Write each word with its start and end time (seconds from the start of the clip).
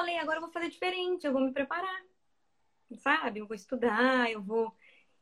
falei, 0.00 0.18
agora 0.18 0.38
eu 0.38 0.42
vou 0.42 0.50
fazer 0.50 0.68
diferente, 0.68 1.26
eu 1.26 1.32
vou 1.32 1.42
me 1.42 1.52
preparar, 1.52 2.02
sabe? 2.98 3.40
Eu 3.40 3.46
vou 3.46 3.54
estudar, 3.54 4.30
eu 4.30 4.42
vou. 4.42 4.74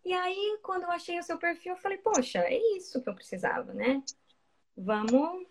E 0.04 0.12
aí, 0.12 0.58
quando 0.62 0.84
eu 0.84 0.90
achei 0.90 1.18
o 1.18 1.22
seu 1.22 1.36
perfil, 1.36 1.72
eu 1.72 1.78
falei, 1.78 1.98
poxa, 1.98 2.38
é 2.38 2.56
isso 2.76 3.02
que 3.02 3.08
eu 3.08 3.14
precisava, 3.14 3.74
né? 3.74 4.02
Vamos, 4.76 5.46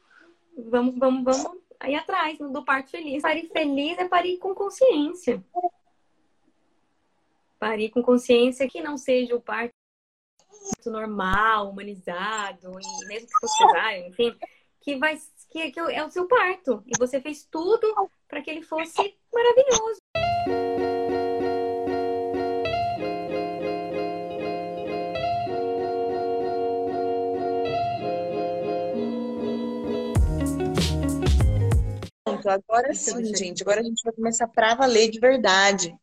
vamos, 0.58 0.98
vamos, 0.98 1.24
vamos 1.24 1.62
aí 1.80 1.94
atrás 1.96 2.38
do 2.38 2.64
parto 2.64 2.90
feliz. 2.90 3.22
Parir 3.22 3.50
feliz 3.50 3.98
é 3.98 4.08
parir 4.08 4.38
com 4.38 4.56
consciência. 4.56 5.44
Parir 7.60 7.90
com 7.90 8.02
consciência 8.02 8.70
que 8.70 8.82
não 8.82 8.98
seja 8.98 9.36
o 9.36 9.42
parto 9.42 9.74
normal, 10.86 11.70
humanizado, 11.70 12.72
e 12.80 13.08
mesmo 13.08 13.28
que 13.28 13.40
fosse 13.40 13.64
enfim, 14.08 14.38
que 14.80 14.96
vai 14.96 15.18
que, 15.50 15.74
é 15.78 16.06
o 16.06 16.10
seu 16.10 16.28
parto. 16.28 16.84
E 16.86 16.98
você 16.98 17.22
fez 17.22 17.46
tudo 17.50 18.10
para 18.28 18.42
que 18.42 18.50
ele 18.50 18.62
fosse 18.62 19.16
maravilhoso. 19.34 20.02
Agora 32.48 32.94
sim, 32.94 33.36
gente. 33.36 33.62
Agora 33.62 33.82
a 33.82 33.84
gente 33.84 34.02
vai 34.04 34.14
começar 34.14 34.48
para 34.48 34.76
valer 34.76 35.10
de 35.10 35.20
verdade. 35.20 35.94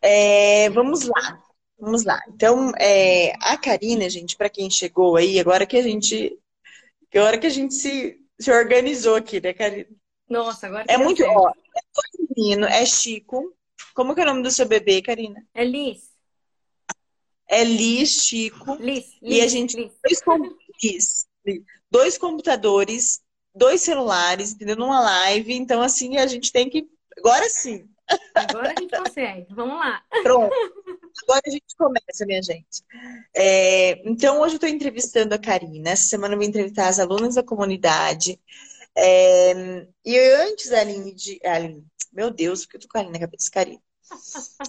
É, 0.00 0.70
vamos 0.70 1.04
lá. 1.04 1.42
Vamos 1.78 2.04
lá. 2.04 2.20
Então, 2.28 2.72
é, 2.78 3.32
a 3.40 3.56
Karina, 3.56 4.08
gente, 4.08 4.36
para 4.36 4.48
quem 4.48 4.70
chegou 4.70 5.16
aí, 5.16 5.38
agora 5.38 5.66
que 5.66 5.76
a 5.76 5.82
gente. 5.82 6.38
Agora 7.14 7.38
que 7.38 7.46
a 7.46 7.50
gente 7.50 7.74
se, 7.74 8.20
se 8.38 8.50
organizou 8.50 9.16
aqui, 9.16 9.40
né, 9.40 9.52
Karina? 9.52 9.88
Nossa, 10.28 10.66
agora 10.66 10.84
É 10.88 10.98
muito. 10.98 11.22
Ó, 11.24 11.50
é 11.50 11.82
menino, 12.36 12.66
é 12.66 12.84
Chico. 12.84 13.54
Como 13.94 14.14
que 14.14 14.20
é 14.20 14.24
o 14.24 14.26
nome 14.26 14.42
do 14.42 14.50
seu 14.50 14.66
bebê, 14.66 15.00
Karina? 15.00 15.44
É 15.54 15.64
Liz. 15.64 16.10
É 17.48 17.64
Liz, 17.64 18.24
Chico. 18.24 18.74
Liz. 18.74 19.06
Liz 19.22 19.36
e 19.36 19.40
a 19.40 19.48
gente. 19.48 19.76
Liz. 19.76 19.92
Dois, 20.04 21.26
Liz, 21.46 21.64
dois 21.90 22.18
computadores, 22.18 23.22
dois 23.54 23.80
celulares, 23.80 24.52
entendeu? 24.52 24.76
Numa 24.76 25.00
live. 25.00 25.54
Então, 25.54 25.80
assim, 25.80 26.18
a 26.18 26.26
gente 26.26 26.52
tem 26.52 26.68
que. 26.68 26.88
Agora 27.18 27.48
sim. 27.48 27.88
Agora 28.34 28.72
a 28.76 28.80
gente 28.80 28.96
consegue. 28.96 29.46
Vamos 29.54 29.76
lá. 29.76 30.02
Pronto. 30.22 30.54
Agora 31.22 31.42
a 31.46 31.50
gente 31.50 31.76
começa, 31.76 32.26
minha 32.26 32.42
gente. 32.42 32.82
É, 33.40 34.02
então, 34.04 34.40
hoje 34.40 34.54
eu 34.54 34.56
estou 34.56 34.68
entrevistando 34.68 35.32
a 35.32 35.38
Karina. 35.38 35.90
Essa 35.90 36.08
semana 36.08 36.34
eu 36.34 36.38
vou 36.38 36.46
entrevistar 36.46 36.88
as 36.88 36.98
alunas 36.98 37.36
da 37.36 37.42
comunidade. 37.42 38.40
É, 38.96 39.86
e 40.04 40.18
antes, 40.18 40.72
Aline, 40.72 41.14
de. 41.14 41.38
Aline, 41.44 41.86
meu 42.12 42.32
Deus, 42.32 42.62
porque 42.62 42.78
eu 42.78 42.80
tô 42.80 42.88
com 42.88 42.98
a 42.98 43.00
Aline 43.00 43.12
na 43.12 43.20
cabeça, 43.20 43.48
Karina. 43.48 43.80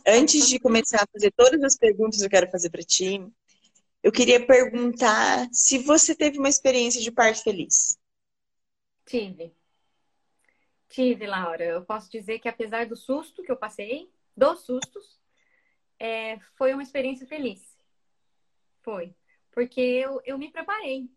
Antes 0.05 0.47
de 0.47 0.59
começar 0.59 1.01
a 1.01 1.07
fazer 1.11 1.31
todas 1.31 1.63
as 1.63 1.75
perguntas 1.75 2.19
que 2.19 2.25
eu 2.25 2.29
quero 2.29 2.51
fazer 2.51 2.69
para 2.69 2.83
ti, 2.83 3.25
eu 4.03 4.11
queria 4.11 4.45
perguntar 4.45 5.47
se 5.51 5.79
você 5.79 6.13
teve 6.13 6.37
uma 6.37 6.49
experiência 6.49 7.01
de 7.01 7.11
parto 7.11 7.41
feliz. 7.41 7.97
Tive. 9.03 9.51
Tive, 10.89 11.25
Laura. 11.25 11.63
Eu 11.63 11.83
posso 11.85 12.11
dizer 12.11 12.37
que 12.37 12.47
apesar 12.47 12.85
do 12.85 12.95
susto 12.95 13.41
que 13.41 13.51
eu 13.51 13.57
passei, 13.57 14.11
dos 14.37 14.59
sustos, 14.59 15.19
é, 15.97 16.37
foi 16.55 16.71
uma 16.71 16.83
experiência 16.83 17.25
feliz. 17.25 17.68
Foi. 18.89 19.13
Porque 19.51 19.79
eu, 19.79 20.19
eu 20.25 20.37
me 20.37 20.51
preparei. 20.51 21.09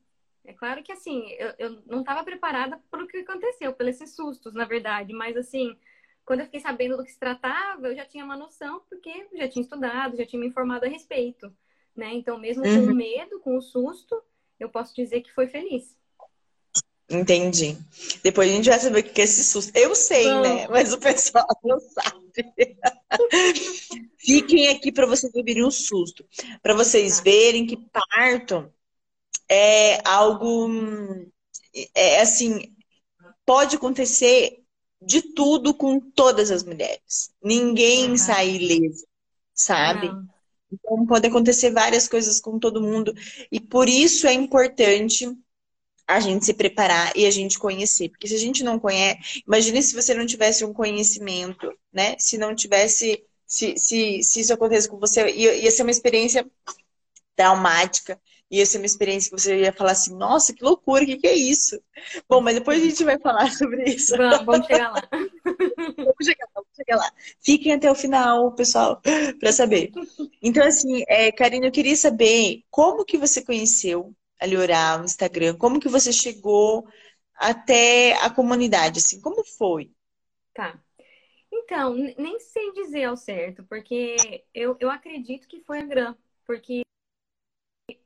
É 0.44 0.52
claro 0.52 0.82
que, 0.82 0.92
assim, 0.92 1.26
eu, 1.32 1.54
eu 1.58 1.82
não 1.86 2.00
estava 2.00 2.24
preparada 2.24 2.78
para 2.90 3.02
o 3.02 3.06
que 3.06 3.18
aconteceu, 3.18 3.72
pelos 3.72 3.94
esses 3.94 4.14
sustos, 4.14 4.52
na 4.54 4.64
verdade. 4.64 5.12
Mas, 5.12 5.36
assim, 5.36 5.78
quando 6.24 6.40
eu 6.40 6.46
fiquei 6.46 6.60
sabendo 6.60 6.96
do 6.96 7.04
que 7.04 7.12
se 7.12 7.18
tratava, 7.18 7.88
eu 7.88 7.96
já 7.96 8.04
tinha 8.04 8.24
uma 8.24 8.36
noção, 8.36 8.82
porque 8.88 9.28
já 9.34 9.48
tinha 9.48 9.62
estudado, 9.62 10.16
já 10.16 10.26
tinha 10.26 10.40
me 10.40 10.46
informado 10.46 10.84
a 10.84 10.88
respeito. 10.88 11.54
Né? 11.96 12.12
Então, 12.14 12.38
mesmo 12.38 12.64
uhum. 12.64 12.86
com 12.86 12.92
o 12.92 12.94
medo, 12.94 13.40
com 13.40 13.56
o 13.56 13.62
susto, 13.62 14.20
eu 14.58 14.68
posso 14.68 14.94
dizer 14.94 15.22
que 15.22 15.32
foi 15.32 15.46
feliz. 15.46 15.96
Entendi. 17.12 17.76
Depois 18.22 18.50
a 18.50 18.54
gente 18.54 18.68
vai 18.68 18.80
saber 18.80 19.00
o 19.00 19.02
que 19.02 19.20
é 19.20 19.24
esse 19.24 19.44
susto. 19.44 19.70
Eu 19.74 19.94
sei, 19.94 20.26
não. 20.26 20.42
né? 20.42 20.68
Mas 20.68 20.92
o 20.92 20.98
pessoal 20.98 21.46
não 21.62 21.78
sabe. 21.78 22.76
Fiquem 24.18 24.68
aqui 24.68 24.90
para 24.90 25.06
vocês 25.06 25.32
ouvirem 25.34 25.64
um 25.64 25.70
susto. 25.70 26.24
Para 26.62 26.74
vocês 26.74 27.18
tá. 27.18 27.22
verem 27.24 27.66
que 27.66 27.76
parto 27.76 28.72
é 29.48 30.00
algo. 30.08 30.68
É 31.94 32.20
assim. 32.22 32.74
Pode 33.44 33.76
acontecer 33.76 34.62
de 35.00 35.20
tudo 35.34 35.74
com 35.74 36.00
todas 36.00 36.50
as 36.50 36.62
mulheres. 36.62 37.30
Ninguém 37.42 38.10
uhum. 38.10 38.16
sai 38.16 38.50
ileso, 38.50 39.04
sabe? 39.52 40.10
Então 40.72 41.04
pode 41.06 41.26
acontecer 41.26 41.70
várias 41.70 42.08
coisas 42.08 42.40
com 42.40 42.58
todo 42.58 42.80
mundo. 42.80 43.12
E 43.50 43.60
por 43.60 43.88
isso 43.88 44.26
é 44.26 44.32
importante 44.32 45.28
a 46.06 46.20
gente 46.20 46.44
se 46.44 46.54
preparar 46.54 47.12
e 47.16 47.26
a 47.26 47.30
gente 47.30 47.58
conhecer. 47.58 48.08
Porque 48.10 48.28
se 48.28 48.34
a 48.34 48.38
gente 48.38 48.62
não 48.62 48.78
conhece, 48.78 49.42
imagine 49.46 49.82
se 49.82 49.94
você 49.94 50.14
não 50.14 50.26
tivesse 50.26 50.64
um 50.64 50.72
conhecimento, 50.72 51.72
né? 51.92 52.16
Se 52.18 52.36
não 52.38 52.54
tivesse, 52.54 53.24
se, 53.46 53.76
se, 53.76 54.22
se 54.22 54.40
isso 54.40 54.52
acontecesse 54.52 54.88
com 54.88 54.98
você, 54.98 55.28
ia, 55.30 55.54
ia 55.54 55.70
ser 55.70 55.82
uma 55.82 55.90
experiência 55.90 56.46
traumática, 57.36 58.20
ia 58.52 58.66
ser 58.66 58.76
uma 58.76 58.86
experiência 58.86 59.30
que 59.30 59.40
você 59.40 59.60
ia 59.60 59.72
falar 59.72 59.92
assim, 59.92 60.14
nossa, 60.14 60.52
que 60.52 60.62
loucura, 60.62 61.02
o 61.02 61.06
que, 61.06 61.16
que 61.16 61.26
é 61.26 61.34
isso? 61.34 61.80
Bom, 62.28 62.42
mas 62.42 62.54
depois 62.54 62.82
a 62.82 62.84
gente 62.84 63.02
vai 63.02 63.18
falar 63.18 63.50
sobre 63.56 63.84
isso. 63.84 64.14
Vamos, 64.14 64.44
vamos 64.44 64.66
chegar 64.66 64.90
lá. 64.90 65.08
vamos 65.96 66.26
chegar 66.26 66.44
lá, 66.44 66.52
vamos 66.54 66.70
chegar 66.76 66.96
lá. 66.96 67.12
Fiquem 67.40 67.72
até 67.72 67.90
o 67.90 67.94
final, 67.94 68.52
pessoal, 68.52 69.00
para 69.40 69.52
saber. 69.52 69.90
Então, 70.42 70.66
assim, 70.66 71.02
é, 71.08 71.32
Karina, 71.32 71.66
eu 71.66 71.72
queria 71.72 71.96
saber 71.96 72.62
como 72.70 73.06
que 73.06 73.16
você 73.16 73.42
conheceu 73.42 74.14
a 74.42 75.00
o 75.00 75.04
Instagram? 75.04 75.56
Como 75.56 75.80
que 75.80 75.88
você 75.88 76.12
chegou 76.12 76.86
até 77.34 78.14
a 78.22 78.30
comunidade? 78.30 78.98
Assim, 78.98 79.20
como 79.20 79.44
foi? 79.44 79.92
Tá. 80.54 80.78
Então, 81.50 81.94
nem 81.94 82.38
sei 82.40 82.72
dizer 82.72 83.04
ao 83.04 83.16
certo, 83.16 83.62
porque 83.64 84.44
eu, 84.54 84.76
eu 84.80 84.90
acredito 84.90 85.46
que 85.46 85.60
foi 85.60 85.80
a 85.80 85.86
Gram, 85.86 86.16
porque 86.46 86.82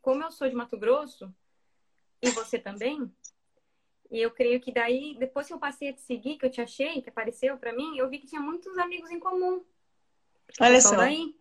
como 0.03 0.23
eu 0.23 0.31
sou 0.31 0.49
de 0.49 0.55
Mato 0.55 0.77
Grosso, 0.77 1.33
e 2.21 2.31
você 2.31 2.59
também, 2.59 3.13
e 4.11 4.21
eu 4.21 4.31
creio 4.31 4.61
que 4.61 4.73
daí, 4.73 5.17
depois 5.19 5.47
que 5.47 5.53
eu 5.53 5.59
passei 5.59 5.89
a 5.91 5.93
te 5.93 6.01
seguir, 6.01 6.39
que 6.39 6.47
eu 6.47 6.51
te 6.51 6.61
achei, 6.61 7.03
que 7.03 7.09
apareceu 7.09 7.57
para 7.57 7.73
mim, 7.73 7.97
eu 7.97 8.09
vi 8.09 8.19
que 8.19 8.27
tinha 8.27 8.41
muitos 8.41 8.77
amigos 8.79 9.11
em 9.11 9.19
comum. 9.19 9.65
Olha 10.61 10.81
só. 10.81 10.97
Daí. 10.97 11.35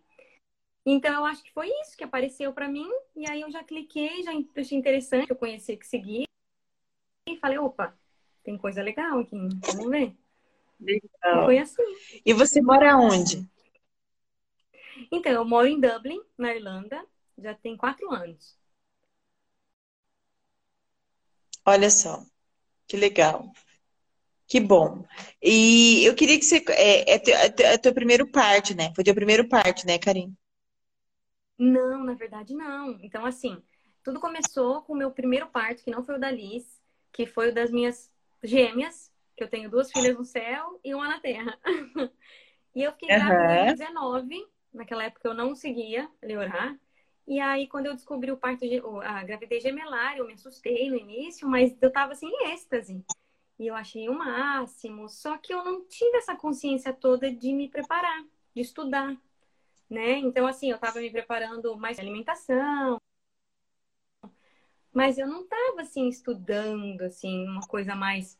Então, 0.88 1.12
eu 1.14 1.24
acho 1.26 1.42
que 1.42 1.52
foi 1.52 1.68
isso 1.80 1.96
que 1.96 2.04
apareceu 2.04 2.52
para 2.52 2.68
mim. 2.68 2.88
E 3.16 3.28
aí 3.28 3.40
eu 3.40 3.50
já 3.50 3.64
cliquei, 3.64 4.22
já 4.22 4.30
achei 4.56 4.78
interessante 4.78 5.28
eu 5.28 5.34
conhecer, 5.34 5.76
que 5.76 5.86
seguir. 5.86 6.26
E 7.28 7.36
falei, 7.38 7.58
opa, 7.58 7.98
tem 8.44 8.56
coisa 8.56 8.80
legal 8.80 9.18
aqui, 9.18 9.36
vamos 9.36 9.90
ver. 9.90 10.14
Legal. 10.78 11.44
Foi 11.44 11.58
assim. 11.58 11.82
E 12.24 12.32
você 12.32 12.62
mora 12.62 12.96
onde? 12.96 13.44
Então, 15.10 15.32
eu 15.32 15.44
moro 15.44 15.66
em 15.66 15.80
Dublin, 15.80 16.22
na 16.38 16.54
Irlanda, 16.54 17.04
já 17.36 17.52
tem 17.52 17.76
quatro 17.76 18.08
anos. 18.12 18.56
Olha 21.64 21.90
só, 21.90 22.24
que 22.86 22.96
legal. 22.96 23.50
Que 24.46 24.60
bom. 24.60 25.04
E 25.42 26.04
eu 26.04 26.14
queria 26.14 26.38
que 26.38 26.44
você. 26.44 26.64
É, 26.68 27.14
é, 27.14 27.18
teu, 27.18 27.34
é 27.34 27.76
teu 27.76 27.92
primeiro 27.92 28.30
parte, 28.30 28.72
né? 28.72 28.92
Foi 28.94 29.02
teu 29.02 29.14
primeiro 29.14 29.48
parte, 29.48 29.84
né, 29.84 29.98
Karim? 29.98 30.36
Não, 31.58 32.04
na 32.04 32.14
verdade 32.14 32.54
não. 32.54 32.98
Então, 33.02 33.24
assim, 33.24 33.62
tudo 34.02 34.20
começou 34.20 34.82
com 34.82 34.92
o 34.92 34.96
meu 34.96 35.10
primeiro 35.10 35.46
parto, 35.48 35.82
que 35.82 35.90
não 35.90 36.04
foi 36.04 36.16
o 36.16 36.20
da 36.20 36.30
Liz, 36.30 36.80
que 37.12 37.26
foi 37.26 37.50
o 37.50 37.54
das 37.54 37.70
minhas 37.70 38.12
gêmeas, 38.42 39.12
que 39.36 39.42
eu 39.42 39.48
tenho 39.48 39.70
duas 39.70 39.90
filhas 39.90 40.16
no 40.16 40.24
céu 40.24 40.80
e 40.84 40.94
uma 40.94 41.08
na 41.08 41.20
terra. 41.20 41.58
e 42.74 42.82
eu 42.82 42.92
fiquei 42.92 43.08
grávida 43.08 43.54
em 43.54 43.66
2019, 43.76 44.46
naquela 44.72 45.04
época 45.04 45.28
eu 45.28 45.34
não 45.34 45.48
conseguia 45.48 46.08
melhorar. 46.22 46.78
E 47.26 47.40
aí, 47.40 47.66
quando 47.66 47.86
eu 47.86 47.94
descobri 47.94 48.30
o 48.30 48.36
parto, 48.36 48.64
a 49.02 49.24
gravidez 49.24 49.62
gemelar, 49.62 50.16
eu 50.16 50.26
me 50.26 50.34
assustei 50.34 50.88
no 50.88 50.96
início, 50.96 51.48
mas 51.48 51.76
eu 51.80 51.90
tava 51.90 52.12
assim 52.12 52.28
em 52.28 52.52
êxtase. 52.52 53.04
E 53.58 53.66
eu 53.66 53.74
achei 53.74 54.08
o 54.08 54.16
máximo. 54.16 55.08
Só 55.08 55.36
que 55.36 55.52
eu 55.52 55.64
não 55.64 55.84
tive 55.86 56.18
essa 56.18 56.36
consciência 56.36 56.92
toda 56.92 57.30
de 57.30 57.52
me 57.52 57.68
preparar, 57.68 58.22
de 58.54 58.60
estudar 58.60 59.16
né? 59.90 60.18
Então, 60.18 60.46
assim, 60.46 60.70
eu 60.70 60.76
estava 60.76 61.00
me 61.00 61.10
preparando 61.10 61.76
mais 61.76 61.98
alimentação, 61.98 63.00
mas 64.92 65.18
eu 65.18 65.26
não 65.26 65.42
estava, 65.42 65.82
assim, 65.82 66.08
estudando, 66.08 67.02
assim, 67.02 67.46
uma 67.46 67.60
coisa 67.66 67.94
mais 67.94 68.38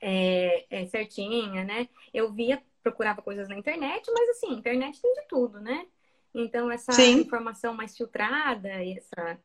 é, 0.00 0.66
é, 0.70 0.86
certinha, 0.86 1.64
né? 1.64 1.88
Eu 2.12 2.32
via, 2.32 2.62
procurava 2.82 3.22
coisas 3.22 3.48
na 3.48 3.56
internet, 3.56 4.10
mas, 4.12 4.28
assim, 4.30 4.54
internet 4.54 5.00
tem 5.00 5.12
de 5.14 5.28
tudo, 5.28 5.60
né? 5.60 5.86
Então, 6.34 6.70
essa 6.70 6.92
Sim. 6.94 7.20
informação 7.20 7.74
mais 7.74 7.96
filtrada, 7.96 8.68
essa 8.68 9.38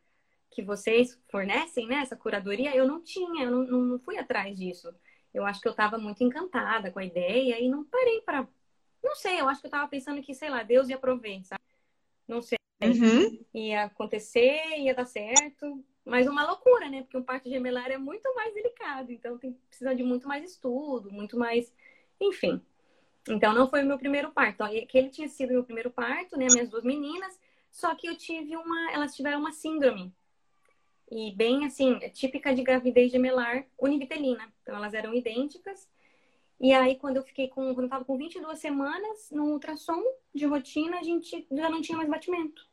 que 0.51 0.63
vocês 0.63 1.19
fornecem, 1.31 1.87
né? 1.87 1.95
Essa 1.97 2.15
curadoria, 2.15 2.75
eu 2.75 2.87
não 2.87 3.01
tinha, 3.03 3.45
eu 3.45 3.51
não, 3.51 3.81
não 3.81 3.99
fui 3.99 4.17
atrás 4.17 4.55
disso. 4.57 4.93
Eu 5.33 5.45
acho 5.45 5.59
que 5.61 5.67
eu 5.67 5.71
estava 5.71 5.97
muito 5.97 6.23
encantada 6.23 6.91
com 6.91 6.99
a 6.99 7.05
ideia 7.05 7.59
e 7.59 7.67
não 7.69 7.83
parei 7.85 8.21
para. 8.21 8.47
Não 9.03 9.15
sei, 9.15 9.39
eu 9.39 9.49
acho 9.49 9.59
que 9.59 9.67
eu 9.67 9.69
estava 9.69 9.87
pensando 9.87 10.21
que, 10.21 10.33
sei 10.33 10.49
lá, 10.49 10.63
Deus 10.63 10.89
ia 10.89 10.97
prover, 10.97 11.43
sabe? 11.45 11.61
Não 12.27 12.41
sei. 12.41 12.57
Uhum. 12.81 13.39
Ia 13.53 13.85
acontecer, 13.85 14.77
ia 14.77 14.93
dar 14.93 15.05
certo. 15.05 15.83
Mas 16.05 16.27
uma 16.27 16.45
loucura, 16.45 16.89
né? 16.89 17.01
Porque 17.01 17.17
um 17.17 17.23
parto 17.23 17.49
gemelar 17.49 17.91
é 17.91 17.97
muito 17.97 18.33
mais 18.35 18.53
delicado. 18.53 19.11
Então 19.11 19.37
tem, 19.37 19.53
precisa 19.67 19.95
de 19.95 20.03
muito 20.03 20.27
mais 20.27 20.43
estudo, 20.43 21.11
muito 21.11 21.37
mais. 21.37 21.71
Enfim. 22.19 22.61
Então 23.27 23.53
não 23.53 23.69
foi 23.69 23.83
o 23.83 23.85
meu 23.85 23.97
primeiro 23.97 24.31
parto. 24.31 24.63
Aquele 24.63 25.09
tinha 25.09 25.27
sido 25.27 25.53
meu 25.53 25.63
primeiro 25.63 25.91
parto, 25.91 26.37
né? 26.37 26.47
Minhas 26.51 26.69
duas 26.69 26.83
meninas. 26.83 27.39
Só 27.71 27.95
que 27.95 28.07
eu 28.07 28.17
tive 28.17 28.55
uma. 28.55 28.91
Elas 28.91 29.15
tiveram 29.15 29.39
uma 29.39 29.51
síndrome 29.51 30.13
e 31.15 31.31
bem 31.31 31.65
assim, 31.65 31.99
típica 32.11 32.53
de 32.55 32.63
gravidez 32.63 33.11
gemelar 33.11 33.65
univitelina. 33.77 34.51
Então 34.61 34.75
elas 34.75 34.93
eram 34.93 35.13
idênticas. 35.13 35.87
E 36.63 36.71
aí 36.71 36.95
quando 36.95 37.17
eu 37.17 37.23
fiquei 37.23 37.49
com, 37.49 37.73
quando 37.73 37.87
eu 37.87 37.89
tava 37.89 38.05
com 38.05 38.17
22 38.17 38.57
semanas, 38.57 39.29
no 39.29 39.51
ultrassom 39.51 40.01
de 40.33 40.45
rotina, 40.45 40.97
a 40.97 41.03
gente 41.03 41.45
já 41.51 41.69
não 41.69 41.81
tinha 41.81 41.97
mais 41.97 42.09
batimento. 42.09 42.65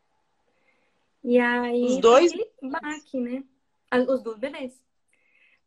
E 1.25 1.37
aí 1.41 1.83
os 1.83 1.99
dois 1.99 2.33
baque, 2.63 3.19
né? 3.19 3.43
Os 4.09 4.23
dois 4.23 4.39
bebês. 4.39 4.81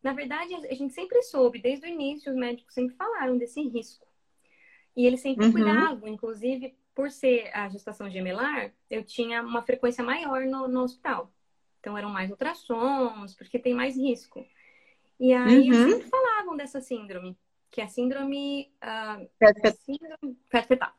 Na 0.01 0.13
verdade, 0.13 0.55
a 0.55 0.73
gente 0.73 0.93
sempre 0.93 1.21
soube, 1.21 1.59
desde 1.59 1.85
o 1.85 1.89
início, 1.89 2.31
os 2.31 2.37
médicos 2.37 2.73
sempre 2.73 2.95
falaram 2.95 3.37
desse 3.37 3.61
risco. 3.61 4.07
E 4.95 5.05
eles 5.05 5.19
sempre 5.19 5.47
uhum. 5.47 5.51
cuidavam, 5.51 6.07
inclusive, 6.07 6.73
por 6.95 7.11
ser 7.11 7.51
a 7.53 7.67
gestação 7.67 8.09
gemelar, 8.09 8.73
eu 8.89 9.03
tinha 9.03 9.41
uma 9.41 9.63
frequência 9.63 10.01
maior 10.01 10.45
no, 10.45 10.69
no 10.69 10.83
hospital. 10.83 11.29
Então 11.81 11.97
eram 11.97 12.09
mais 12.09 12.31
ultrassons, 12.31 13.35
porque 13.35 13.59
tem 13.59 13.73
mais 13.73 13.97
risco. 13.97 14.47
E 15.19 15.33
aí 15.33 15.69
uhum. 15.69 15.89
sempre 15.89 16.09
falavam 16.09 16.55
dessa 16.55 16.79
síndrome, 16.79 17.37
que 17.73 17.81
é 17.81 17.85
a 17.85 17.87
síndrome. 17.87 18.71
Uh, 18.81 19.73
síndrome 19.83 20.37
fetal. 20.49 20.93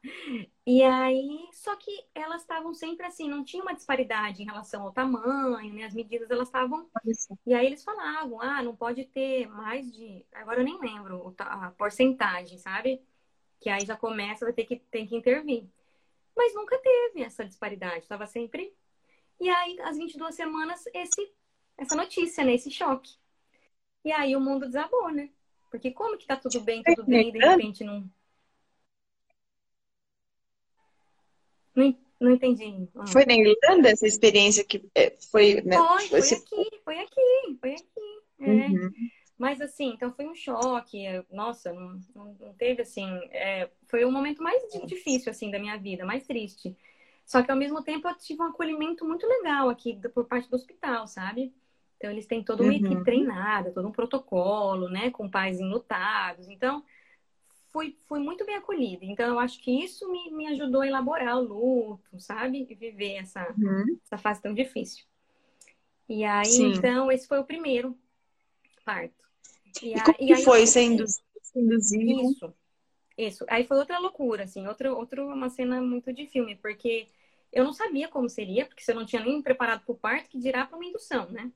E 0.66 0.82
aí, 0.82 1.48
só 1.52 1.76
que 1.76 1.90
elas 2.14 2.40
estavam 2.42 2.74
sempre 2.74 3.06
assim, 3.06 3.28
não 3.28 3.44
tinha 3.44 3.62
uma 3.62 3.74
disparidade 3.74 4.42
em 4.42 4.44
relação 4.44 4.82
ao 4.82 4.92
tamanho, 4.92 5.72
né? 5.72 5.84
As 5.84 5.94
medidas 5.94 6.30
elas 6.30 6.48
estavam. 6.48 6.90
E 7.46 7.54
aí 7.54 7.66
eles 7.66 7.84
falavam, 7.84 8.40
ah, 8.40 8.62
não 8.62 8.74
pode 8.74 9.04
ter 9.04 9.48
mais 9.48 9.90
de. 9.92 10.26
Agora 10.34 10.60
eu 10.60 10.64
nem 10.64 10.78
lembro 10.80 11.34
a 11.38 11.70
porcentagem, 11.70 12.58
sabe? 12.58 13.00
Que 13.60 13.70
aí 13.70 13.86
já 13.86 13.96
começa, 13.96 14.44
vai 14.44 14.52
ter 14.52 14.64
que, 14.64 14.76
tem 14.76 15.06
que 15.06 15.16
intervir. 15.16 15.64
Mas 16.36 16.54
nunca 16.54 16.76
teve 16.78 17.22
essa 17.22 17.44
disparidade, 17.44 18.00
estava 18.00 18.26
sempre 18.26 18.74
e 19.40 19.48
aí, 19.48 19.80
às 19.82 19.96
22 19.96 20.34
semanas, 20.34 20.84
esse, 20.94 21.32
essa 21.76 21.94
notícia, 21.96 22.44
né? 22.44 22.54
Esse 22.54 22.70
choque. 22.70 23.16
E 24.04 24.12
aí 24.12 24.36
o 24.36 24.40
mundo 24.40 24.66
desabou, 24.66 25.10
né? 25.10 25.30
Porque 25.74 25.90
como 25.90 26.16
que 26.16 26.24
tá 26.24 26.36
tudo 26.36 26.60
bem, 26.60 26.84
tudo 26.84 27.04
bem, 27.04 27.30
e 27.30 27.32
de 27.32 27.38
repente 27.40 27.82
não. 27.82 28.08
Não, 31.74 31.98
não 32.20 32.30
entendi. 32.30 32.88
Ah. 32.94 33.08
Foi 33.08 33.26
na 33.26 33.34
Irlanda 33.34 33.90
essa 33.90 34.06
experiência 34.06 34.64
que 34.64 34.88
é, 34.94 35.10
foi, 35.32 35.62
né? 35.62 35.76
Foi, 35.76 36.06
foi 36.06 36.18
esse... 36.20 36.34
aqui, 36.36 36.80
foi 36.84 36.98
aqui, 37.00 37.58
foi 37.60 37.72
aqui. 37.72 38.20
É. 38.38 38.46
Uhum. 38.46 38.92
Mas 39.36 39.60
assim, 39.60 39.94
então 39.94 40.12
foi 40.12 40.28
um 40.28 40.34
choque. 40.36 41.06
Nossa, 41.28 41.72
não, 41.72 42.00
não 42.14 42.54
teve 42.54 42.82
assim. 42.82 43.08
É, 43.32 43.68
foi 43.88 44.04
o 44.04 44.12
momento 44.12 44.44
mais 44.44 44.62
difícil 44.86 45.28
assim 45.28 45.50
da 45.50 45.58
minha 45.58 45.76
vida, 45.76 46.06
mais 46.06 46.24
triste. 46.24 46.76
Só 47.26 47.42
que 47.42 47.50
ao 47.50 47.58
mesmo 47.58 47.82
tempo 47.82 48.06
eu 48.06 48.14
tive 48.16 48.40
um 48.42 48.46
acolhimento 48.46 49.04
muito 49.04 49.26
legal 49.26 49.68
aqui 49.68 49.98
por 50.14 50.24
parte 50.26 50.48
do 50.48 50.54
hospital, 50.54 51.08
sabe? 51.08 51.52
Então 52.04 52.12
eles 52.12 52.26
têm 52.26 52.44
toda 52.44 52.62
uma 52.62 52.70
uhum. 52.70 52.78
equipe 52.78 53.02
treinada, 53.02 53.70
todo 53.70 53.88
um 53.88 53.92
protocolo, 53.92 54.90
né, 54.90 55.10
com 55.10 55.26
pais 55.26 55.58
enlutados. 55.58 56.46
Então 56.48 56.84
fui, 57.72 57.96
fui 58.06 58.18
muito 58.18 58.44
bem 58.44 58.56
acolhida. 58.56 59.06
Então 59.06 59.26
eu 59.26 59.38
acho 59.38 59.58
que 59.62 59.82
isso 59.82 60.06
me, 60.12 60.30
me 60.30 60.48
ajudou 60.48 60.82
a 60.82 60.86
elaborar 60.86 61.38
o 61.38 61.40
luto, 61.40 62.20
sabe? 62.20 62.66
E 62.68 62.74
viver 62.74 63.14
essa, 63.14 63.50
uhum. 63.56 63.98
essa 64.04 64.18
fase 64.18 64.42
tão 64.42 64.52
difícil. 64.52 65.06
E 66.06 66.24
aí, 66.24 66.44
Sim. 66.44 66.74
então, 66.74 67.10
esse 67.10 67.26
foi 67.26 67.38
o 67.38 67.44
primeiro 67.44 67.96
parto. 68.84 69.24
E, 69.82 69.92
e 69.92 69.94
a, 69.94 70.04
como 70.04 70.18
que 70.18 70.36
foi 70.36 70.66
sendo 70.66 71.06
induzido? 71.56 72.20
Isso. 72.20 72.54
Isso. 73.16 73.46
Aí 73.48 73.64
foi 73.64 73.78
outra 73.78 73.98
loucura, 73.98 74.44
assim, 74.44 74.66
outra, 74.66 74.92
outra 74.92 75.24
uma 75.24 75.48
cena 75.48 75.80
muito 75.80 76.12
de 76.12 76.26
filme, 76.26 76.54
porque 76.56 77.08
eu 77.50 77.64
não 77.64 77.72
sabia 77.72 78.08
como 78.08 78.28
seria, 78.28 78.66
porque 78.66 78.82
você 78.82 78.92
não 78.92 79.06
tinha 79.06 79.24
nem 79.24 79.40
preparado 79.40 79.86
para 79.86 79.92
o 79.92 79.96
parto, 79.96 80.28
que 80.28 80.38
dirá 80.38 80.66
para 80.66 80.76
uma 80.76 80.84
indução, 80.84 81.30
né? 81.30 81.50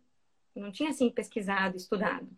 Não 0.58 0.72
tinha, 0.72 0.90
assim, 0.90 1.10
pesquisado, 1.10 1.76
estudado. 1.76 2.28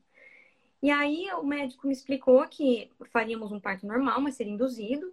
E 0.83 0.91
aí 0.91 1.29
o 1.35 1.43
médico 1.45 1.87
me 1.87 1.93
explicou 1.93 2.47
que 2.49 2.91
faríamos 3.13 3.53
um 3.53 3.61
parto 3.61 3.87
normal, 3.87 4.21
mas 4.21 4.35
seria 4.37 4.53
induzido. 4.53 5.13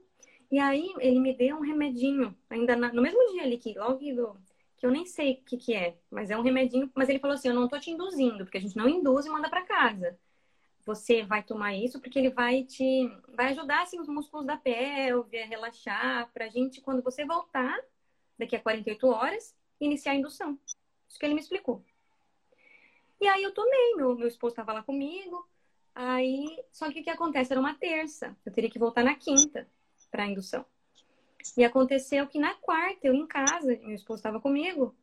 E 0.52 0.60
aí 0.60 0.94
ele 1.00 1.20
me 1.20 1.34
deu 1.34 1.58
um 1.58 1.62
remedinho, 1.62 2.36
ainda 2.50 2.76
na, 2.76 2.94
no 2.94 3.02
mesmo 3.02 3.32
dia 3.32 3.44
ali, 3.44 3.58
que 3.58 3.78
logo 3.78 4.00
que 4.78 4.86
eu 4.86 4.92
nem 4.92 5.06
sei 5.06 5.34
o 5.34 5.46
que, 5.46 5.58
que 5.58 5.74
é, 5.74 5.98
mas 6.10 6.30
é 6.30 6.38
um 6.38 6.42
remedinho. 6.42 6.90
Mas 6.96 7.10
ele 7.10 7.20
falou 7.20 7.36
assim: 7.36 7.50
eu 7.50 7.54
não 7.56 7.68
tô 7.68 7.80
te 7.80 7.92
induzindo, 7.92 8.46
porque 8.46 8.58
a 8.58 8.62
gente 8.62 8.78
não 8.78 8.88
induz 8.88 9.26
e 9.26 9.30
manda 9.30 9.50
para 9.50 9.66
casa 9.66 10.18
você 10.88 11.22
vai 11.22 11.44
tomar 11.44 11.76
isso 11.76 12.00
porque 12.00 12.18
ele 12.18 12.30
vai 12.30 12.64
te 12.64 13.12
vai 13.36 13.48
ajudar 13.48 13.82
assim 13.82 14.00
os 14.00 14.08
músculos 14.08 14.46
da 14.46 14.56
pelve 14.56 15.38
a 15.38 15.46
relaxar 15.46 16.32
para 16.34 16.46
a 16.46 16.50
gente 16.50 16.80
quando 16.80 17.04
você 17.04 17.26
voltar 17.26 17.78
daqui 18.40 18.56
a 18.56 18.60
48 18.60 19.06
horas 19.08 19.54
iniciar 19.82 20.14
a 20.14 20.16
indução. 20.16 20.58
Isso 21.08 21.20
que 21.20 21.26
ele 21.26 21.34
me 21.34 21.42
explicou. 21.42 21.84
E 23.20 23.28
aí 23.28 23.44
eu 23.44 23.54
tomei, 23.54 23.96
meu, 23.96 24.16
meu 24.16 24.28
esposo 24.28 24.54
estava 24.54 24.74
lá 24.74 24.84
comigo. 24.84 25.48
Aí, 25.94 26.64
só 26.72 26.92
que 26.92 27.00
o 27.00 27.04
que 27.04 27.10
acontece 27.10 27.52
era 27.52 27.60
uma 27.60 27.74
terça. 27.74 28.36
Eu 28.46 28.52
teria 28.52 28.70
que 28.70 28.80
voltar 28.80 29.04
na 29.04 29.16
quinta 29.16 29.68
para 30.12 30.24
a 30.24 30.28
indução. 30.28 30.66
E 31.56 31.64
aconteceu 31.64 32.28
que 32.28 32.40
na 32.40 32.54
quarta, 32.56 33.08
eu 33.08 33.14
em 33.14 33.26
casa, 33.26 33.78
meu 33.82 33.96
esposo 33.96 34.20
estava 34.20 34.40
comigo. 34.40 34.96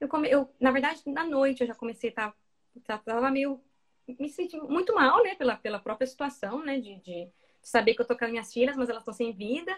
Eu, 0.00 0.08
come, 0.08 0.28
eu, 0.28 0.48
na 0.58 0.70
verdade, 0.70 1.00
na 1.06 1.24
noite 1.24 1.60
eu 1.60 1.66
já 1.66 1.74
comecei 1.74 2.10
a 2.10 2.32
estar 2.80 3.02
tava 3.04 3.30
meio 3.30 3.60
me 4.18 4.28
senti 4.28 4.56
muito 4.56 4.94
mal, 4.94 5.22
né, 5.22 5.34
pela, 5.36 5.56
pela 5.56 5.78
própria 5.78 6.06
situação, 6.06 6.64
né, 6.64 6.78
de, 6.78 6.96
de 6.96 7.28
saber 7.62 7.94
que 7.94 8.02
eu 8.02 8.06
tô 8.06 8.16
com 8.16 8.24
as 8.24 8.30
minhas 8.30 8.52
filhas, 8.52 8.76
mas 8.76 8.88
elas 8.88 9.02
estão 9.02 9.14
sem 9.14 9.32
vida. 9.32 9.76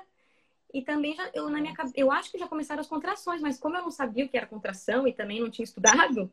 E 0.73 0.83
também 0.83 1.15
já, 1.15 1.31
eu 1.35 1.49
na 1.51 1.61
minha 1.61 1.75
eu 1.95 2.11
acho 2.11 2.31
que 2.33 2.39
já 2.39 2.49
começaram 2.49 2.81
as 2.81 2.89
contrações, 2.89 3.41
mas 3.41 3.59
como 3.59 3.77
eu 3.77 3.83
não 3.83 3.91
sabia 3.91 4.25
o 4.25 4.29
que 4.29 4.37
era 4.37 4.47
contração 4.47 5.07
e 5.07 5.13
também 5.13 5.41
não 5.41 5.51
tinha 5.51 5.65
estudado, 5.65 6.33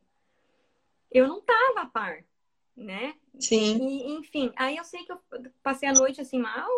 eu 1.11 1.27
não 1.27 1.41
tava 1.41 1.81
a 1.81 1.85
par, 1.85 2.23
né? 2.75 3.15
Sim. 3.39 3.77
E, 3.85 4.13
enfim, 4.13 4.51
aí 4.55 4.77
eu 4.77 4.83
sei 4.83 5.03
que 5.03 5.11
eu 5.11 5.19
passei 5.61 5.87
a 5.89 5.93
noite 5.93 6.21
assim 6.21 6.39
mal, 6.39 6.69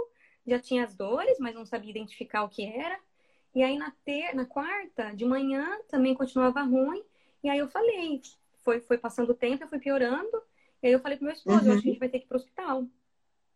já 0.46 0.60
tinha 0.60 0.84
as 0.84 0.96
dores, 0.96 1.38
mas 1.40 1.56
não 1.56 1.66
sabia 1.66 1.92
identificar 1.92 2.44
o 2.44 2.50
que 2.50 2.66
era. 2.66 3.00
E 3.56 3.62
aí 3.62 3.78
na 3.78 3.92
ter, 4.04 4.34
na 4.34 4.46
quarta 4.46 5.12
de 5.16 5.26
manhã 5.26 5.80
também 5.88 6.16
continuava 6.16 6.64
ruim. 6.64 7.04
E 7.44 7.50
aí 7.50 7.60
eu 7.60 7.68
falei, 7.68 8.22
foi 8.62 8.82
foi 8.82 8.98
passando 8.98 9.30
o 9.30 9.36
tempo, 9.36 9.64
eu 9.64 9.68
fui 9.68 9.80
piorando. 9.80 10.42
E 10.82 10.88
aí 10.88 10.94
eu 10.94 11.00
falei 11.00 11.18
pro 11.18 11.26
meu 11.26 11.34
esposo, 11.34 11.66
uhum. 11.66 11.74
acho 11.74 11.82
que 11.82 11.90
a 11.90 11.92
gente 11.92 12.00
vai 12.00 12.10
ter 12.10 12.20
que 12.20 12.26
ir 12.26 12.28
pro 12.28 12.38
hospital, 12.38 12.86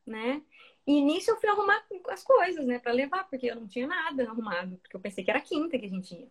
né? 0.06 0.42
E 0.86 1.01
nisso 1.01 1.30
eu 1.30 1.36
fui 1.36 1.50
arrumar 1.50 1.86
as 2.10 2.24
coisas, 2.24 2.66
né, 2.66 2.80
para 2.80 2.94
levar, 2.94 3.25
porque 3.25 3.48
eu 3.48 3.56
não 3.58 3.68
tinha 3.68 3.86
nada 3.86 4.24
arrumado, 4.24 4.78
porque 4.78 4.96
eu 4.96 5.01
pensei 5.01 5.22
que 5.22 5.30
era 5.30 5.42
quinta 5.42 5.78
que 5.78 5.86
a 5.86 5.90
gente 5.90 6.16
ia. 6.16 6.30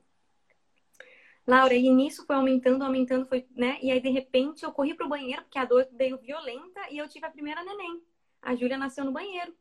Laura, 1.46 1.74
e 1.74 1.88
nisso 1.90 2.26
foi 2.26 2.36
aumentando, 2.36 2.82
aumentando, 2.82 3.26
foi, 3.26 3.46
né? 3.54 3.78
E 3.80 3.90
aí, 3.90 4.00
de 4.00 4.10
repente, 4.10 4.64
eu 4.64 4.72
corri 4.72 4.94
pro 4.94 5.08
banheiro, 5.08 5.42
porque 5.42 5.58
a 5.58 5.64
dor 5.64 5.86
veio 5.92 6.18
violenta, 6.18 6.80
e 6.90 6.98
eu 6.98 7.08
tive 7.08 7.26
a 7.26 7.30
primeira 7.30 7.62
neném. 7.62 8.02
A 8.42 8.54
Júlia 8.54 8.76
nasceu 8.76 9.04
no 9.04 9.12
banheiro. 9.12 9.54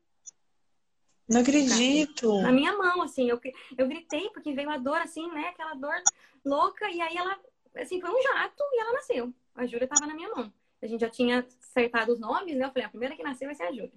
Não 1.29 1.41
acredito! 1.41 2.41
Na 2.41 2.51
minha 2.51 2.75
mão, 2.75 3.01
assim, 3.01 3.29
eu, 3.29 3.39
eu 3.77 3.87
gritei, 3.87 4.29
porque 4.29 4.53
veio 4.53 4.69
a 4.69 4.77
dor, 4.77 4.97
assim, 4.97 5.27
né? 5.31 5.49
Aquela 5.49 5.75
dor 5.75 5.95
louca, 6.43 6.89
e 6.89 7.01
aí 7.01 7.15
ela, 7.15 7.39
assim, 7.75 8.01
foi 8.01 8.09
um 8.09 8.21
jato, 8.21 8.63
e 8.73 8.81
ela 8.81 8.93
nasceu. 8.93 9.33
A 9.53 9.65
Júlia 9.65 9.87
tava 9.87 10.07
na 10.07 10.15
minha 10.15 10.29
mão 10.29 10.51
a 10.85 10.87
gente 10.87 11.01
já 11.01 11.09
tinha 11.09 11.39
acertado 11.39 12.13
os 12.13 12.19
nomes, 12.19 12.55
né? 12.55 12.65
Eu 12.65 12.71
falei, 12.71 12.85
a 12.85 12.89
primeira 12.89 13.15
que 13.15 13.23
nasceu 13.23 13.47
vai 13.47 13.55
ser 13.55 13.63
a 13.63 13.71
Júlia. 13.71 13.91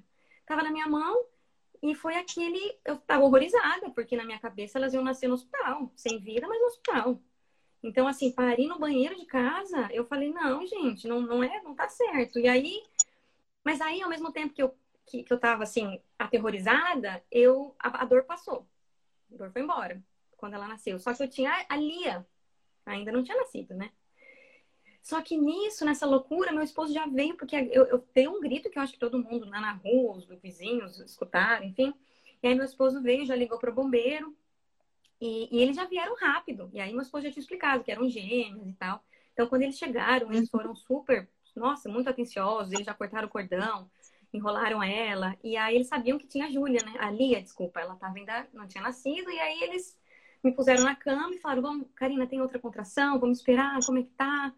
Tava 0.47 0.62
na 0.62 0.71
minha 0.71 0.88
mão 0.88 1.25
e 1.83 1.95
foi 1.95 2.16
aquele. 2.16 2.76
Eu 2.85 2.97
tava 2.97 3.25
horrorizada, 3.25 3.90
porque 3.90 4.16
na 4.16 4.25
minha 4.25 4.38
cabeça 4.38 4.78
elas 4.78 4.95
iam 4.95 5.04
nascer 5.04 5.28
no 5.28 5.35
hospital, 5.35 5.92
sem 5.95 6.18
vida, 6.18 6.49
mas 6.49 6.59
no 6.59 6.66
hospital. 6.66 7.21
Então, 7.83 8.09
assim, 8.09 8.33
parei 8.33 8.67
no 8.67 8.79
banheiro 8.79 9.17
de 9.17 9.25
casa, 9.25 9.89
eu 9.93 10.05
falei, 10.05 10.33
não, 10.33 10.67
gente, 10.67 11.07
não, 11.07 11.21
não 11.21 11.45
é, 11.45 11.63
não 11.63 11.75
tá 11.75 11.89
certo. 11.89 12.39
E 12.39 12.49
aí, 12.49 12.83
mas 13.65 13.81
aí, 13.81 14.03
ao 14.03 14.11
mesmo 14.11 14.33
tempo 14.33 14.53
que 14.53 14.63
eu, 14.63 14.75
que, 15.07 15.23
que 15.23 15.33
eu 15.33 15.39
tava, 15.39 15.63
assim, 15.63 16.01
aterrorizada, 16.19 17.23
eu, 17.31 17.75
a, 17.79 18.03
a, 18.03 18.05
dor 18.05 18.25
passou. 18.25 18.67
A 19.33 19.37
dor 19.37 19.51
foi 19.53 19.63
embora, 19.63 20.03
quando 20.37 20.55
ela 20.55 20.67
nasceu. 20.67 20.99
Só 20.99 21.15
que 21.15 21.23
eu 21.23 21.29
tinha 21.29 21.67
a 21.69 21.77
Lia, 21.77 22.27
ainda 22.85 23.13
não 23.13 23.23
tinha 23.23 23.37
nascido, 23.37 23.75
né? 23.75 23.91
Só 25.01 25.23
que 25.23 25.39
nisso, 25.39 25.85
nessa 25.85 26.05
loucura, 26.05 26.53
meu 26.53 26.63
esposo 26.63 26.93
já 26.93 27.07
veio, 27.07 27.37
porque 27.37 27.57
eu, 27.57 27.87
eu 27.87 28.05
dei 28.13 28.29
um 28.29 28.41
grito 28.41 28.69
que 28.69 28.79
eu 28.79 28.83
acho 28.83 28.93
que 28.93 28.99
todo 28.99 29.23
mundo 29.23 29.49
lá 29.49 29.61
na 29.61 29.73
rua, 29.73 30.17
os 30.17 30.27
vizinhos 30.43 30.99
escutaram, 31.01 31.65
enfim. 31.65 31.95
E 32.43 32.49
aí 32.49 32.55
meu 32.55 32.65
esposo 32.65 33.01
veio, 33.01 33.25
já 33.25 33.35
ligou 33.35 33.59
para 33.59 33.71
o 33.71 33.75
bombeiro. 33.75 34.37
E, 35.21 35.49
e, 35.57 35.61
eles 35.61 35.77
já 35.77 35.85
vieram 35.85 36.15
rápido. 36.17 36.71
E 36.73 36.81
aí 36.81 36.93
meu 36.93 37.03
esposo 37.03 37.25
já 37.25 37.31
tinha 37.31 37.41
explicado 37.43 37.83
que 37.83 37.91
eram 37.91 38.09
gêmeos 38.09 38.69
e 38.69 38.73
tal. 38.75 39.03
Então, 39.33 39.47
quando 39.47 39.63
eles 39.63 39.79
chegaram, 39.79 40.33
eles 40.33 40.51
foram 40.51 40.75
super, 40.75 41.29
nossa, 41.55 41.89
muito 41.89 42.09
atenciosos. 42.09 42.73
Eles 42.73 42.87
já 42.87 42.95
cortaram 42.95 43.27
o 43.29 43.31
cordão. 43.31 43.91
enrolaram 44.33 44.83
ela. 44.83 45.37
E 45.43 45.57
aí 45.57 45.77
eles 45.77 45.89
sabiam 45.89 46.19
que 46.19 46.27
tinha 46.27 46.47
a 46.47 46.51
Júlia, 46.51 46.81
né? 46.85 46.95
A 46.99 47.11
Lia, 47.11 47.43
desculpa, 47.43 47.81
ela 47.81 47.97
tava 47.97 48.17
ainda, 48.17 48.49
não 48.53 48.67
tinha 48.69 48.83
nascido. 48.83 49.31
E 49.31 49.39
aí 49.39 49.63
eles 49.63 49.99
me 50.43 50.53
puseram 50.53 50.85
na 50.85 50.95
cama 50.95 51.35
e 51.35 51.39
falaram: 51.39 51.63
Vamos, 51.63 51.89
Karina, 51.95 52.27
tem 52.27 52.41
outra 52.41 52.59
contração, 52.59 53.19
vamos 53.19 53.39
esperar, 53.39 53.79
como 53.85 53.99
é 53.99 54.03
que 54.03 54.11
tá? 54.11 54.55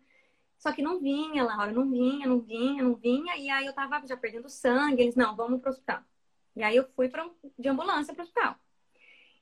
Só 0.59 0.73
que 0.73 0.83
não 0.83 1.01
vinha, 1.01 1.43
Laura, 1.43 1.73
não 1.73 1.91
vinha, 1.91 2.27
não 2.27 2.41
vinha, 2.41 2.83
não 2.83 2.95
vinha. 2.95 3.37
E 3.37 3.49
aí 3.49 3.67
eu 3.67 3.73
tava 3.73 4.07
já 4.07 4.17
perdendo 4.17 4.49
sangue. 4.49 5.03
Eles, 5.03 5.17
não, 5.17 5.35
vamos 5.35 5.61
pro 5.61 5.71
hospital. 5.71 6.03
E 6.55 6.63
aí 6.63 6.77
eu 6.77 6.87
fui 6.95 7.09
pra, 7.09 7.29
de 7.59 7.69
ambulância 7.69 8.13
pro 8.15 8.23
hospital. 8.23 8.57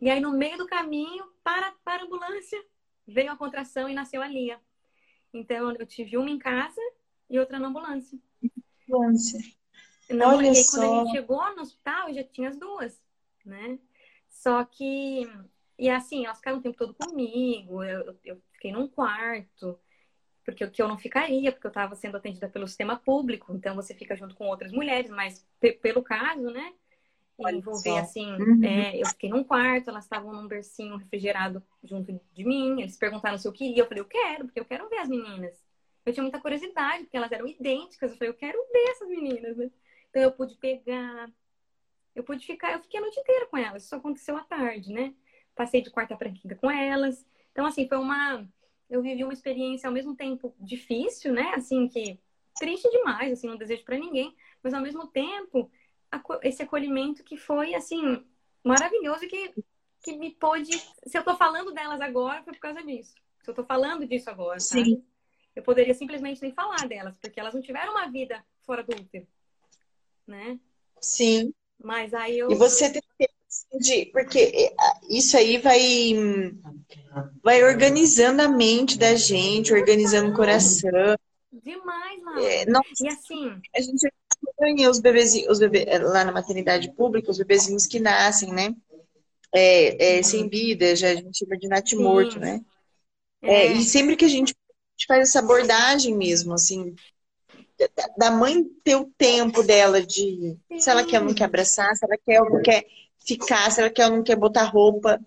E 0.00 0.11
aí 0.11 0.21
no 0.21 0.33
meio 0.33 0.59
do 0.59 0.67
caminho, 0.67 1.25
para, 1.43 1.73
para 1.85 2.02
a 2.02 2.07
ambulância, 2.07 2.62
veio 3.07 3.33
a 3.33 3.37
contração 3.37 3.88
e 3.88 3.95
nasceu 3.95 4.23
a 4.23 4.28
Lia. 4.28 4.61
Então 5.33 5.73
eu 5.73 5.87
tive 5.87 6.17
uma 6.17 6.31
em 6.31 6.38
casa 6.38 6.81
e 7.28 7.38
outra 7.38 7.59
na 7.59 7.69
ambulância. 7.69 8.19
Ambulância. 8.88 9.40
Não, 10.11 10.37
Olha 10.37 10.47
e 10.47 10.49
aí, 10.50 10.55
só. 10.57 10.78
quando 10.78 10.85
a 10.85 11.05
gente 11.05 11.11
chegou 11.12 11.55
no 11.55 11.62
hospital, 11.62 12.09
eu 12.09 12.14
já 12.14 12.25
tinha 12.25 12.49
as 12.49 12.59
duas, 12.59 13.02
né? 13.45 13.78
Só 14.28 14.64
que, 14.64 15.28
e 15.78 15.90
assim, 15.90 16.25
elas 16.25 16.38
ficaram 16.38 16.59
o 16.59 16.62
tempo 16.62 16.78
todo 16.78 16.95
comigo, 16.95 17.83
eu, 17.83 18.17
eu 18.25 18.43
fiquei 18.52 18.73
num 18.73 18.88
quarto, 18.88 19.78
porque 20.45 20.64
o 20.64 20.71
que 20.71 20.81
eu 20.81 20.88
não 20.88 20.97
ficaria, 20.97 21.52
porque 21.52 21.67
eu 21.67 21.71
estava 21.71 21.95
sendo 21.95 22.17
atendida 22.17 22.49
pelo 22.49 22.67
sistema 22.67 22.97
público, 22.97 23.52
então 23.52 23.75
você 23.75 23.95
fica 23.95 24.17
junto 24.17 24.35
com 24.35 24.47
outras 24.47 24.73
mulheres, 24.73 25.11
mas 25.11 25.47
pelo 25.83 26.02
caso, 26.02 26.50
né? 26.50 26.73
Envolver 27.47 27.99
assim, 27.99 28.33
uhum. 28.33 28.64
é, 28.64 29.00
eu 29.00 29.07
fiquei 29.07 29.30
num 29.30 29.45
quarto, 29.45 29.90
elas 29.90 30.04
estavam 30.04 30.33
num 30.33 30.49
bercinho 30.49 30.97
refrigerado 30.97 31.62
junto 31.85 32.21
de 32.33 32.45
mim, 32.45 32.80
eles 32.80 32.97
perguntaram 32.97 33.38
se 33.38 33.47
eu 33.47 33.52
queria, 33.52 33.83
eu 33.83 33.87
falei, 33.87 34.00
eu 34.00 34.07
quero, 34.07 34.45
porque 34.45 34.59
eu 34.59 34.64
quero 34.64 34.88
ver 34.88 34.99
as 34.99 35.09
meninas. 35.09 35.54
Eu 36.04 36.12
tinha 36.12 36.23
muita 36.23 36.40
curiosidade, 36.40 37.04
porque 37.04 37.16
elas 37.16 37.30
eram 37.30 37.47
idênticas, 37.47 38.11
eu 38.11 38.18
falei, 38.18 38.30
eu 38.30 38.35
quero 38.35 38.59
ver 38.73 38.90
essas 38.90 39.09
meninas, 39.09 39.57
né? 39.57 39.71
Então 40.11 40.23
eu 40.23 40.33
pude 40.33 40.57
pegar, 40.57 41.30
eu 42.14 42.25
pude 42.25 42.45
ficar, 42.45 42.73
eu 42.73 42.80
fiquei 42.80 42.99
a 42.99 43.02
noite 43.02 43.21
inteira 43.21 43.47
com 43.47 43.57
elas, 43.57 43.85
isso 43.85 43.95
aconteceu 43.95 44.37
à 44.37 44.40
tarde, 44.40 44.92
né? 44.92 45.14
Passei 45.54 45.80
de 45.80 45.90
quarta 45.90 46.16
para 46.16 46.30
quinta 46.30 46.57
com 46.57 46.71
elas. 46.71 47.25
Então, 47.52 47.66
assim, 47.66 47.87
foi 47.88 47.99
uma. 47.99 48.49
Eu 48.88 49.02
vivi 49.02 49.23
uma 49.23 49.33
experiência 49.33 49.87
ao 49.87 49.92
mesmo 49.92 50.16
tempo 50.16 50.54
difícil, 50.59 51.33
né? 51.33 51.52
Assim, 51.54 51.88
que 51.88 52.18
triste 52.59 52.90
demais, 52.90 53.33
assim, 53.33 53.47
não 53.47 53.57
desejo 53.57 53.85
para 53.85 53.99
ninguém, 53.99 54.35
mas 54.62 54.75
ao 54.75 54.83
mesmo 54.83 55.07
tempo, 55.07 55.71
esse 56.43 56.62
acolhimento 56.62 57.23
que 57.25 57.37
foi, 57.37 57.75
assim, 57.75 58.25
maravilhoso 58.65 59.27
que, 59.27 59.55
que 60.03 60.17
me 60.17 60.31
pôde. 60.33 60.79
Se 61.07 61.17
eu 61.17 61.25
tô 61.25 61.37
falando 61.37 61.73
delas 61.73 62.00
agora, 62.00 62.43
foi 62.43 62.53
por 62.53 62.61
causa 62.61 62.83
disso. 62.83 63.15
Se 63.43 63.50
eu 63.50 63.55
tô 63.55 63.65
falando 63.65 64.07
disso 64.07 64.31
agora, 64.31 64.61
Sim. 64.61 64.79
Sabe? 64.79 65.05
Eu 65.57 65.62
poderia 65.62 65.95
simplesmente 65.95 66.41
nem 66.41 66.53
falar 66.53 66.87
delas, 66.87 67.17
porque 67.19 67.41
elas 67.41 67.55
não 67.55 67.61
tiveram 67.61 67.93
uma 67.93 68.09
vida 68.09 68.45
fora 68.65 68.83
do 68.83 68.95
útero 68.95 69.27
né? 70.29 70.61
Sim. 71.00 71.53
Mas 71.83 72.12
aí 72.12 72.38
eu. 72.38 72.50
E 72.50 72.55
você 72.55 72.93
tem 72.93 73.03
de. 73.81 74.07
Porque 74.07 74.73
isso 75.09 75.37
aí 75.37 75.59
vai. 75.59 76.15
Vai 77.43 77.65
organizando 77.65 78.43
a 78.43 78.49
mente 78.49 78.99
da 78.99 79.15
gente, 79.15 79.73
organizando 79.73 80.31
o 80.31 80.37
coração. 80.37 81.17
Demais, 81.50 82.23
Laura. 82.23 82.43
É, 82.45 82.67
não, 82.67 82.83
e 83.00 83.09
assim. 83.09 83.61
A 83.75 83.81
gente 83.81 84.12
acompanha 84.42 84.90
os 84.90 85.00
bebezinhos, 85.00 85.50
os 85.50 85.59
bebê, 85.59 85.85
é, 85.87 85.99
lá 85.99 86.25
na 86.25 86.33
maternidade 86.33 86.90
pública, 86.92 87.30
os 87.30 87.38
bebezinhos 87.38 87.87
que 87.87 88.00
nascem, 88.00 88.52
né? 88.52 88.75
É, 89.54 90.18
é, 90.18 90.23
sem 90.23 90.49
vida, 90.49 90.95
já 90.95 91.09
a 91.11 91.14
gente 91.14 91.38
chama 91.38 91.57
de 91.57 91.68
natimorto, 91.68 92.38
né? 92.38 92.61
É. 93.40 93.66
é. 93.66 93.73
e 93.73 93.83
sempre 93.83 94.16
que 94.16 94.25
a 94.25 94.28
gente, 94.28 94.52
a 94.52 94.73
gente 94.92 95.07
faz 95.07 95.28
essa 95.28 95.38
abordagem 95.38 96.14
mesmo, 96.16 96.52
assim, 96.52 96.95
da 98.16 98.30
mãe 98.30 98.64
ter 98.83 98.97
o 98.97 99.11
tempo 99.16 99.62
dela 99.62 100.04
de 100.04 100.59
Sim. 100.71 100.80
se 100.80 100.90
ela 100.90 101.04
quer 101.04 101.21
ou 101.21 101.26
não 101.26 101.35
quer 101.35 101.45
abraçar, 101.45 101.95
se 101.95 102.04
ela 102.04 102.16
quer 102.18 102.42
ou 102.42 102.50
não 102.50 102.62
quer 102.62 102.85
ficar, 103.18 103.71
se 103.71 103.80
ela 103.80 103.90
quer 103.90 104.07
ou 104.07 104.16
não 104.16 104.23
quer 104.23 104.37
botar 104.37 104.64
roupa. 104.64 105.21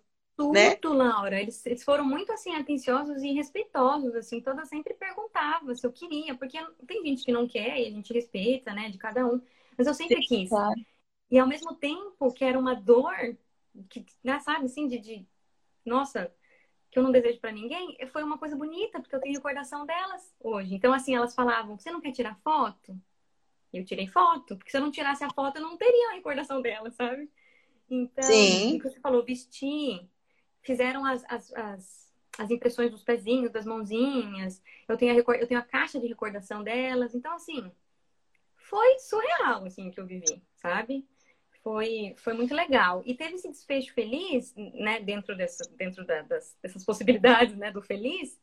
Tudo, 0.49 0.53
né? 0.53 0.77
Laura. 0.93 1.39
Eles, 1.41 1.65
eles 1.65 1.83
foram 1.83 2.03
muito 2.05 2.31
assim 2.31 2.55
atenciosos 2.55 3.21
e 3.23 3.33
respeitosos, 3.33 4.15
assim. 4.15 4.41
Toda 4.41 4.65
sempre 4.65 4.93
perguntava 4.93 5.73
se 5.75 5.85
eu 5.85 5.91
queria, 5.91 6.35
porque 6.35 6.57
tem 6.87 7.05
gente 7.05 7.23
que 7.25 7.31
não 7.31 7.47
quer 7.47 7.79
e 7.79 7.87
a 7.87 7.91
gente 7.91 8.13
respeita, 8.13 8.73
né, 8.73 8.89
de 8.89 8.97
cada 8.97 9.25
um. 9.25 9.41
Mas 9.77 9.87
eu 9.87 9.93
sempre 9.93 10.17
Sim, 10.17 10.27
quis. 10.27 10.49
Claro. 10.49 10.85
E 11.29 11.39
ao 11.39 11.47
mesmo 11.47 11.75
tempo 11.75 12.33
que 12.33 12.43
era 12.43 12.59
uma 12.59 12.75
dor, 12.75 13.37
que, 13.89 14.05
né, 14.23 14.39
sabe, 14.39 14.65
assim, 14.65 14.87
de, 14.87 14.99
de 14.99 15.27
nossa, 15.85 16.31
que 16.91 16.99
eu 16.99 17.03
não 17.03 17.11
desejo 17.11 17.39
para 17.39 17.51
ninguém, 17.51 17.97
foi 18.11 18.23
uma 18.23 18.37
coisa 18.37 18.55
bonita, 18.55 18.99
porque 18.99 19.15
eu 19.15 19.21
tenho 19.21 19.35
recordação 19.35 19.85
delas 19.85 20.33
hoje. 20.39 20.75
Então, 20.75 20.93
assim, 20.93 21.15
elas 21.15 21.33
falavam: 21.35 21.77
você 21.77 21.91
não 21.91 22.01
quer 22.01 22.11
tirar 22.11 22.35
foto? 22.43 22.99
Eu 23.73 23.85
tirei 23.85 24.07
foto, 24.07 24.57
porque 24.57 24.71
se 24.71 24.77
eu 24.77 24.81
não 24.81 24.91
tirasse 24.91 25.23
a 25.23 25.29
foto, 25.29 25.57
eu 25.57 25.61
não 25.61 25.77
teria 25.77 26.09
a 26.09 26.13
recordação 26.13 26.61
delas, 26.61 26.93
sabe? 26.95 27.29
Então, 27.89 28.25
Sim. 28.25 28.79
você 28.81 28.99
falou, 28.99 29.23
vestir, 29.25 30.09
fizeram 30.61 31.05
as, 31.05 31.23
as, 31.27 31.53
as, 31.53 32.13
as, 32.37 32.51
impressões 32.51 32.91
dos 32.91 33.03
pezinhos, 33.03 33.51
das 33.51 33.65
mãozinhas, 33.65 34.61
eu 34.87 34.97
tenho, 34.97 35.13
a, 35.13 35.35
eu 35.35 35.47
tenho 35.47 35.59
a 35.59 35.63
caixa 35.63 35.99
de 35.99 36.07
recordação 36.07 36.63
delas. 36.63 37.13
Então, 37.15 37.33
assim, 37.33 37.71
foi 38.55 38.99
surreal, 38.99 39.65
assim, 39.65 39.91
que 39.91 39.99
eu 39.99 40.05
vivi, 40.05 40.41
sabe? 40.55 41.05
foi, 41.63 42.15
foi 42.17 42.33
muito 42.33 42.53
legal. 42.53 43.01
E 43.05 43.15
teve 43.15 43.35
esse 43.35 43.49
desfecho 43.49 43.93
feliz, 43.93 44.53
né, 44.55 44.99
dentro, 44.99 45.35
dessa, 45.35 45.69
dentro 45.75 46.05
da, 46.05 46.21
das, 46.23 46.55
dessas 46.61 46.83
possibilidades, 46.83 47.55
né, 47.55 47.71
do 47.71 47.81
feliz, 47.81 48.39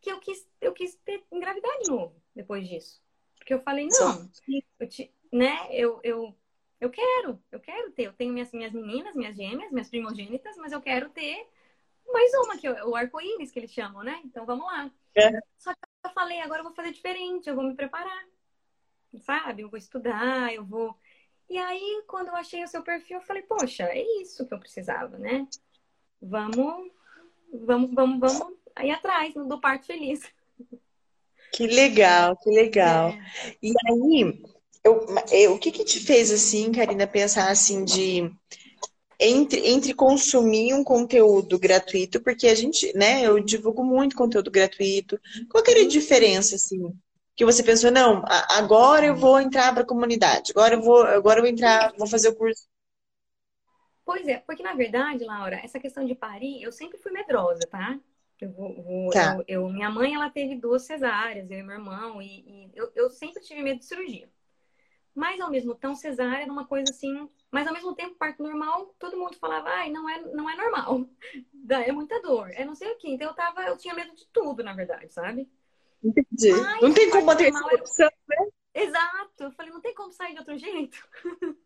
que 0.00 0.10
eu 0.10 0.20
quis, 0.20 0.46
eu 0.60 0.72
quis 0.72 0.94
ter 0.96 1.22
engravidar 1.32 1.78
de 1.78 1.90
novo 1.90 2.14
depois 2.34 2.68
disso. 2.68 3.02
Porque 3.36 3.54
eu 3.54 3.60
falei, 3.60 3.88
não, 3.88 4.30
eu 4.78 4.88
te, 4.88 5.12
né, 5.32 5.68
eu, 5.70 6.00
eu, 6.02 6.36
eu 6.80 6.90
quero, 6.90 7.42
eu 7.50 7.60
quero 7.60 7.90
ter. 7.92 8.04
Eu 8.04 8.12
tenho 8.12 8.32
minhas, 8.32 8.52
minhas 8.52 8.72
meninas, 8.72 9.14
minhas 9.14 9.36
gêmeas, 9.36 9.72
minhas 9.72 9.88
primogênitas, 9.88 10.56
mas 10.56 10.72
eu 10.72 10.80
quero 10.80 11.08
ter 11.10 11.48
mais 12.06 12.32
uma, 12.34 12.56
que 12.58 12.66
é 12.66 12.84
o 12.84 12.94
arco-íris 12.94 13.50
que 13.50 13.58
eles 13.58 13.72
chamam, 13.72 14.02
né? 14.02 14.20
Então 14.24 14.44
vamos 14.44 14.66
lá. 14.66 14.90
É. 15.14 15.30
Só 15.58 15.72
que 15.72 15.80
eu 16.04 16.10
falei, 16.10 16.40
agora 16.40 16.60
eu 16.60 16.64
vou 16.64 16.74
fazer 16.74 16.92
diferente, 16.92 17.48
eu 17.48 17.54
vou 17.54 17.64
me 17.64 17.74
preparar. 17.74 18.24
Sabe? 19.20 19.62
Eu 19.62 19.70
vou 19.70 19.78
estudar, 19.78 20.52
eu 20.52 20.64
vou 20.64 20.96
e 21.48 21.58
aí, 21.58 22.02
quando 22.06 22.28
eu 22.28 22.36
achei 22.36 22.64
o 22.64 22.68
seu 22.68 22.82
perfil, 22.82 23.18
eu 23.18 23.22
falei, 23.22 23.42
poxa, 23.42 23.84
é 23.84 24.02
isso 24.20 24.46
que 24.46 24.54
eu 24.54 24.58
precisava, 24.58 25.18
né? 25.18 25.46
Vamos, 26.20 26.90
vamos, 27.52 27.94
vamos, 27.94 28.18
vamos 28.18 28.56
aí 28.74 28.90
atrás 28.90 29.34
do 29.34 29.60
parto 29.60 29.86
feliz. 29.86 30.22
Que 31.52 31.66
legal, 31.66 32.36
que 32.38 32.50
legal. 32.50 33.10
É. 33.10 33.56
E 33.62 33.72
aí, 33.86 34.42
eu, 34.84 35.06
eu, 35.30 35.54
o 35.54 35.58
que 35.58 35.72
que 35.72 35.84
te 35.84 35.98
fez 35.98 36.30
assim, 36.30 36.70
Karina, 36.70 37.06
pensar 37.06 37.50
assim 37.50 37.84
de 37.84 38.30
entre, 39.18 39.66
entre 39.68 39.94
consumir 39.94 40.74
um 40.74 40.84
conteúdo 40.84 41.58
gratuito, 41.58 42.20
porque 42.20 42.46
a 42.46 42.54
gente, 42.54 42.96
né, 42.96 43.22
eu 43.22 43.40
divulgo 43.40 43.82
muito 43.82 44.16
conteúdo 44.16 44.50
gratuito. 44.50 45.18
Qual 45.50 45.62
que 45.62 45.70
era 45.70 45.80
a 45.80 45.88
diferença, 45.88 46.56
assim, 46.56 46.92
que 47.34 47.44
você 47.44 47.62
pensou, 47.62 47.90
não, 47.90 48.22
agora 48.50 49.06
eu 49.06 49.16
vou 49.16 49.40
entrar 49.40 49.72
para 49.72 49.82
a 49.82 49.86
comunidade, 49.86 50.52
agora 50.52 50.74
eu 50.74 50.82
vou, 50.82 51.02
agora 51.02 51.38
eu 51.38 51.44
vou 51.44 51.50
entrar, 51.50 51.92
vou 51.96 52.06
fazer 52.06 52.28
o 52.28 52.36
curso? 52.36 52.68
Pois 54.04 54.28
é, 54.28 54.38
porque 54.40 54.62
na 54.62 54.74
verdade, 54.74 55.24
Laura, 55.24 55.60
essa 55.64 55.80
questão 55.80 56.04
de 56.04 56.14
parir, 56.14 56.62
eu 56.62 56.70
sempre 56.70 56.98
fui 56.98 57.10
medrosa, 57.10 57.66
tá? 57.70 57.98
Eu, 58.38 58.52
vou, 58.52 59.10
tá. 59.10 59.36
eu, 59.48 59.62
eu 59.62 59.68
minha 59.70 59.88
mãe, 59.88 60.14
ela 60.14 60.28
teve 60.28 60.56
duas 60.56 60.82
cesáreas, 60.82 61.50
eu 61.50 61.58
e 61.58 61.62
meu 61.62 61.76
irmão, 61.76 62.20
e, 62.20 62.40
e 62.46 62.70
eu, 62.74 62.92
eu, 62.94 63.08
sempre 63.08 63.42
tive 63.42 63.62
medo 63.62 63.78
de 63.78 63.86
cirurgia. 63.86 64.28
Mas 65.14 65.40
ao 65.40 65.50
mesmo 65.50 65.74
tempo, 65.74 65.94
cesárea 65.94 66.42
era 66.42 66.52
uma 66.52 66.66
coisa 66.66 66.90
assim, 66.90 67.28
mas 67.50 67.66
ao 67.66 67.72
mesmo 67.72 67.94
tempo, 67.94 68.16
parto 68.16 68.42
normal, 68.42 68.94
todo 68.98 69.16
mundo 69.16 69.36
falava, 69.36 69.68
ai, 69.68 69.90
não 69.90 70.08
é, 70.08 70.20
não 70.32 70.50
é 70.50 70.56
normal, 70.56 71.06
é 71.70 71.92
muita 71.92 72.20
dor, 72.20 72.50
é 72.50 72.64
não 72.64 72.74
sei 72.74 72.90
o 72.90 72.96
quê. 72.96 73.10
Então 73.10 73.28
eu 73.28 73.34
tava, 73.34 73.62
eu 73.62 73.76
tinha 73.76 73.94
medo 73.94 74.14
de 74.14 74.26
tudo, 74.32 74.64
na 74.64 74.72
verdade, 74.72 75.12
sabe? 75.12 75.48
Entendi. 76.02 76.52
Ai, 76.52 76.80
não 76.80 76.92
tem 76.92 77.08
como 77.10 77.26
manter 77.26 77.48
essa 77.48 77.64
opção, 77.74 78.10
né? 78.28 78.48
Exato. 78.74 79.44
Eu 79.44 79.52
falei, 79.52 79.72
não 79.72 79.80
tem 79.80 79.94
como 79.94 80.12
sair 80.12 80.32
de 80.32 80.40
outro 80.40 80.58
jeito. 80.58 80.98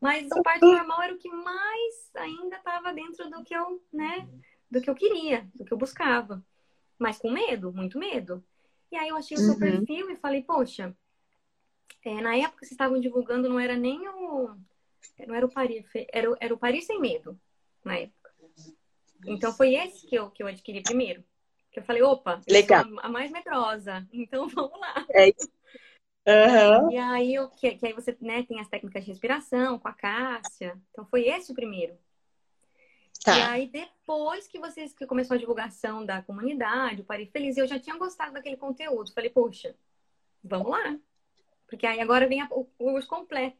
Mas 0.00 0.26
o 0.32 0.42
parto 0.42 0.66
normal 0.66 1.02
era 1.02 1.14
o 1.14 1.18
que 1.18 1.28
mais 1.28 2.10
ainda 2.16 2.56
estava 2.56 2.92
dentro 2.92 3.28
do 3.30 3.44
que 3.44 3.54
eu, 3.54 3.82
né, 3.92 4.26
do 4.70 4.80
que 4.80 4.88
eu 4.88 4.94
queria, 4.94 5.46
do 5.54 5.64
que 5.64 5.72
eu 5.72 5.78
buscava. 5.78 6.42
Mas 6.98 7.18
com 7.18 7.30
medo, 7.30 7.72
muito 7.72 7.98
medo. 7.98 8.42
E 8.90 8.96
aí 8.96 9.08
eu 9.08 9.16
achei 9.16 9.36
o 9.36 9.40
seu 9.40 9.52
uhum. 9.52 9.58
perfil 9.58 10.10
e 10.10 10.16
falei, 10.16 10.42
poxa, 10.42 10.94
é, 12.04 12.20
na 12.20 12.36
época 12.36 12.60
vocês 12.60 12.72
estavam 12.72 13.00
divulgando, 13.00 13.48
não 13.48 13.58
era 13.58 13.76
nem 13.76 14.08
o. 14.08 14.56
Não 15.26 15.34
era 15.34 15.44
o 15.44 15.52
Parir, 15.52 15.84
era, 16.12 16.34
era 16.40 16.54
o 16.54 16.58
Parir 16.58 16.82
sem 16.82 17.00
medo, 17.00 17.38
na 17.84 17.98
época. 17.98 18.30
Então 19.26 19.52
foi 19.52 19.74
esse 19.74 20.06
que 20.06 20.14
eu, 20.14 20.30
que 20.30 20.42
eu 20.42 20.46
adquiri 20.46 20.82
primeiro. 20.82 21.22
Que 21.70 21.80
eu 21.80 21.84
falei, 21.84 22.02
opa, 22.02 22.40
Legal. 22.48 22.84
a 22.98 23.08
mais 23.08 23.30
medrosa, 23.30 24.06
então 24.12 24.48
vamos 24.48 24.78
lá. 24.80 25.06
É 25.10 25.28
isso. 25.28 25.50
Uhum. 26.26 26.90
E 26.90 26.96
aí, 26.96 27.34
eu, 27.34 27.48
que, 27.48 27.74
que 27.76 27.86
aí 27.86 27.92
você 27.92 28.16
né, 28.20 28.42
tem 28.42 28.60
as 28.60 28.68
técnicas 28.68 29.04
de 29.04 29.10
respiração 29.10 29.78
com 29.78 29.88
a 29.88 29.92
Cássia. 29.92 30.80
Então 30.90 31.04
foi 31.06 31.28
esse 31.28 31.52
o 31.52 31.54
primeiro. 31.54 31.96
Tá. 33.24 33.36
E 33.36 33.42
aí, 33.42 33.66
depois 33.68 34.46
que 34.46 34.58
vocês 34.58 34.92
que 34.92 35.06
começou 35.06 35.34
a 35.34 35.38
divulgação 35.38 36.04
da 36.04 36.22
comunidade, 36.22 37.02
o 37.02 37.04
Pari 37.04 37.26
Feliz, 37.26 37.56
eu 37.56 37.66
já 37.66 37.78
tinha 37.78 37.96
gostado 37.96 38.32
daquele 38.32 38.56
conteúdo. 38.56 39.12
Falei, 39.12 39.30
poxa, 39.30 39.74
vamos 40.42 40.70
lá. 40.70 40.98
Porque 41.70 41.86
aí 41.86 42.00
agora 42.00 42.26
vem 42.26 42.42
a, 42.42 42.48
o 42.50 42.64
curso 42.64 43.08
completo. 43.08 43.56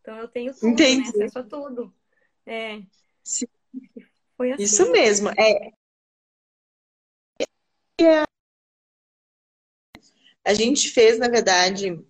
Então 0.00 0.16
eu 0.16 0.28
tenho 0.28 0.54
tudo, 0.54 0.78
né? 0.78 1.02
Acesso 1.06 1.38
a 1.40 1.42
tudo. 1.42 1.92
É. 2.46 2.80
Sim. 3.22 3.46
Foi 4.36 4.52
assim. 4.52 4.62
Isso 4.62 4.90
mesmo. 4.92 5.28
É. 5.30 5.72
A 10.42 10.54
gente 10.54 10.88
fez, 10.88 11.18
na 11.18 11.28
verdade, 11.28 12.02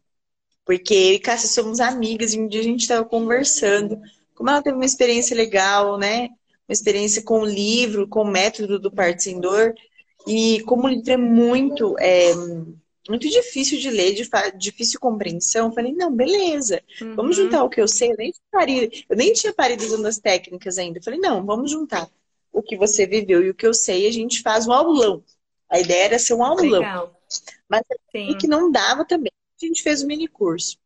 porque 0.65 0.95
eu 0.95 1.15
e 1.15 1.19
Cássia 1.19 1.49
somos 1.49 1.81
amigas, 1.81 2.33
e 2.33 2.39
um 2.39 2.47
dia 2.47 2.61
a 2.61 2.65
gente 2.65 2.83
estava 2.83 3.05
conversando, 3.05 4.01
como 4.35 4.51
ela 4.51 4.63
teve 4.63 4.77
uma 4.77 4.85
experiência 4.85 5.37
legal, 5.37 5.99
né? 5.99 6.29
Uma 6.69 6.73
experiência 6.73 7.25
com 7.25 7.41
o 7.41 7.45
livro, 7.45 8.07
com 8.07 8.23
o 8.23 8.31
método 8.31 8.79
do 8.79 8.93
Parte 8.93 9.25
Sem 9.25 9.41
Dor, 9.41 9.75
e 10.29 10.63
como 10.63 10.85
o 10.85 10.89
livro 10.89 11.11
é 11.11 11.17
muito, 11.17 11.99
é, 11.99 12.31
muito 13.09 13.29
difícil 13.29 13.79
de 13.79 13.91
ler, 13.91 14.15
de 14.15 14.29
difícil 14.57 14.93
de 14.93 14.99
compreensão, 14.99 15.73
falei, 15.73 15.93
não, 15.93 16.15
beleza, 16.15 16.83
uhum. 17.01 17.17
vamos 17.17 17.37
juntar 17.37 17.65
o 17.65 17.71
que 17.71 17.81
eu 17.81 17.89
sei, 17.89 18.13
eu 18.13 18.17
nem, 18.17 18.33
parido, 18.51 18.95
eu 19.09 19.17
nem 19.17 19.33
tinha 19.33 19.53
parido 19.53 19.85
usando 19.85 20.07
as 20.07 20.19
técnicas 20.19 20.79
ainda, 20.79 21.01
falei, 21.03 21.19
não, 21.19 21.45
vamos 21.45 21.71
juntar 21.71 22.11
o 22.53 22.63
que 22.63 22.77
você 22.77 23.07
viveu 23.07 23.43
e 23.45 23.51
o 23.51 23.55
que 23.55 23.67
eu 23.67 23.73
sei, 23.73 24.07
a 24.07 24.13
gente 24.13 24.43
faz 24.43 24.67
um 24.67 24.73
aulão. 24.73 25.23
A 25.69 25.79
ideia 25.79 26.05
era 26.07 26.19
ser 26.19 26.35
um 26.35 26.43
aulão. 26.43 26.81
Legal. 26.81 27.21
Mas 27.69 27.83
Sim. 28.11 28.37
que 28.37 28.49
não 28.49 28.71
dava 28.71 29.05
também. 29.05 29.31
A 29.63 29.65
gente 29.65 29.83
fez 29.83 30.03
o 30.03 30.05
um 30.05 30.09
mini 30.09 30.27
curso. 30.27 30.77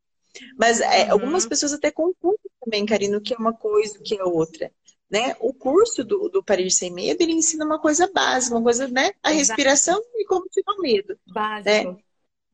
Mas 0.58 0.80
é, 0.80 1.06
uhum. 1.06 1.12
algumas 1.12 1.46
pessoas 1.46 1.72
até 1.72 1.90
confundem 1.90 2.38
também, 2.60 2.84
Karina, 2.84 3.16
o 3.16 3.20
que 3.20 3.32
é 3.32 3.36
uma 3.36 3.52
coisa, 3.52 3.98
o 3.98 4.02
que 4.02 4.14
é 4.14 4.24
outra. 4.24 4.70
Né? 5.10 5.36
O 5.38 5.52
curso 5.52 6.02
do, 6.02 6.28
do 6.28 6.42
Paris 6.42 6.76
Sem 6.76 6.92
Medo, 6.92 7.22
ele 7.22 7.32
ensina 7.32 7.64
uma 7.64 7.78
coisa 7.78 8.10
básica, 8.12 8.56
uma 8.56 8.62
coisa, 8.62 8.88
né? 8.88 9.12
A 9.22 9.32
Exato. 9.32 9.58
respiração 9.60 10.02
e 10.16 10.24
como 10.26 10.48
tirar 10.48 10.74
o 10.74 10.80
medo. 10.80 11.18
Básico. 11.26 11.92
Né? 11.92 11.96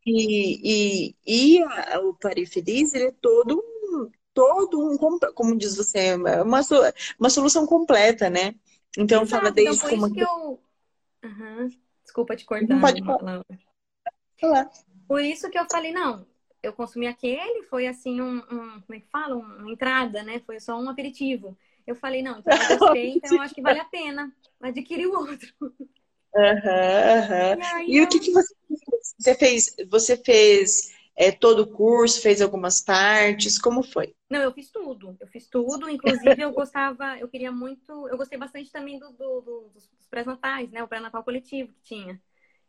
E, 0.07 1.13
e, 1.15 1.17
e 1.27 1.63
a, 1.63 2.01
o 2.01 2.15
Paris 2.15 2.53
Feliz, 2.53 2.93
ele 2.95 3.07
é 3.07 3.13
todo 3.13 3.59
um, 3.59 4.11
todo 4.35 4.81
um, 4.81 4.97
como 5.35 5.57
diz 5.57 5.77
você, 5.77 6.15
uma, 6.15 6.63
uma 7.19 7.31
solução 7.31 7.67
completa, 7.67 8.29
né? 8.29 8.55
Então, 8.99 9.23
Exato. 9.23 9.41
fala 9.41 9.53
desde 9.53 9.77
então, 9.77 9.91
como... 9.91 10.13
que 10.13 10.21
eu... 10.21 10.61
Uhum. 11.23 11.69
Desculpa 12.03 12.35
te 12.35 12.45
cortar. 12.45 12.67
Não 12.67 12.81
pode 12.81 13.05
falar. 13.05 13.45
falar. 14.41 14.71
Por 15.07 15.23
isso 15.23 15.49
que 15.49 15.59
eu 15.59 15.67
falei, 15.71 15.93
não, 15.93 16.27
eu 16.63 16.73
consumi 16.73 17.07
aquele, 17.07 17.63
foi 17.65 17.87
assim 17.87 18.21
um, 18.21 18.39
um, 18.39 18.81
como 18.81 18.95
é 18.95 19.01
que 19.01 19.09
fala? 19.11 19.37
Uma 19.37 19.71
entrada, 19.71 20.23
né? 20.23 20.41
Foi 20.41 20.59
só 20.61 20.79
um 20.79 20.89
aperitivo. 20.89 21.57
Eu 21.91 21.97
falei, 21.97 22.23
não, 22.23 22.39
então 22.39 22.57
eu 22.57 22.79
gostei, 22.79 23.15
então 23.17 23.37
eu 23.37 23.43
acho 23.43 23.55
que 23.55 23.63
vale 23.63 23.81
a 23.81 23.85
pena 23.85 24.33
adquirir 24.61 25.07
o 25.07 25.15
outro. 25.15 25.53
Uhum, 25.61 25.73
uhum. 26.35 27.83
E, 27.83 27.95
e 27.95 27.99
eu... 27.99 28.05
o 28.05 28.09
que, 28.09 28.21
que 28.21 28.31
você 28.31 28.55
fez? 28.55 29.15
Você 29.19 29.35
fez, 29.35 29.77
você 29.89 30.17
fez 30.17 31.01
é, 31.17 31.33
todo 31.33 31.61
o 31.65 31.67
curso, 31.67 32.23
fez 32.23 32.41
algumas 32.41 32.81
partes, 32.81 33.59
como 33.59 33.83
foi? 33.83 34.15
Não, 34.31 34.41
eu 34.41 34.53
fiz 34.53 34.71
tudo. 34.71 35.17
Eu 35.21 35.27
fiz 35.27 35.49
tudo. 35.49 35.89
Inclusive, 35.91 36.41
eu 36.41 36.53
gostava, 36.53 37.19
eu 37.19 37.29
queria 37.29 37.51
muito. 37.51 38.09
Eu 38.09 38.17
gostei 38.17 38.39
bastante 38.39 38.71
também 38.71 38.99
do, 38.99 39.11
do, 39.11 39.41
do 39.41 39.71
dos 39.75 40.07
pré-natais, 40.09 40.71
né? 40.71 40.83
O 40.83 40.89
pré-natal 40.89 41.25
coletivo 41.25 41.73
que 41.73 41.83
tinha. 41.83 42.23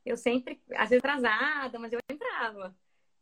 Eu 0.04 0.18
sempre, 0.18 0.60
às 0.72 0.90
vezes 0.90 1.04
atrasada, 1.06 1.78
mas 1.78 1.94
eu 1.94 2.00
entrava. 2.12 2.76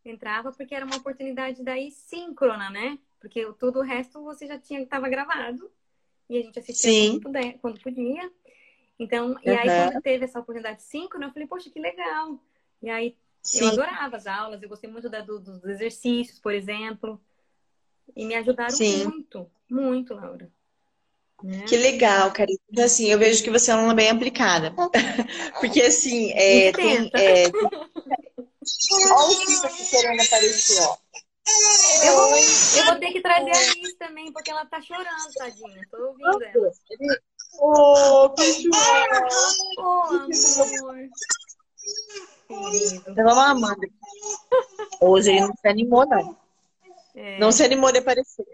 Entrava 0.05 0.51
porque 0.53 0.73
era 0.73 0.85
uma 0.85 0.95
oportunidade 0.95 1.61
daí 1.61 1.91
síncrona, 1.91 2.69
né? 2.69 2.97
Porque 3.19 3.45
todo 3.59 3.79
o 3.79 3.83
resto 3.83 4.23
você 4.23 4.47
já 4.47 4.57
tinha, 4.57 4.81
estava 4.81 5.09
gravado. 5.09 5.69
E 6.29 6.37
a 6.37 6.41
gente 6.41 6.59
assistia 6.59 7.09
quando, 7.09 7.21
puder, 7.21 7.57
quando, 7.59 7.79
podia. 7.79 8.31
Então, 8.99 9.35
e 9.43 9.49
aí 9.49 9.67
quando 9.67 10.01
teve 10.01 10.25
essa 10.25 10.39
oportunidade 10.39 10.83
síncrona, 10.83 11.27
eu 11.27 11.31
falei, 11.31 11.47
poxa, 11.47 11.69
que 11.69 11.79
legal. 11.79 12.39
E 12.81 12.89
aí 12.89 13.15
Sim. 13.41 13.65
eu 13.65 13.69
adorava 13.69 14.17
as 14.17 14.27
aulas, 14.27 14.61
eu 14.61 14.69
gostei 14.69 14.89
muito 14.89 15.09
da, 15.09 15.21
do, 15.21 15.39
dos 15.39 15.63
exercícios, 15.65 16.39
por 16.39 16.53
exemplo. 16.53 17.19
E 18.15 18.25
me 18.25 18.35
ajudaram 18.35 18.75
Sim. 18.75 19.05
muito, 19.05 19.49
muito, 19.69 20.13
Laura. 20.13 20.51
Né? 21.41 21.63
Que 21.65 21.77
legal, 21.77 22.31
Karina. 22.31 22.59
Então, 22.69 22.83
assim, 22.83 23.07
eu 23.07 23.17
vejo 23.17 23.43
que 23.43 23.49
você 23.49 23.71
é 23.71 23.73
uma 23.73 23.81
aluna 23.81 23.95
bem 23.95 24.09
aplicada. 24.09 24.73
Porque, 25.59 25.81
assim, 25.81 26.31
é, 26.33 26.71
tem, 26.73 27.09
é, 27.15 27.45
Olha 29.11 29.37
o 29.37 29.45
que 29.45 29.61
tá 29.61 29.69
querendo 29.89 30.21
aparecer, 30.21 30.81
ó. 30.81 30.97
Eu 32.03 32.15
vou, 32.15 32.37
eu 32.37 32.85
vou 32.85 32.99
ter 32.99 33.11
que 33.11 33.21
trazer 33.21 33.51
a 33.51 33.73
Liz 33.73 33.93
também, 33.97 34.31
porque 34.31 34.51
ela 34.51 34.65
tá 34.65 34.81
chorando, 34.81 35.33
tadinha. 35.35 35.81
Tô 35.89 36.07
ouvindo 36.07 36.43
ela. 36.43 36.71
Ô, 37.59 38.25
oh, 38.25 38.29
que 38.29 38.69
Ô, 39.77 39.81
oh, 39.81 40.05
amor. 40.61 41.09
Vamos 43.15 43.35
lá, 43.35 43.49
Amanda. 43.49 43.87
Hoje 45.01 45.31
ele 45.31 45.41
não 45.41 45.53
se 45.55 45.67
animou, 45.67 46.07
não. 46.07 46.37
É. 47.15 47.39
Não 47.39 47.51
se 47.51 47.63
animou 47.63 47.91
de 47.91 47.99
aparecer. 47.99 48.45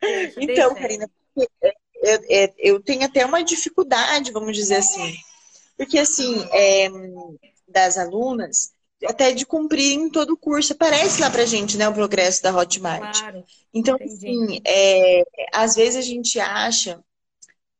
É, 0.00 0.32
então, 0.36 0.74
Karina, 0.74 1.10
eu, 1.36 2.24
eu, 2.28 2.54
eu, 2.58 2.82
tenho 2.82 3.04
até 3.04 3.24
uma 3.24 3.44
dificuldade, 3.44 4.32
vamos 4.32 4.56
dizer 4.56 4.76
assim. 4.76 5.14
Porque, 5.76 5.98
assim, 5.98 6.44
é, 6.52 6.88
das 7.68 7.98
alunas, 7.98 8.72
até 9.06 9.32
de 9.32 9.44
cumprir 9.44 9.92
em 9.92 10.10
todo 10.10 10.34
o 10.34 10.36
curso. 10.36 10.72
Aparece 10.72 11.20
lá 11.20 11.30
pra 11.30 11.44
gente, 11.44 11.76
né, 11.76 11.88
o 11.88 11.94
progresso 11.94 12.42
da 12.42 12.56
Hotmart. 12.56 13.18
Claro, 13.18 13.44
então, 13.72 13.96
entendi. 13.96 14.14
assim, 14.14 14.60
é, 14.66 15.24
às 15.52 15.74
vezes 15.74 15.96
a 15.96 16.02
gente 16.02 16.38
acha 16.38 17.02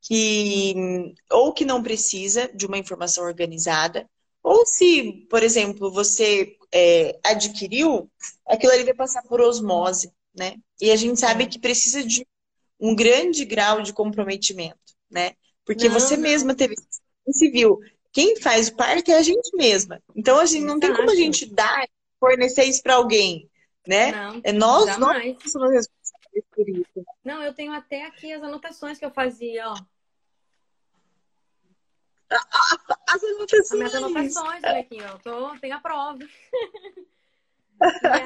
que 0.01 1.15
ou 1.31 1.53
que 1.53 1.65
não 1.65 1.83
precisa 1.83 2.51
de 2.55 2.67
uma 2.67 2.79
informação 2.79 3.25
organizada, 3.25 4.09
ou 4.43 4.67
se, 4.67 5.27
por 5.31 5.43
exemplo, 5.43 5.93
você 5.93 6.57
é, 6.73 7.19
adquiriu, 7.25 8.11
aquilo 8.47 8.73
ali 8.73 8.85
vai 8.85 8.95
passar 8.95 9.23
por 9.23 9.41
osmose, 9.41 10.13
né? 10.35 10.57
E 10.81 10.91
a 10.91 10.97
gente 10.97 11.21
sabe 11.21 11.47
que 11.47 11.61
precisa 11.61 12.03
de 12.03 12.27
um 12.81 12.97
grande 12.97 13.45
grau 13.45 13.81
de 13.81 13.93
comprometimento, 13.93 14.77
né? 15.09 15.33
Porque 15.65 15.89
não, 15.89 16.01
você 16.01 16.17
não. 16.17 16.25
mesma 16.25 16.55
teve 16.55 16.75
civil. 17.31 17.79
Quem 18.13 18.37
faz 18.37 18.69
o 18.69 18.77
parto 18.77 19.11
é 19.11 19.17
a 19.17 19.23
gente 19.23 19.57
mesma. 19.57 20.03
Então, 20.15 20.39
a 20.39 20.45
gente 20.45 20.65
não 20.65 20.79
tem 20.79 20.95
como 20.95 21.11
a 21.11 21.15
gente 21.15 21.47
dar, 21.47 21.89
fornecer 22.21 22.65
isso 22.65 22.83
para 22.83 22.95
alguém, 22.95 23.51
né? 23.87 24.13
Não, 24.13 24.41
é 24.45 24.53
nós, 24.53 24.87
jamais. 24.87 25.35
nós 25.35 25.51
somos 25.51 25.71
responsáveis 25.71 26.45
por 26.55 26.69
isso. 26.69 27.07
Não, 27.25 27.43
eu 27.43 27.55
tenho 27.55 27.73
até 27.73 28.05
aqui 28.05 28.33
as 28.33 28.43
anotações 28.43 28.99
que 28.99 29.05
eu 29.05 29.11
fazia, 29.11 29.69
ó. 29.69 29.77
As 33.09 33.23
anotações. 33.25 33.71
As 33.71 33.79
minhas 33.79 33.95
anotações, 33.95 34.65
olha 34.65 34.81
aqui, 34.81 34.99
ó. 35.03 35.19
Tô, 35.19 35.59
tenho 35.59 35.75
a 35.75 35.81
prova. 35.81 36.19
aí, 37.81 38.23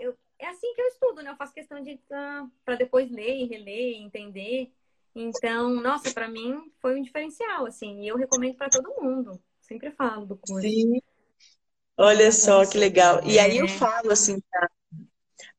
eu, 0.00 0.08
eu, 0.08 0.18
é 0.38 0.46
assim 0.46 0.74
que 0.74 0.80
eu 0.80 0.88
estudo, 0.88 1.22
né? 1.22 1.30
Eu 1.30 1.36
faço 1.36 1.52
questão 1.52 1.82
de 1.82 1.94
uh, 1.94 2.50
para 2.64 2.76
depois 2.76 3.10
ler, 3.10 3.46
reler, 3.46 3.96
entender. 3.96 4.72
Então, 5.14 5.70
nossa, 5.80 6.12
para 6.12 6.28
mim 6.28 6.70
foi 6.80 6.98
um 6.98 7.02
diferencial, 7.02 7.66
assim, 7.66 8.02
e 8.02 8.08
eu 8.08 8.16
recomendo 8.16 8.56
para 8.56 8.70
todo 8.70 9.00
mundo. 9.00 9.40
Sempre 9.60 9.90
falo 9.90 10.26
do 10.26 10.36
curso. 10.36 10.66
Sim. 10.66 11.00
Olha 11.96 12.32
só 12.32 12.64
que 12.64 12.78
legal. 12.78 13.20
E 13.24 13.38
aí 13.38 13.58
eu 13.58 13.66
é. 13.66 13.68
falo 13.68 14.10
assim 14.10 14.40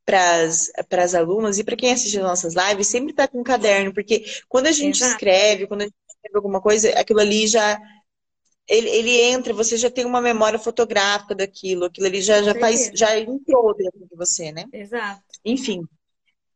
para 0.06 1.04
as 1.04 1.14
alunas 1.14 1.60
e 1.60 1.64
para 1.64 1.76
quem 1.76 1.94
assiste 1.94 2.18
as 2.18 2.24
nossas 2.24 2.56
lives, 2.56 2.88
sempre 2.88 3.14
tá 3.14 3.28
com 3.28 3.40
um 3.40 3.44
caderno, 3.44 3.94
porque 3.94 4.26
quando 4.50 4.68
a 4.68 4.72
gente 4.72 4.98
Exato. 4.98 5.12
escreve, 5.12 5.68
quando 5.68 5.82
a 5.82 5.84
gente 5.86 5.96
escreve 6.10 6.36
alguma 6.36 6.60
coisa, 6.60 6.90
aquilo 7.00 7.20
ali 7.20 7.48
já 7.48 7.80
ele, 8.68 8.90
ele, 8.90 9.22
entra, 9.22 9.54
você 9.54 9.76
já 9.76 9.90
tem 9.90 10.06
uma 10.06 10.22
memória 10.22 10.58
fotográfica 10.58 11.36
daquilo, 11.36 11.86
aquilo 11.86 12.08
ali 12.08 12.22
já, 12.22 12.42
já 12.42 12.56
faz, 12.56 12.92
já 12.94 13.20
entrou 13.20 13.76
dentro 13.76 14.00
de 14.00 14.16
você, 14.16 14.52
né? 14.52 14.66
Exato. 14.72 15.22
Enfim. 15.44 15.84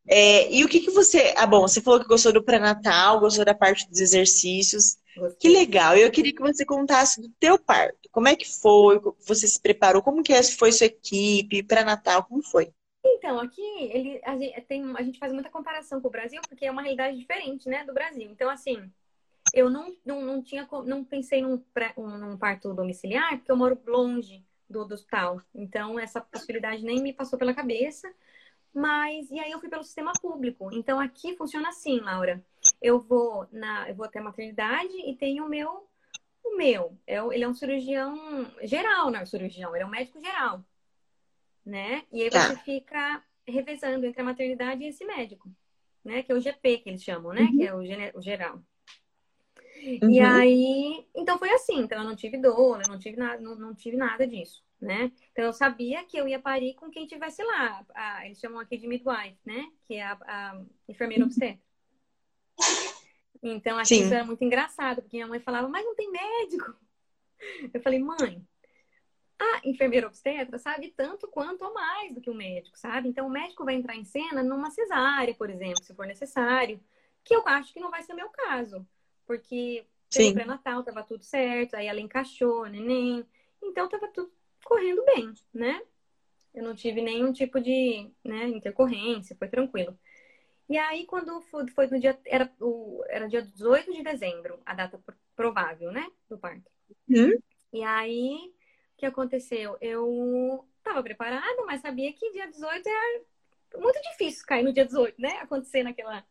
É, 0.07 0.51
e 0.53 0.63
o 0.63 0.67
que, 0.67 0.79
que 0.79 0.91
você. 0.91 1.33
Ah, 1.35 1.47
bom, 1.47 1.61
você 1.61 1.81
falou 1.81 1.99
que 1.99 2.07
gostou 2.07 2.31
do 2.31 2.43
pré-natal, 2.43 3.19
gostou 3.19 3.43
da 3.43 3.55
parte 3.55 3.89
dos 3.89 3.99
exercícios. 3.99 4.97
Gostei. 5.17 5.37
Que 5.39 5.57
legal. 5.57 5.95
Eu 5.95 6.11
queria 6.11 6.33
que 6.33 6.41
você 6.41 6.65
contasse 6.65 7.21
do 7.21 7.29
teu 7.39 7.57
parto. 7.57 8.09
Como 8.11 8.27
é 8.27 8.35
que 8.35 8.45
foi? 8.45 8.99
Você 9.25 9.47
se 9.47 9.59
preparou? 9.59 10.01
Como 10.01 10.21
que 10.21 10.41
foi 10.43 10.71
sua 10.71 10.87
equipe? 10.87 11.63
Pré-natal, 11.63 12.23
como 12.23 12.43
foi? 12.43 12.71
Então, 13.03 13.39
aqui 13.39 13.61
ele, 13.61 14.19
a, 14.23 14.37
gente, 14.37 14.61
tem, 14.61 14.83
a 14.95 15.03
gente 15.03 15.19
faz 15.19 15.31
muita 15.31 15.49
comparação 15.49 16.01
com 16.01 16.07
o 16.07 16.11
Brasil, 16.11 16.41
porque 16.47 16.65
é 16.65 16.71
uma 16.71 16.81
realidade 16.81 17.17
diferente, 17.17 17.69
né, 17.69 17.83
do 17.83 17.93
Brasil. 17.93 18.29
Então, 18.29 18.49
assim, 18.49 18.91
eu 19.53 19.69
não, 19.69 19.95
não, 20.05 20.21
não 20.21 20.43
tinha, 20.43 20.67
não 20.85 21.03
pensei 21.03 21.41
num, 21.41 21.57
pré, 21.73 21.93
um, 21.97 22.17
num 22.17 22.37
parto 22.37 22.73
domiciliar, 22.73 23.37
porque 23.37 23.51
eu 23.51 23.57
moro 23.57 23.79
longe 23.85 24.43
do, 24.69 24.85
do 24.85 24.93
hospital. 24.93 25.39
Então, 25.53 25.99
essa 25.99 26.19
possibilidade 26.19 26.83
nem 26.83 27.01
me 27.01 27.13
passou 27.13 27.37
pela 27.37 27.53
cabeça. 27.53 28.11
Mas, 28.75 29.31
e 29.31 29.39
aí 29.39 29.49
eu 29.49 29.59
fui 29.61 29.69
pelo 29.69 29.85
sistema 29.85 30.11
público. 30.21 30.69
Então 30.73 30.99
aqui 30.99 31.33
funciona 31.37 31.69
assim, 31.69 32.01
Laura. 32.01 32.43
Eu 32.81 32.99
vou 32.99 33.47
na, 33.49 33.89
eu 33.89 33.95
vou 33.95 34.05
até 34.05 34.19
a 34.19 34.23
maternidade 34.23 34.93
e 35.07 35.15
tenho 35.15 35.45
o 35.45 35.49
meu, 35.49 35.87
o 36.43 36.57
meu. 36.57 36.97
É, 37.07 37.15
ele 37.33 37.45
é 37.45 37.47
um 37.47 37.53
cirurgião 37.53 38.51
geral, 38.63 39.09
não 39.09 39.19
é 39.19 39.23
um 39.23 39.25
cirurgião, 39.25 39.73
ele 39.73 39.83
é 39.83 39.87
um 39.87 39.89
médico 39.89 40.19
geral. 40.19 40.61
Né? 41.65 42.03
E 42.11 42.21
aí 42.21 42.29
você 42.29 42.57
fica 42.57 43.23
revezando 43.47 44.05
entre 44.05 44.21
a 44.21 44.25
maternidade 44.25 44.83
e 44.83 44.87
esse 44.87 45.05
médico, 45.05 45.49
né? 46.03 46.21
Que 46.21 46.33
é 46.33 46.35
o 46.35 46.41
GP 46.41 46.79
que 46.79 46.89
eles 46.89 47.01
chamam, 47.01 47.31
né? 47.31 47.43
Uhum. 47.43 47.57
Que 47.57 47.63
é 47.63 47.73
o, 47.73 48.19
o 48.19 48.21
geral. 48.21 48.61
Uhum. 49.83 50.11
E 50.11 50.19
aí, 50.19 51.07
então 51.15 51.39
foi 51.39 51.51
assim. 51.51 51.79
Então 51.79 51.99
eu 51.99 52.03
não 52.03 52.15
tive 52.15 52.37
dor, 52.37 52.81
eu 52.81 52.91
não 52.91 52.99
tive 52.99 53.17
nada, 53.17 53.41
não, 53.41 53.55
não 53.55 53.73
tive 53.73 53.95
nada 53.95 54.27
disso 54.27 54.65
né? 54.85 55.11
Então 55.31 55.45
eu 55.45 55.53
sabia 55.53 56.03
que 56.05 56.17
eu 56.17 56.27
ia 56.27 56.39
parir 56.39 56.75
com 56.75 56.89
quem 56.89 57.05
tivesse 57.05 57.43
lá. 57.43 57.85
A, 57.93 58.25
eles 58.25 58.39
chamam 58.39 58.59
aqui 58.59 58.77
de 58.77 58.87
midwife, 58.87 59.37
né? 59.45 59.71
Que 59.87 59.95
é 59.95 60.03
a, 60.03 60.17
a 60.21 60.61
enfermeira 60.87 61.25
obstetra. 61.25 61.59
Então, 63.43 63.77
acho 63.77 63.89
que 63.89 64.01
isso 64.01 64.13
era 64.13 64.25
muito 64.25 64.43
engraçado, 64.43 65.01
porque 65.01 65.17
minha 65.17 65.27
mãe 65.27 65.39
falava, 65.39 65.67
mas 65.67 65.85
não 65.85 65.95
tem 65.95 66.09
médico. 66.09 66.73
Eu 67.71 67.79
falei, 67.81 67.99
mãe, 67.99 68.41
a 69.37 69.61
enfermeira 69.63 70.07
obstetra 70.07 70.57
sabe 70.57 70.93
tanto 70.95 71.27
quanto 71.27 71.63
ou 71.63 71.73
mais 71.73 72.13
do 72.13 72.21
que 72.21 72.29
o 72.29 72.33
médico, 72.33 72.77
sabe? 72.77 73.07
Então, 73.09 73.27
o 73.27 73.29
médico 73.29 73.63
vai 73.63 73.75
entrar 73.75 73.95
em 73.95 74.03
cena 74.03 74.41
numa 74.41 74.71
cesárea, 74.71 75.35
por 75.35 75.49
exemplo, 75.49 75.83
se 75.83 75.93
for 75.93 76.07
necessário, 76.07 76.79
que 77.23 77.35
eu 77.35 77.47
acho 77.47 77.73
que 77.73 77.79
não 77.79 77.91
vai 77.91 78.01
ser 78.01 78.13
meu 78.13 78.29
caso, 78.29 78.87
porque 79.27 79.85
pelo 80.13 80.33
pré-natal 80.33 80.83
tava 80.83 81.03
tudo 81.03 81.23
certo, 81.23 81.75
aí 81.75 81.87
ela 81.87 81.99
encaixou, 81.99 82.65
neném, 82.67 83.25
então 83.61 83.89
tava 83.89 84.07
tudo 84.07 84.31
correndo 84.65 85.05
bem, 85.05 85.31
né? 85.53 85.81
Eu 86.53 86.63
não 86.63 86.75
tive 86.75 87.01
nenhum 87.01 87.31
tipo 87.31 87.61
de 87.61 88.11
né, 88.23 88.47
intercorrência, 88.47 89.35
foi 89.37 89.47
tranquilo. 89.47 89.97
E 90.67 90.77
aí, 90.77 91.05
quando 91.05 91.39
foi, 91.43 91.67
foi 91.67 91.87
no 91.87 91.99
dia. 91.99 92.19
Era, 92.25 92.51
o, 92.59 93.03
era 93.07 93.27
dia 93.27 93.43
18 93.43 93.93
de 93.93 94.03
dezembro, 94.03 94.59
a 94.65 94.73
data 94.73 94.99
provável, 95.35 95.91
né? 95.91 96.09
Do 96.27 96.37
parto. 96.37 96.69
Hum? 97.09 97.37
E 97.71 97.83
aí, 97.83 98.51
o 98.95 98.97
que 98.97 99.05
aconteceu? 99.05 99.77
Eu 99.79 100.67
estava 100.77 101.03
preparada, 101.03 101.65
mas 101.65 101.81
sabia 101.81 102.11
que 102.13 102.31
dia 102.31 102.47
18 102.47 102.87
era 102.89 103.21
muito 103.77 104.01
difícil 104.01 104.45
cair 104.45 104.63
no 104.63 104.73
dia 104.73 104.85
18, 104.85 105.21
né? 105.21 105.37
Acontecer 105.41 105.83
naquela. 105.83 106.25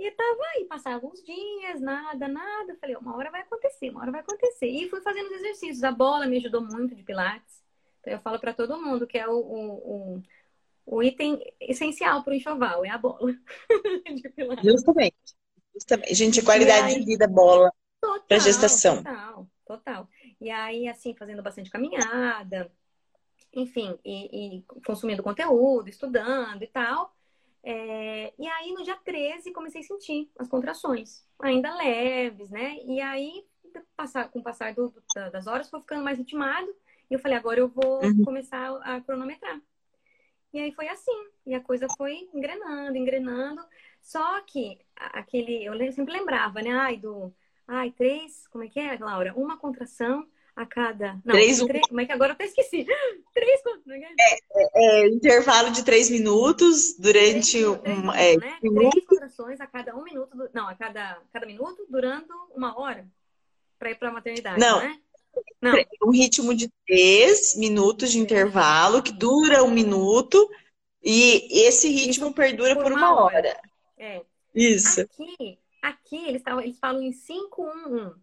E 0.00 0.10
tava 0.12 0.40
aí, 0.54 0.64
passava 0.64 1.06
uns 1.06 1.22
dias, 1.22 1.80
nada, 1.80 2.26
nada. 2.26 2.76
Falei, 2.80 2.96
uma 2.96 3.16
hora 3.16 3.30
vai 3.30 3.42
acontecer, 3.42 3.90
uma 3.90 4.00
hora 4.00 4.10
vai 4.10 4.20
acontecer. 4.20 4.66
E 4.66 4.88
fui 4.88 5.00
fazendo 5.02 5.26
os 5.26 5.32
exercícios. 5.32 5.84
A 5.84 5.92
bola 5.92 6.26
me 6.26 6.38
ajudou 6.38 6.62
muito 6.62 6.94
de 6.94 7.02
Pilates. 7.02 7.62
Então, 8.00 8.14
eu 8.14 8.20
falo 8.20 8.38
para 8.38 8.54
todo 8.54 8.80
mundo 8.80 9.06
que 9.06 9.18
é 9.18 9.28
o, 9.28 9.36
o, 9.36 10.16
o 10.16 10.22
o 10.86 11.02
item 11.02 11.40
essencial 11.60 12.24
para 12.24 12.32
o 12.32 12.34
enxoval 12.34 12.84
é 12.84 12.88
a 12.88 12.98
bola. 12.98 13.32
Justamente. 14.62 15.36
Justamente. 15.72 16.14
Gente, 16.14 16.42
qualidade 16.42 16.94
aí, 16.94 16.98
de 16.98 17.06
vida, 17.06 17.28
bola 17.28 17.72
para 18.26 18.38
gestação. 18.38 18.96
Total, 18.96 19.46
total. 19.64 20.08
E 20.40 20.50
aí, 20.50 20.88
assim, 20.88 21.14
fazendo 21.14 21.42
bastante 21.42 21.70
caminhada, 21.70 22.72
enfim, 23.52 23.96
e, 24.04 24.58
e 24.58 24.64
consumindo 24.84 25.22
conteúdo, 25.22 25.88
estudando 25.88 26.62
e 26.62 26.66
tal. 26.66 27.14
É, 27.62 28.32
e 28.38 28.46
aí, 28.46 28.72
no 28.72 28.82
dia 28.82 28.96
13, 28.96 29.52
comecei 29.52 29.82
a 29.82 29.84
sentir 29.84 30.30
as 30.38 30.48
contrações, 30.48 31.24
ainda 31.38 31.74
leves, 31.76 32.50
né? 32.50 32.78
E 32.84 33.00
aí, 33.00 33.44
passar, 33.96 34.30
com 34.30 34.38
o 34.38 34.42
passar 34.42 34.74
do, 34.74 34.92
das 35.32 35.46
horas, 35.46 35.68
foi 35.68 35.80
ficando 35.80 36.02
mais 36.02 36.18
intimado. 36.18 36.68
E 37.10 37.14
eu 37.14 37.18
falei, 37.18 37.36
agora 37.36 37.60
eu 37.60 37.68
vou 37.68 38.02
uhum. 38.02 38.24
começar 38.24 38.76
a 38.82 39.00
cronometrar. 39.00 39.60
E 40.52 40.60
aí 40.60 40.72
foi 40.72 40.88
assim. 40.88 41.28
E 41.46 41.54
a 41.54 41.60
coisa 41.60 41.86
foi 41.96 42.28
engrenando, 42.34 42.96
engrenando. 42.96 43.62
Só 44.00 44.40
que 44.42 44.78
aquele. 44.96 45.64
Eu 45.64 45.92
sempre 45.92 46.12
lembrava, 46.12 46.60
né? 46.60 46.72
Ai, 46.72 46.96
do. 46.96 47.32
Ai, 47.66 47.90
três. 47.92 48.46
Como 48.48 48.64
é 48.64 48.68
que 48.68 48.80
é, 48.80 48.96
Laura? 48.98 49.32
Uma 49.36 49.58
contração 49.58 50.26
a 50.56 50.66
cada. 50.66 51.14
Não, 51.24 51.34
três, 51.34 51.58
três, 51.62 51.86
como 51.88 52.00
é 52.00 52.06
que 52.06 52.12
agora 52.12 52.32
eu 52.32 52.34
até 52.34 52.44
esqueci? 52.44 52.86
Três 53.34 53.62
contrações. 53.62 54.02
É, 54.02 54.34
é, 54.34 55.04
é, 55.04 55.08
intervalo 55.08 55.70
de 55.70 55.84
três 55.84 56.10
minutos 56.10 56.96
durante 56.98 57.52
três, 57.52 57.66
um. 57.66 57.78
Três 57.78 57.96
minutos, 57.96 58.20
é, 58.20 58.36
né? 58.36 58.58
Três 58.60 59.06
contrações 59.06 59.60
a 59.60 59.66
cada 59.66 59.96
um 59.96 60.02
minuto. 60.02 60.30
Não, 60.52 60.68
a 60.68 60.74
cada, 60.74 61.18
cada 61.32 61.46
minuto 61.46 61.86
durando 61.88 62.34
uma 62.54 62.78
hora 62.78 63.06
para 63.78 63.90
ir 63.90 63.98
para 63.98 64.08
a 64.10 64.12
maternidade, 64.12 64.60
não. 64.60 64.80
né? 64.80 64.98
Não. 65.60 65.74
Um 66.02 66.10
ritmo 66.10 66.54
de 66.54 66.70
três 66.86 67.56
minutos 67.56 68.10
de 68.10 68.18
intervalo, 68.18 69.02
que 69.02 69.12
dura 69.12 69.62
um 69.62 69.70
minuto, 69.70 70.50
e 71.02 71.66
esse 71.66 71.88
ritmo 71.88 72.26
Isso 72.26 72.34
perdura 72.34 72.74
por, 72.74 72.84
por 72.84 72.92
uma, 72.92 73.14
hora. 73.14 73.36
hora. 73.36 73.60
É. 73.96 74.22
Isso. 74.54 75.02
Aqui, 75.02 75.58
aqui 75.80 76.16
eles, 76.26 76.42
tavam, 76.42 76.62
eles 76.62 76.78
falam 76.78 77.02
em 77.02 77.12
5, 77.12 77.62
1, 77.62 77.66
1. 77.66 78.14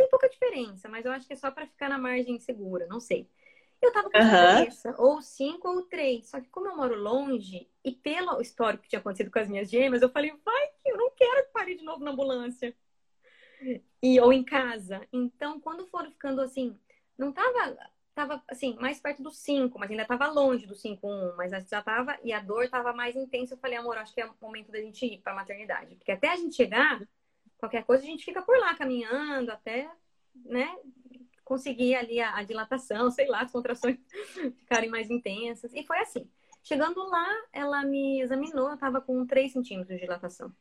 Tem 0.00 0.08
pouca 0.08 0.30
diferença, 0.30 0.88
mas 0.88 1.04
eu 1.04 1.12
acho 1.12 1.26
que 1.26 1.34
é 1.34 1.36
só 1.36 1.50
para 1.50 1.66
ficar 1.66 1.86
na 1.86 1.98
margem 1.98 2.40
segura, 2.40 2.86
não 2.86 2.98
sei. 2.98 3.28
Eu 3.82 3.92
tava 3.92 4.08
com 4.08 4.16
uhum. 4.16 4.30
cabeça, 4.30 4.94
ou 4.96 5.20
5 5.20 5.68
ou 5.68 5.82
3. 5.82 6.26
Só 6.26 6.40
que 6.40 6.48
como 6.48 6.68
eu 6.68 6.74
moro 6.74 6.98
longe, 6.98 7.68
e 7.84 7.92
pelo 7.92 8.40
histórico 8.40 8.84
que 8.84 8.88
tinha 8.88 8.98
acontecido 8.98 9.30
com 9.30 9.38
as 9.38 9.46
minhas 9.46 9.68
gêmeas, 9.68 10.00
eu 10.00 10.08
falei, 10.08 10.32
vai 10.42 10.68
que 10.82 10.90
eu 10.90 10.96
não 10.96 11.10
quero 11.10 11.44
que 11.44 11.52
pare 11.52 11.74
de 11.74 11.84
novo 11.84 12.02
na 12.02 12.12
ambulância 12.12 12.74
e 14.02 14.18
ou 14.18 14.32
em 14.32 14.42
casa. 14.42 15.06
Então, 15.12 15.60
quando 15.60 15.86
foram 15.88 16.10
ficando 16.10 16.40
assim, 16.40 16.74
não 17.18 17.30
tava 17.30 17.76
tava 18.14 18.42
assim, 18.48 18.76
mais 18.80 18.98
perto 18.98 19.22
do 19.22 19.30
5, 19.30 19.78
mas 19.78 19.90
ainda 19.90 20.06
tava 20.06 20.28
longe 20.28 20.66
do 20.66 20.74
5 20.74 21.06
1, 21.06 21.36
mas 21.36 21.52
já 21.68 21.82
tava 21.82 22.18
e 22.24 22.32
a 22.32 22.40
dor 22.40 22.70
tava 22.70 22.94
mais 22.94 23.14
intensa. 23.14 23.52
Eu 23.52 23.58
falei, 23.58 23.76
amor, 23.76 23.98
acho 23.98 24.14
que 24.14 24.22
é 24.22 24.26
o 24.26 24.34
momento 24.40 24.72
da 24.72 24.80
gente 24.80 25.04
ir 25.04 25.18
para 25.18 25.34
maternidade, 25.34 25.94
porque 25.96 26.12
até 26.12 26.30
a 26.30 26.36
gente 26.36 26.56
chegar, 26.56 27.06
qualquer 27.60 27.84
coisa 27.84 28.02
a 28.02 28.06
gente 28.06 28.24
fica 28.24 28.42
por 28.42 28.58
lá 28.58 28.74
caminhando 28.74 29.52
até, 29.52 29.88
né, 30.34 30.74
conseguir 31.44 31.94
ali 31.94 32.20
a, 32.20 32.36
a 32.36 32.42
dilatação, 32.42 33.10
sei 33.10 33.28
lá, 33.28 33.42
as 33.42 33.52
contrações 33.52 33.98
ficarem 34.58 34.90
mais 34.90 35.10
intensas. 35.10 35.72
E 35.74 35.84
foi 35.84 35.98
assim. 35.98 36.28
Chegando 36.62 37.02
lá, 37.08 37.26
ela 37.52 37.84
me 37.84 38.20
examinou, 38.20 38.70
eu 38.70 38.78
tava 38.78 39.00
com 39.00 39.26
3 39.26 39.52
centímetros 39.52 39.96
de 39.96 40.02
dilatação. 40.02 40.52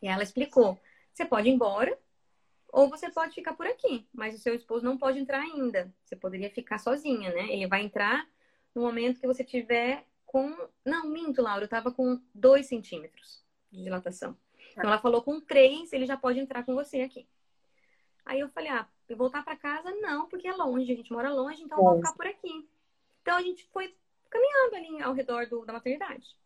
E 0.00 0.08
ela 0.08 0.22
explicou: 0.22 0.78
você 1.12 1.24
pode 1.24 1.48
ir 1.48 1.52
embora, 1.52 1.96
ou 2.68 2.88
você 2.88 3.10
pode 3.10 3.34
ficar 3.34 3.54
por 3.54 3.66
aqui, 3.66 4.08
mas 4.12 4.34
o 4.34 4.38
seu 4.38 4.54
esposo 4.54 4.84
não 4.84 4.96
pode 4.96 5.18
entrar 5.18 5.40
ainda. 5.40 5.92
Você 6.04 6.16
poderia 6.16 6.50
ficar 6.50 6.78
sozinha, 6.78 7.32
né? 7.32 7.52
Ele 7.52 7.66
vai 7.66 7.82
entrar 7.82 8.26
no 8.74 8.82
momento 8.82 9.20
que 9.20 9.26
você 9.26 9.44
tiver 9.44 10.06
com. 10.26 10.56
Não, 10.84 11.08
minto, 11.08 11.42
Laura, 11.42 11.64
eu 11.64 11.68
tava 11.68 11.92
com 11.92 12.20
2 12.34 12.66
centímetros 12.66 13.44
de 13.70 13.82
dilatação. 13.82 14.36
Então 14.72 14.90
ela 14.90 14.98
falou 14.98 15.22
com 15.22 15.40
3, 15.40 15.92
ele 15.92 16.06
já 16.06 16.16
pode 16.16 16.38
entrar 16.38 16.64
com 16.64 16.74
você 16.74 17.00
aqui. 17.00 17.26
Aí 18.24 18.40
eu 18.40 18.48
falei, 18.48 18.70
ah, 18.70 18.86
voltar 19.16 19.44
para 19.44 19.56
casa? 19.56 19.90
Não, 20.00 20.28
porque 20.28 20.48
é 20.48 20.52
longe, 20.52 20.92
a 20.92 20.96
gente 20.96 21.12
mora 21.12 21.32
longe, 21.32 21.62
então 21.62 21.78
eu 21.78 21.84
vou 21.84 21.96
ficar 21.96 22.12
por 22.14 22.26
aqui. 22.26 22.68
Então 23.20 23.36
a 23.36 23.42
gente 23.42 23.64
foi 23.72 23.94
caminhando 24.30 24.76
ali 24.76 25.02
ao 25.02 25.12
redor 25.12 25.46
do, 25.46 25.64
da 25.64 25.72
maternidade. 25.72 26.36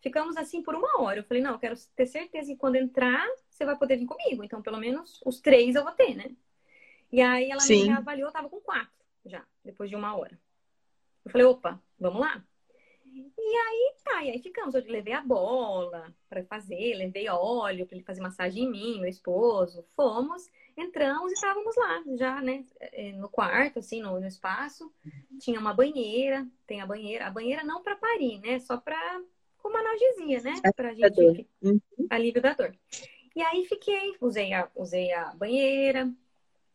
Ficamos 0.00 0.36
assim 0.36 0.62
por 0.62 0.74
uma 0.74 1.00
hora. 1.00 1.20
Eu 1.20 1.24
falei, 1.24 1.42
não, 1.42 1.52
eu 1.52 1.58
quero 1.58 1.74
ter 1.96 2.06
certeza 2.06 2.52
que 2.52 2.58
quando 2.58 2.76
entrar, 2.76 3.26
você 3.48 3.64
vai 3.64 3.76
poder 3.76 3.96
vir 3.96 4.06
comigo. 4.06 4.44
Então, 4.44 4.60
pelo 4.60 4.78
menos 4.78 5.20
os 5.24 5.40
três 5.40 5.74
eu 5.74 5.82
vou 5.82 5.92
ter, 5.92 6.14
né? 6.14 6.30
E 7.10 7.22
aí 7.22 7.50
ela 7.50 7.60
Sim. 7.60 7.84
me 7.84 7.90
avaliou, 7.90 8.28
eu 8.28 8.32
tava 8.32 8.50
com 8.50 8.60
quatro 8.60 8.92
já, 9.24 9.42
depois 9.64 9.88
de 9.88 9.96
uma 9.96 10.14
hora. 10.14 10.38
Eu 11.24 11.30
falei, 11.30 11.46
opa, 11.46 11.80
vamos 11.98 12.20
lá. 12.20 12.44
E 13.14 13.56
aí, 13.56 13.94
tá, 14.02 14.24
e 14.24 14.30
aí 14.30 14.38
ficamos. 14.40 14.74
Eu 14.74 14.82
levei 14.86 15.12
a 15.12 15.20
bola 15.20 16.12
para 16.28 16.42
fazer, 16.44 16.94
levei 16.94 17.28
óleo 17.28 17.86
para 17.86 17.96
ele 17.96 18.04
fazer 18.04 18.20
massagem 18.20 18.64
em 18.64 18.70
mim, 18.70 19.00
meu 19.00 19.08
esposo. 19.08 19.84
Fomos, 19.94 20.50
entramos 20.76 21.30
e 21.30 21.34
estávamos 21.34 21.76
lá, 21.76 22.02
já, 22.16 22.40
né, 22.40 22.64
é, 22.80 23.12
no 23.12 23.28
quarto, 23.28 23.78
assim, 23.78 24.02
no, 24.02 24.18
no 24.18 24.26
espaço. 24.26 24.92
Tinha 25.38 25.60
uma 25.60 25.72
banheira, 25.72 26.46
tem 26.66 26.80
a 26.80 26.86
banheira. 26.86 27.26
A 27.26 27.30
banheira 27.30 27.62
não 27.62 27.82
para 27.82 27.96
parir, 27.96 28.40
né, 28.40 28.58
só 28.58 28.76
para 28.76 29.22
como 29.58 29.78
analgesia, 29.78 30.42
né? 30.42 30.60
Pra 30.76 30.92
gente. 30.92 31.48
Uhum. 31.62 31.80
Alívio 32.10 32.42
da 32.42 32.52
dor. 32.52 32.76
E 33.34 33.42
aí 33.42 33.64
fiquei, 33.64 34.14
usei 34.20 34.52
a, 34.52 34.68
usei 34.74 35.12
a 35.12 35.34
banheira. 35.34 36.12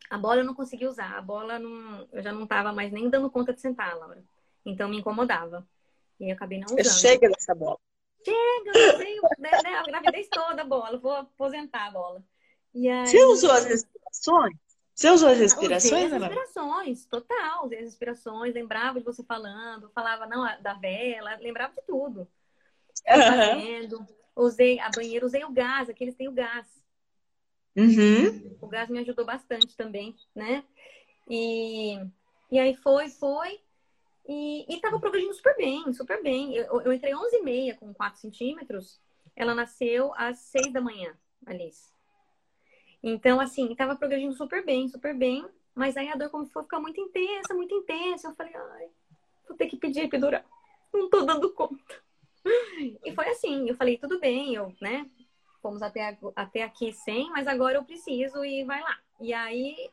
A 0.09 0.17
bola 0.17 0.37
eu 0.37 0.45
não 0.45 0.55
consegui 0.55 0.87
usar. 0.87 1.15
A 1.15 1.21
bola 1.21 1.59
não, 1.59 2.07
eu 2.11 2.23
já 2.23 2.31
não 2.31 2.47
tava 2.47 2.73
mais 2.73 2.91
nem 2.91 3.09
dando 3.09 3.29
conta 3.29 3.53
de 3.53 3.61
sentar, 3.61 3.95
Laura. 3.95 4.23
Então 4.65 4.89
me 4.89 4.97
incomodava. 4.97 5.67
E 6.19 6.31
acabei 6.31 6.59
não 6.59 6.67
usando. 6.67 6.99
Chega 6.99 7.29
dessa 7.29 7.55
bola. 7.55 7.77
Chega, 8.23 8.77
eu 8.77 8.95
usei 8.95 9.15
né, 9.37 9.51
né, 9.63 9.75
a 9.75 9.83
gravidez 9.83 10.27
toda 10.29 10.61
a 10.61 10.65
bola. 10.65 10.97
Vou 10.97 11.11
aposentar 11.11 11.87
a 11.87 11.91
bola. 11.91 12.23
E 12.73 12.89
aí... 12.89 13.07
Você 13.07 13.23
usou 13.23 13.51
as 13.51 13.65
respirações? 13.65 14.57
Você 14.93 15.09
usou 15.09 15.29
as 15.29 15.37
respirações, 15.37 15.93
Usei 15.93 16.05
as 16.05 16.11
respirações, 16.11 17.05
total. 17.05 17.65
Usei 17.65 17.79
as 17.79 17.85
respirações, 17.85 18.53
lembrava 18.53 18.99
de 18.99 19.05
você 19.05 19.23
falando, 19.23 19.89
falava 19.95 20.25
não 20.25 20.43
da 20.61 20.73
vela, 20.73 21.37
lembrava 21.37 21.73
de 21.73 21.81
tudo 21.87 22.27
fazendo. 23.05 24.05
Usei 24.35 24.79
a 24.79 24.89
banheira, 24.89 25.25
usei 25.25 25.43
o 25.43 25.51
gás, 25.51 25.89
aqui 25.89 26.03
eles 26.03 26.15
têm 26.15 26.27
o 26.27 26.33
gás. 26.33 26.67
Uhum. 27.75 28.57
O 28.61 28.67
gás 28.67 28.89
me 28.89 28.99
ajudou 28.99 29.25
bastante 29.25 29.75
também, 29.75 30.15
né? 30.35 30.63
E, 31.29 31.95
e 32.51 32.59
aí 32.59 32.75
foi, 32.75 33.09
foi. 33.09 33.59
E, 34.31 34.63
e 34.71 34.79
tava 34.79 34.99
progredindo 34.99 35.33
super 35.33 35.57
bem, 35.57 35.91
super 35.91 36.21
bem. 36.21 36.55
Eu, 36.55 36.81
eu 36.81 36.93
entrei 36.93 37.15
11 37.15 37.35
e 37.37 37.41
meia 37.41 37.75
com 37.75 37.91
4 37.91 38.19
centímetros. 38.21 39.01
Ela 39.35 39.55
nasceu 39.55 40.13
às 40.15 40.37
6 40.37 40.71
da 40.71 40.79
manhã, 40.79 41.17
Alice. 41.47 41.91
Então, 43.01 43.39
assim, 43.39 43.73
tava 43.73 43.95
progredindo 43.95 44.33
super 44.33 44.63
bem, 44.63 44.87
super 44.87 45.17
bem. 45.17 45.43
Mas 45.73 45.97
aí 45.97 46.09
a 46.09 46.15
dor 46.15 46.29
começou 46.29 46.59
a 46.59 46.63
ficar 46.63 46.79
muito 46.79 47.01
intensa, 47.01 47.55
muito 47.55 47.73
intensa. 47.73 48.27
Eu 48.27 48.35
falei, 48.35 48.53
ai, 48.55 48.89
vou 49.47 49.57
ter 49.57 49.65
que 49.65 49.77
pedir 49.77 50.01
epidural. 50.01 50.43
Não 50.93 51.09
tô 51.09 51.25
dando 51.25 51.51
conta. 51.51 51.95
E 53.03 53.11
foi 53.15 53.29
assim, 53.29 53.67
eu 53.67 53.75
falei, 53.75 53.97
tudo 53.97 54.19
bem, 54.19 54.53
eu, 54.53 54.71
né? 54.79 55.09
Fomos 55.59 55.81
até, 55.81 56.19
até 56.35 56.61
aqui 56.61 56.93
sem, 56.93 57.29
mas 57.31 57.47
agora 57.47 57.77
eu 57.77 57.83
preciso 57.83 58.45
e 58.45 58.63
vai 58.63 58.79
lá. 58.79 58.99
E 59.19 59.33
aí, 59.33 59.89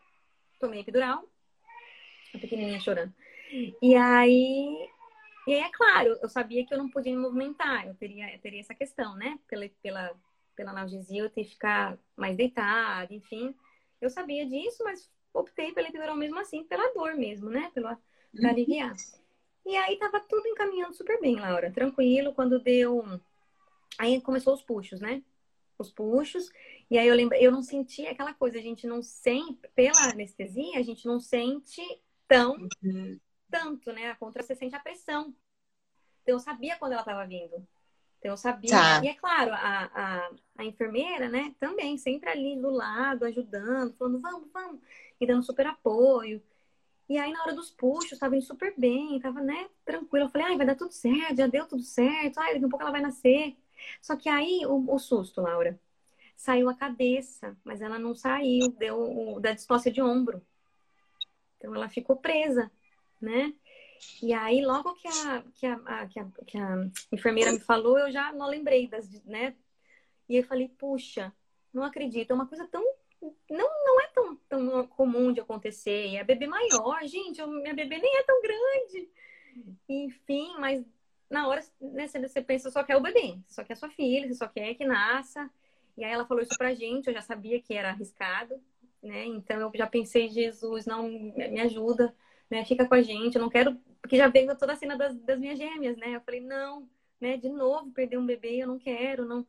tomei 0.60 0.80
epidural, 0.80 1.24
a 2.34 2.38
pequenininha 2.38 2.78
chorando. 2.78 3.14
E 3.82 3.94
aí, 3.94 4.88
e 5.46 5.54
aí, 5.54 5.60
é 5.60 5.70
claro, 5.70 6.18
eu 6.20 6.28
sabia 6.28 6.66
que 6.66 6.74
eu 6.74 6.78
não 6.78 6.90
podia 6.90 7.12
me 7.12 7.22
movimentar, 7.22 7.86
eu 7.86 7.94
teria, 7.94 8.34
eu 8.34 8.40
teria 8.40 8.60
essa 8.60 8.74
questão, 8.74 9.14
né? 9.14 9.38
Pela, 9.46 9.68
pela, 9.80 10.10
pela 10.56 10.70
analgesia, 10.72 11.22
eu 11.22 11.30
ter 11.30 11.44
que 11.44 11.50
ficar 11.50 11.96
mais 12.16 12.36
deitada, 12.36 13.14
enfim. 13.14 13.54
Eu 14.00 14.10
sabia 14.10 14.44
disso, 14.44 14.82
mas 14.82 15.08
optei 15.32 15.72
pela 15.72 15.88
epidural 15.88 16.16
mesmo 16.16 16.38
assim, 16.40 16.64
pela 16.64 16.92
dor 16.92 17.14
mesmo, 17.14 17.48
né? 17.48 17.70
Pela, 17.72 17.96
pra 18.34 18.50
aliviar. 18.50 18.94
E 19.64 19.76
aí 19.76 19.96
tava 19.98 20.20
tudo 20.20 20.46
encaminhando 20.48 20.94
super 20.94 21.20
bem, 21.20 21.36
Laura. 21.36 21.70
Tranquilo, 21.70 22.34
quando 22.34 22.58
deu. 22.58 23.04
Aí 23.98 24.20
começou 24.20 24.54
os 24.54 24.62
puxos, 24.62 25.00
né? 25.00 25.22
Os 25.78 25.90
puxos. 25.92 26.50
E 26.90 26.98
aí 26.98 27.06
eu 27.06 27.14
lembro, 27.14 27.36
eu 27.36 27.52
não 27.52 27.62
senti 27.62 28.06
aquela 28.06 28.34
coisa, 28.34 28.58
a 28.58 28.62
gente 28.62 28.86
não 28.86 29.02
sente, 29.02 29.60
pela 29.74 30.10
anestesia, 30.10 30.78
a 30.78 30.82
gente 30.82 31.06
não 31.06 31.20
sente 31.20 31.82
tão, 32.28 32.56
uhum. 32.82 33.18
Tanto, 33.50 33.92
né? 33.92 34.10
A 34.10 34.16
contra 34.16 34.42
você 34.42 34.54
sente 34.54 34.74
a 34.74 34.80
pressão. 34.80 35.34
Então 36.22 36.34
eu 36.34 36.40
sabia 36.40 36.76
quando 36.76 36.92
ela 36.92 37.04
tava 37.04 37.26
vindo. 37.26 37.66
Então 38.18 38.32
eu 38.32 38.36
sabia. 38.36 38.70
Tá. 38.70 39.04
E 39.04 39.08
é 39.08 39.14
claro, 39.14 39.52
a, 39.52 39.90
a, 39.94 40.30
a 40.58 40.64
enfermeira, 40.64 41.28
né, 41.28 41.54
também, 41.60 41.96
sempre 41.96 42.28
ali 42.28 42.56
do 42.56 42.70
lado, 42.70 43.24
ajudando, 43.24 43.94
falando, 43.94 44.20
vamos, 44.20 44.50
vamos, 44.52 44.80
e 45.20 45.26
dando 45.26 45.44
super 45.44 45.66
apoio. 45.66 46.42
E 47.08 47.16
aí, 47.18 47.32
na 47.32 47.42
hora 47.42 47.54
dos 47.54 47.70
puxos, 47.70 48.18
tava 48.18 48.34
indo 48.34 48.44
super 48.44 48.74
bem, 48.76 49.20
tava, 49.20 49.40
né, 49.40 49.68
tranquilo. 49.84 50.26
Eu 50.26 50.30
falei, 50.30 50.48
ai, 50.48 50.56
vai 50.56 50.66
dar 50.66 50.74
tudo 50.74 50.92
certo, 50.92 51.36
já 51.36 51.46
deu 51.46 51.66
tudo 51.66 51.82
certo, 51.82 52.38
ai, 52.38 52.54
daqui 52.54 52.64
a 52.64 52.68
pouco 52.68 52.82
ela 52.82 52.90
vai 52.90 53.00
nascer. 53.00 53.56
Só 54.02 54.16
que 54.16 54.28
aí, 54.28 54.66
o, 54.66 54.92
o 54.92 54.98
susto, 54.98 55.40
Laura, 55.40 55.78
saiu 56.36 56.68
a 56.68 56.74
cabeça, 56.74 57.56
mas 57.62 57.80
ela 57.80 57.98
não 57.98 58.14
saiu, 58.14 58.70
deu 58.72 58.98
o, 58.98 59.40
da 59.40 59.52
distócia 59.52 59.92
de 59.92 60.02
ombro. 60.02 60.42
Então, 61.58 61.72
ela 61.74 61.88
ficou 61.88 62.16
presa, 62.16 62.70
né? 63.20 63.52
E 64.22 64.32
aí, 64.32 64.64
logo 64.64 64.94
que 64.94 65.08
a, 65.08 65.42
que 65.54 65.66
a, 65.66 66.06
que 66.06 66.20
a, 66.20 66.26
que 66.46 66.58
a 66.58 66.90
enfermeira 67.12 67.52
me 67.52 67.60
falou, 67.60 67.98
eu 67.98 68.10
já 68.10 68.32
não 68.32 68.48
lembrei 68.48 68.86
das, 68.86 69.08
né? 69.24 69.54
E 70.28 70.36
eu 70.36 70.44
falei, 70.44 70.68
puxa, 70.68 71.32
não 71.72 71.82
acredito, 71.82 72.30
é 72.30 72.34
uma 72.34 72.46
coisa 72.46 72.66
tão 72.66 72.84
não, 73.50 73.68
não 73.84 74.00
é 74.00 74.06
tão, 74.08 74.36
tão 74.48 74.86
comum 74.88 75.32
de 75.32 75.40
acontecer. 75.40 76.08
E 76.08 76.18
a 76.18 76.24
bebê 76.24 76.46
maior, 76.46 77.04
gente, 77.06 77.44
minha 77.46 77.74
bebê 77.74 77.98
nem 77.98 78.18
é 78.18 78.22
tão 78.22 78.40
grande. 78.42 79.08
Enfim, 79.88 80.54
mas 80.58 80.84
na 81.28 81.48
hora 81.48 81.64
né, 81.80 82.06
você 82.06 82.42
pensa 82.42 82.70
só 82.70 82.84
quer 82.84 82.96
o 82.96 83.00
bebê, 83.00 83.38
só 83.46 83.64
quer 83.64 83.72
a 83.72 83.76
sua 83.76 83.90
filha, 83.90 84.28
você 84.28 84.34
só 84.34 84.46
quer 84.46 84.74
que 84.74 84.84
nasça. 84.84 85.50
E 85.96 86.04
aí 86.04 86.12
ela 86.12 86.26
falou 86.26 86.42
isso 86.42 86.56
pra 86.56 86.74
gente, 86.74 87.08
eu 87.08 87.14
já 87.14 87.22
sabia 87.22 87.60
que 87.60 87.74
era 87.74 87.90
arriscado, 87.90 88.60
né? 89.02 89.24
Então 89.24 89.58
eu 89.58 89.72
já 89.74 89.86
pensei, 89.86 90.28
Jesus, 90.28 90.84
não 90.84 91.08
me 91.08 91.60
ajuda, 91.60 92.14
né? 92.50 92.64
Fica 92.64 92.86
com 92.86 92.94
a 92.94 93.02
gente, 93.02 93.36
eu 93.36 93.42
não 93.42 93.48
quero, 93.48 93.76
porque 94.00 94.16
já 94.16 94.28
veio 94.28 94.56
toda 94.56 94.72
a 94.72 94.76
cena 94.76 94.96
das, 94.96 95.14
das 95.20 95.38
minhas 95.38 95.58
gêmeas, 95.58 95.96
né? 95.96 96.16
Eu 96.16 96.20
falei, 96.20 96.40
não, 96.40 96.88
né? 97.20 97.36
De 97.36 97.48
novo 97.48 97.90
perder 97.90 98.18
um 98.18 98.26
bebê, 98.26 98.62
eu 98.62 98.68
não 98.68 98.78
quero, 98.78 99.24
não. 99.24 99.46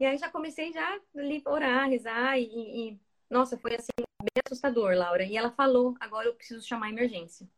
E 0.00 0.06
aí 0.06 0.16
já 0.16 0.30
comecei 0.30 0.72
já 0.72 1.00
ali 1.16 1.42
orar, 1.44 1.88
rezar 1.88 2.38
e, 2.38 2.44
e, 2.44 3.00
nossa, 3.28 3.58
foi 3.58 3.74
assim 3.74 3.88
bem 3.98 4.42
assustador, 4.44 4.94
Laura. 4.94 5.24
E 5.24 5.36
ela 5.36 5.50
falou, 5.50 5.96
agora 6.00 6.28
eu 6.28 6.34
preciso 6.34 6.66
chamar 6.66 6.86
a 6.86 6.90
emergência. 6.90 7.48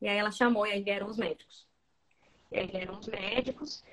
E 0.00 0.08
aí 0.08 0.16
ela 0.16 0.30
chamou 0.30 0.66
e 0.66 0.72
aí 0.72 0.82
vieram 0.82 1.06
os 1.06 1.18
médicos. 1.18 1.66
E 2.50 2.58
aí 2.58 2.66
vieram 2.66 2.98
os 2.98 3.06
médicos 3.06 3.84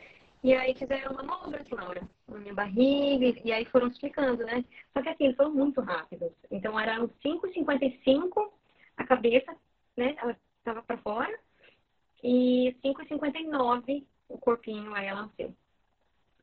e 0.43 0.53
aí 0.53 0.73
fizeram 0.73 1.13
manobras, 1.13 1.69
Laura, 1.69 2.01
na 2.27 2.39
minha 2.39 2.53
barriga 2.53 3.39
e 3.43 3.51
aí 3.51 3.63
foram 3.65 3.87
explicando, 3.87 4.43
né? 4.43 4.65
Só 4.91 5.01
que 5.01 5.09
assim, 5.09 5.33
foram 5.35 5.53
muito 5.53 5.81
rápidos. 5.81 6.31
Então 6.49 6.79
eram 6.79 7.07
5h55 7.23 8.51
a 8.97 9.03
cabeça, 9.03 9.55
né? 9.97 10.15
Ela 10.17 10.37
estava 10.59 10.81
para 10.81 10.97
fora 10.97 11.37
e 12.23 12.75
5h59 12.83 14.05
o 14.29 14.37
corpinho, 14.37 14.93
aí 14.93 15.07
ela 15.07 15.23
nasceu. 15.23 15.53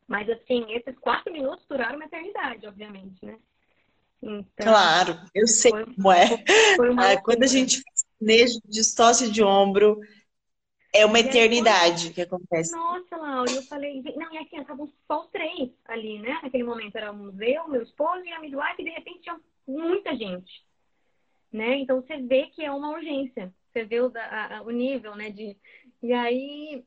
Mas, 0.07 0.29
assim, 0.29 0.65
esses 0.73 0.99
quatro 0.99 1.33
minutos 1.33 1.65
duraram 1.69 1.97
uma 1.97 2.07
eternidade, 2.07 2.67
obviamente, 2.67 3.25
né? 3.25 3.39
Então, 4.23 4.67
claro, 4.67 5.19
eu 5.35 5.47
sei 5.47 5.71
foi, 5.71 5.85
como 5.85 6.13
é. 6.13 6.25
Ah, 6.99 7.21
quando 7.23 7.45
a 7.45 7.47
gente 7.47 7.81
faz 8.19 8.59
distócia 8.65 9.31
de 9.31 9.45
ombro, 9.45 10.01
é 10.93 11.07
uma 11.07 11.21
eternidade 11.21 12.13
que 12.13 12.23
acontece. 12.23 12.73
Nossa, 12.73 13.17
Laura, 13.17 13.51
eu 13.51 13.63
falei, 13.63 14.03
não, 14.17 14.33
e 14.33 14.39
assim, 14.39 14.59
estavam 14.59 14.91
só 15.07 15.23
os 15.23 15.31
três 15.31 15.71
ali, 15.85 16.19
né? 16.19 16.41
Naquele 16.43 16.65
momento 16.65 16.97
éramos 16.97 17.39
eu, 17.41 17.69
meu 17.69 17.83
esposo 17.83 18.25
e 18.25 18.33
a 18.33 18.41
midwife, 18.41 18.81
e 18.81 18.85
de 18.85 18.91
repente 18.91 19.21
tinha 19.21 19.39
muita 19.67 20.17
gente, 20.17 20.65
né? 21.53 21.79
Então 21.79 22.01
você 22.01 22.17
vê 22.19 22.47
que 22.47 22.65
é 22.65 22.71
uma 22.71 22.91
urgência, 22.91 23.53
você 23.73 23.85
vê 23.85 24.01
o, 24.01 24.13
a, 24.15 24.63
o 24.65 24.71
nível, 24.71 25.15
né? 25.15 25.31
De... 25.31 25.57
E 26.03 26.13
aí 26.13 26.85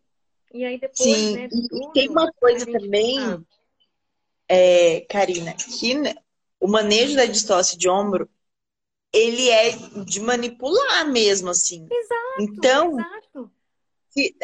e 0.54 0.66
aí 0.66 0.80
depois, 0.80 0.98
Sim, 1.00 1.36
né, 1.36 1.48
tudo, 1.48 1.92
tem 1.94 2.10
uma 2.10 2.32
coisa 2.34 2.66
gente... 2.66 2.78
também, 2.78 3.20
ah. 3.20 3.42
é, 4.50 5.02
Karina, 5.02 5.54
que 5.54 5.94
o 6.60 6.68
manejo 6.68 7.16
da 7.16 7.26
distócia 7.26 7.78
de 7.78 7.90
ombro, 7.90 8.30
ele 9.14 9.50
é 9.50 9.72
de 10.06 10.20
manipular 10.20 11.10
mesmo, 11.10 11.50
assim. 11.50 11.88
Exato, 11.90 12.42
então, 12.42 13.00
exato. 13.00 13.52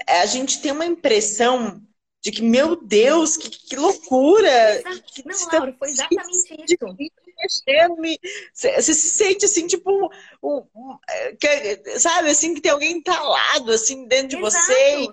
a 0.08 0.26
gente 0.26 0.62
tem 0.62 0.72
uma 0.72 0.86
impressão 0.86 1.82
de 2.22 2.32
que, 2.32 2.42
meu 2.42 2.76
Deus, 2.76 3.36
que, 3.36 3.50
que 3.50 3.76
loucura! 3.76 4.84
Que 5.06 5.28
Não, 5.28 5.52
Laura, 5.52 5.76
foi 5.78 5.90
exatamente 5.90 6.56
isso. 6.68 6.98
Você 8.54 8.82
se 8.82 8.94
sente 8.94 9.46
assim, 9.46 9.68
tipo, 9.68 10.10
um, 10.42 10.66
um, 10.76 10.98
que, 11.40 12.00
sabe, 12.00 12.30
assim, 12.30 12.54
que 12.54 12.62
tem 12.62 12.72
alguém 12.72 12.98
entalado, 12.98 13.72
assim, 13.72 14.08
dentro 14.08 14.30
de 14.30 14.38
Exato. 14.38 14.66
você. 14.66 15.02
E... 15.02 15.08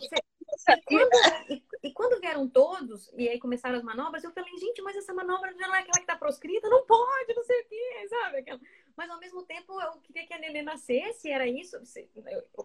E 0.67 0.81
quando, 0.83 1.11
e, 1.51 1.63
e 1.83 1.93
quando, 1.93 2.21
vieram 2.21 2.49
todos, 2.49 3.13
e 3.19 3.29
aí 3.29 3.39
começaram 3.39 3.77
as 3.77 3.83
manobras, 3.83 4.25
eu 4.25 4.33
falei, 4.33 4.57
gente, 4.57 4.81
mas 4.81 4.97
essa 4.97 5.13
manobra 5.13 5.53
já 5.53 5.67
não 5.67 5.75
é 5.75 5.81
aquela 5.81 6.01
que 6.01 6.07
tá 6.07 6.17
proscrita? 6.17 6.69
Não 6.71 6.87
pode, 6.87 7.35
não 7.35 7.45
sei 7.45 7.61
o 7.61 7.65
quê, 7.67 8.09
sabe? 8.09 8.39
Aquela... 8.39 8.61
Mas 8.97 9.11
ao 9.11 9.19
mesmo 9.19 9.43
tempo, 9.43 9.79
eu 9.81 9.93
queria 10.01 10.27
que 10.27 10.33
a 10.33 10.39
Nenê 10.39 10.63
nascesse, 10.63 11.29
era 11.29 11.47
isso. 11.47 11.77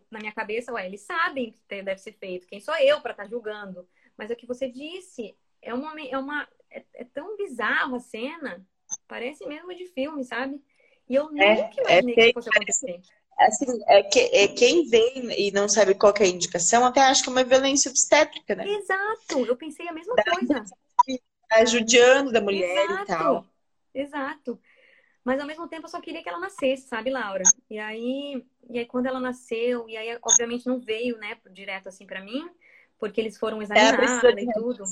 Na 0.10 0.20
minha 0.20 0.32
cabeça, 0.32 0.72
ué, 0.72 0.86
eles 0.86 1.02
sabem 1.02 1.52
que 1.52 1.82
deve 1.82 1.98
ser 1.98 2.14
feito. 2.14 2.48
Quem 2.48 2.60
sou 2.60 2.76
eu 2.78 3.02
para 3.02 3.12
estar 3.12 3.24
tá 3.24 3.30
julgando? 3.30 3.88
Mas 4.16 4.30
é 4.30 4.34
o 4.34 4.38
que 4.38 4.46
você 4.46 4.70
disse, 4.70 5.36
é 5.62 5.74
uma. 5.74 6.00
É, 6.00 6.18
uma 6.18 6.48
é, 6.70 6.84
é 6.94 7.04
tão 7.04 7.36
bizarro 7.36 7.96
a 7.96 8.00
cena, 8.00 8.66
parece 9.08 9.46
mesmo 9.48 9.74
de 9.76 9.86
filme, 9.88 10.24
sabe? 10.24 10.62
E 11.08 11.16
eu 11.16 11.26
é, 11.38 11.64
nunca 11.64 11.82
imaginei 11.82 12.14
é, 12.14 12.16
que 12.16 12.22
isso 12.22 12.34
fosse 12.34 12.50
acontecer 12.50 13.02
assim, 13.40 13.80
é 13.88 14.04
que, 14.04 14.20
é, 14.20 14.48
quem 14.50 14.88
vem 14.88 15.32
e 15.38 15.52
não 15.52 15.70
sabe 15.70 15.96
qual 15.96 16.14
é 16.20 16.24
a 16.24 16.28
indicação, 16.28 16.86
até 16.86 17.02
acha 17.02 17.24
que 17.24 17.30
é 17.30 17.32
uma 17.32 17.44
violência 17.44 17.90
obstétrica, 17.90 18.56
né? 18.56 18.68
Exato, 18.68 19.46
eu 19.46 19.56
pensei 19.56 19.88
a 19.88 19.94
mesma 19.94 20.14
da, 20.16 20.24
coisa. 20.24 20.64
Tá 21.48 21.66
judiando 21.66 22.32
da 22.32 22.42
mulher 22.42 22.86
Exato. 22.86 23.02
e 23.02 23.06
tal. 23.06 23.46
Exato. 23.94 24.60
Mas 25.24 25.40
ao 25.40 25.48
mesmo 25.48 25.68
tempo 25.68 25.86
eu 25.86 25.90
só 25.90 26.00
queria 26.02 26.22
que 26.22 26.30
ela 26.30 26.40
nascesse, 26.40 26.88
sabe, 26.88 27.10
Laura? 27.10 27.44
E 27.70 27.80
aí, 27.80 28.46
e 28.70 28.80
aí 28.80 28.86
quando 28.86 29.08
ela 29.08 29.20
nasceu, 29.20 29.88
e 29.88 29.96
aí 29.96 30.18
obviamente 30.22 30.68
não 30.68 30.80
veio, 30.80 31.18
né, 31.18 31.38
direto 31.52 31.88
assim 31.88 32.06
para 32.06 32.24
mim, 32.24 32.50
porque 33.00 33.22
eles 33.22 33.38
foram 33.38 33.62
examinar 33.62 34.26
é, 34.26 34.42
e 34.42 34.54
tudo. 34.54 34.84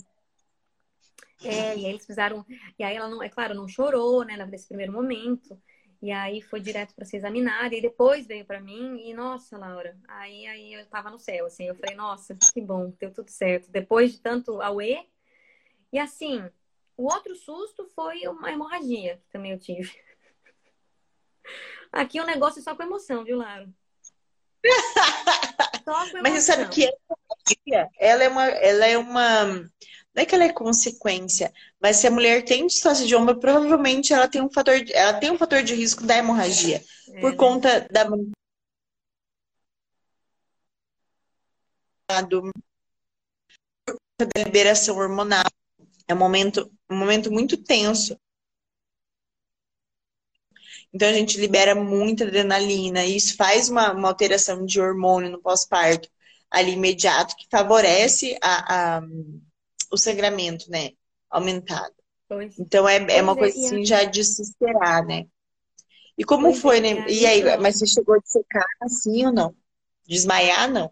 É, 1.43 1.77
e 1.77 1.85
aí 1.85 1.85
eles 1.85 2.05
fizeram, 2.05 2.45
e 2.77 2.83
aí 2.83 2.95
ela 2.95 3.07
não, 3.07 3.21
é 3.21 3.29
claro, 3.29 3.53
não 3.53 3.67
chorou, 3.67 4.23
né, 4.23 4.37
nesse 4.45 4.67
primeiro 4.67 4.91
momento. 4.91 5.59
E 6.01 6.11
aí 6.11 6.41
foi 6.41 6.59
direto 6.59 6.93
para 6.93 7.05
ser 7.05 7.17
examinada 7.17 7.73
e 7.75 7.81
depois 7.81 8.27
veio 8.27 8.45
para 8.45 8.61
mim 8.61 8.99
e 9.09 9.13
nossa, 9.15 9.57
Laura, 9.57 9.97
aí 10.07 10.45
aí 10.45 10.73
eu 10.73 10.85
tava 10.85 11.09
no 11.09 11.17
céu, 11.17 11.47
assim, 11.47 11.65
eu 11.65 11.75
falei, 11.75 11.95
nossa, 11.95 12.37
que 12.53 12.61
bom, 12.61 12.93
deu 12.99 13.11
tudo 13.11 13.29
certo. 13.31 13.71
Depois 13.71 14.11
de 14.11 14.21
tanto 14.21 14.61
auê. 14.61 15.07
E 15.91 15.97
assim, 15.97 16.43
o 16.95 17.11
outro 17.11 17.35
susto 17.35 17.87
foi 17.95 18.27
uma 18.27 18.51
hemorragia 18.51 19.17
que 19.17 19.29
também 19.31 19.51
eu 19.53 19.59
tive. 19.59 19.91
Aqui 21.91 22.19
o 22.19 22.25
negócio 22.25 22.59
é 22.59 22.61
só 22.61 22.75
com 22.75 22.83
emoção, 22.83 23.23
viu, 23.23 23.37
Laura? 23.37 23.67
Mas 26.21 26.33
você 26.33 26.41
sabe 26.41 26.69
que 26.69 26.91
ela 27.97 28.23
é 28.23 28.27
uma, 28.27 28.45
ela 28.45 28.85
é 28.85 28.97
uma 28.97 29.71
não 30.17 30.23
é 30.23 30.25
que 30.25 30.33
ela 30.33 30.45
é 30.45 30.51
consequência, 30.51 31.53
mas 31.79 31.97
se 31.97 32.07
a 32.07 32.11
mulher 32.11 32.43
tem 32.43 32.65
distócia 32.65 33.05
de 33.05 33.15
ombro, 33.15 33.39
provavelmente 33.39 34.11
ela 34.11 34.27
tem 34.27 34.41
um 34.41 34.49
fator, 34.49 34.73
ela 34.91 35.13
tem 35.13 35.29
um 35.29 35.37
fator 35.37 35.61
de 35.61 35.75
risco 35.75 36.03
da 36.07 36.17
hemorragia 36.17 36.83
é. 37.09 37.21
por 37.21 37.35
conta 37.35 37.87
da 37.91 38.03
do, 42.23 42.51
da 44.17 44.43
liberação 44.43 44.97
hormonal. 44.97 45.45
É 46.07 46.15
um 46.15 46.17
momento, 46.17 46.71
um 46.89 46.97
momento 46.97 47.31
muito 47.31 47.55
tenso. 47.55 48.19
Então 50.91 51.07
a 51.07 51.13
gente 51.13 51.39
libera 51.39 51.75
muita 51.75 52.23
adrenalina 52.23 53.05
e 53.05 53.17
isso 53.17 53.35
faz 53.35 53.69
uma, 53.69 53.93
uma 53.93 54.07
alteração 54.07 54.65
de 54.65 54.81
hormônio 54.81 55.29
no 55.29 55.39
pós-parto 55.39 56.09
ali 56.49 56.71
imediato 56.71 57.35
que 57.35 57.45
favorece 57.51 58.35
a, 58.41 58.97
a 58.97 59.01
o 59.91 59.97
sangramento, 59.97 60.69
né? 60.69 60.91
Aumentado. 61.29 61.95
Pois. 62.27 62.57
Então 62.59 62.87
é, 62.87 62.97
é 63.09 63.21
uma 63.21 63.33
é, 63.33 63.37
coisa 63.37 63.57
assim 63.57 63.85
já 63.85 64.03
de 64.03 64.23
se 64.23 64.41
esperar, 64.41 65.05
né? 65.05 65.27
E 66.17 66.23
como 66.23 66.47
pois 66.47 66.59
foi, 66.59 66.77
é, 66.79 66.81
né? 66.81 67.05
E 67.09 67.25
aí, 67.25 67.57
mas 67.57 67.77
você 67.77 67.87
chegou 67.87 68.15
a 68.15 68.21
secar 68.23 68.65
assim 68.81 69.25
ou 69.25 69.31
não? 69.31 69.55
Desmaiar, 70.07 70.71
não? 70.71 70.91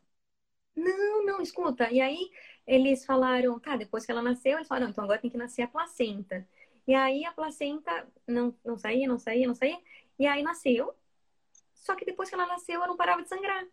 Não, 0.76 1.26
não, 1.26 1.42
escuta. 1.42 1.90
E 1.92 2.00
aí 2.00 2.30
eles 2.68 3.06
falaram, 3.06 3.60
tá, 3.60 3.76
depois 3.76 4.06
que 4.06 4.12
ela 4.12 4.22
nasceu, 4.22 4.58
eles 4.58 4.68
falaram, 4.68 4.90
então 4.90 5.04
agora 5.04 5.20
tem 5.20 5.32
que 5.32 5.38
nascer 5.38 5.64
a 5.64 5.68
placenta. 5.68 6.48
E 6.88 6.94
aí 6.94 7.26
a 7.26 7.32
placenta 7.32 8.08
não, 8.28 8.56
não 8.64 8.78
saía, 8.78 9.08
não 9.08 9.18
saía, 9.18 9.48
não 9.48 9.56
saía. 9.56 9.80
E 10.20 10.28
aí 10.28 10.44
nasceu. 10.44 10.94
Só 11.74 11.96
que 11.96 12.06
depois 12.06 12.30
que 12.30 12.36
ela 12.36 12.46
nasceu, 12.48 12.76
ela 12.76 12.88
não 12.88 12.98
parava 12.98 13.24
de 13.24 13.30
sangrar. 13.30 13.66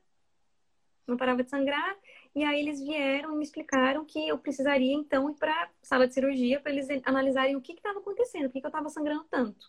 Não 1.07 1.17
parava 1.17 1.43
de 1.43 1.51
sangrar. 1.51 1.97
E 2.35 2.45
aí 2.45 2.61
eles 2.61 2.81
vieram 2.81 3.35
e 3.35 3.37
me 3.37 3.45
explicaram 3.45 4.05
que 4.05 4.29
eu 4.29 4.39
precisaria 4.39 4.95
então 4.95 5.31
ir 5.31 5.35
para 5.35 5.71
sala 5.83 6.09
de 6.09 6.15
cirurgia 6.15 6.61
para 6.61 6.73
eles 6.73 6.89
analisarem 7.05 7.57
o 7.57 7.61
que 7.61 7.73
estava 7.73 7.99
acontecendo, 7.99 8.45
por 8.45 8.53
que, 8.53 8.61
que 8.61 8.67
eu 8.67 8.71
estava 8.71 8.89
sangrando 8.89 9.25
tanto. 9.25 9.67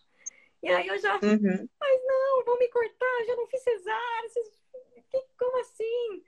E 0.62 0.68
aí 0.68 0.86
eu 0.86 0.98
já, 0.98 1.14
uhum. 1.16 1.20
mas 1.78 2.00
não, 2.06 2.44
vão 2.44 2.58
me 2.58 2.68
cortar, 2.68 3.24
já 3.26 3.36
não 3.36 3.46
fiz 3.48 3.62
cesárea, 3.62 4.28
vocês... 4.30 4.48
como 5.38 5.60
assim? 5.60 6.24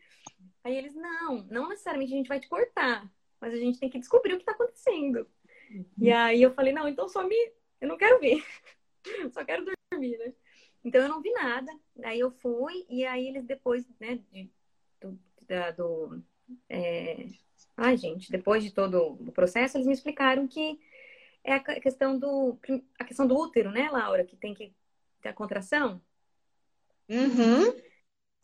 Aí 0.63 0.77
eles, 0.77 0.95
não, 0.95 1.43
não 1.45 1.69
necessariamente 1.69 2.13
a 2.13 2.17
gente 2.17 2.29
vai 2.29 2.39
te 2.39 2.49
cortar, 2.49 3.11
mas 3.41 3.55
a 3.55 3.57
gente 3.57 3.81
tem 3.81 3.89
que 3.89 3.99
descobrir 3.99 4.35
o 4.35 4.37
que 4.37 4.43
está 4.43 4.53
acontecendo. 4.53 5.27
Uhum. 5.71 5.87
E 5.99 6.13
aí 6.13 6.43
eu 6.43 6.53
falei, 6.53 6.73
não, 6.73 6.87
então 6.87 7.09
só 7.09 7.27
me. 7.27 7.35
Eu 7.81 7.89
não 7.89 7.97
quero 7.97 8.21
ver. 8.21 8.45
só 9.33 9.43
quero 9.43 9.65
dormir, 9.65 10.19
né? 10.19 10.35
Então 10.85 11.01
eu 11.01 11.09
não 11.09 11.23
vi 11.23 11.33
nada. 11.33 11.73
Aí 12.05 12.21
eu 12.21 12.31
fui, 12.31 12.85
e 12.91 13.07
aí 13.07 13.29
eles 13.29 13.45
depois, 13.45 13.87
né, 13.99 14.21
de, 14.31 14.51
da, 15.47 15.71
do 15.71 16.23
é... 16.69 17.27
Ai, 17.77 17.97
gente, 17.97 18.31
depois 18.31 18.65
de 18.65 18.71
todo 18.71 19.19
o 19.21 19.33
processo, 19.33 19.77
eles 19.77 19.87
me 19.87 19.93
explicaram 19.93 20.49
que 20.49 20.79
é 21.45 21.55
a 21.55 21.61
questão 21.61 22.19
do 22.19 22.59
a 22.99 23.05
questão 23.05 23.27
do 23.27 23.37
útero, 23.37 23.71
né, 23.71 23.89
Laura, 23.91 24.25
que 24.25 24.37
tem 24.37 24.55
que 24.55 24.73
ter 25.21 25.29
a 25.29 25.35
contração. 25.35 26.01
Uhum. 27.09 27.75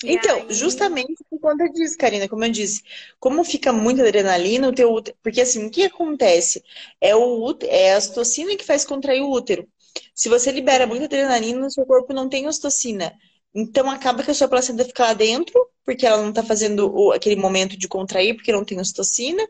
Então, 0.04 0.42
aí... 0.42 0.52
justamente 0.52 1.24
por 1.30 1.40
conta 1.40 1.68
disso, 1.70 1.96
Karina, 1.96 2.28
como 2.28 2.44
eu 2.44 2.50
disse, 2.50 2.82
como 3.18 3.44
fica 3.44 3.72
muita 3.72 4.02
adrenalina, 4.02 4.68
o 4.68 4.74
teu 4.74 4.92
útero, 4.92 5.16
porque 5.22 5.40
assim, 5.40 5.66
o 5.66 5.70
que 5.70 5.84
acontece? 5.84 6.62
É, 7.00 7.14
o, 7.14 7.56
é 7.62 7.94
a 7.94 7.98
ocitocina 7.98 8.56
que 8.56 8.64
faz 8.64 8.84
contrair 8.84 9.22
o 9.22 9.30
útero. 9.30 9.68
Se 10.14 10.28
você 10.28 10.50
libera 10.50 10.86
muita 10.86 11.04
adrenalina, 11.06 11.60
no 11.60 11.70
seu 11.70 11.86
corpo 11.86 12.12
não 12.12 12.28
tem 12.28 12.46
ocitocina. 12.46 13.16
Então 13.54 13.90
acaba 13.90 14.22
que 14.22 14.30
a 14.30 14.34
sua 14.34 14.48
placenta 14.48 14.84
fica 14.84 15.02
lá 15.04 15.14
dentro, 15.14 15.68
porque 15.84 16.06
ela 16.06 16.22
não 16.22 16.30
está 16.30 16.42
fazendo 16.42 16.90
o, 16.94 17.12
aquele 17.12 17.36
momento 17.36 17.76
de 17.76 17.86
contrair, 17.86 18.34
porque 18.34 18.52
não 18.52 18.64
tem 18.64 18.80
ocitocina. 18.80 19.46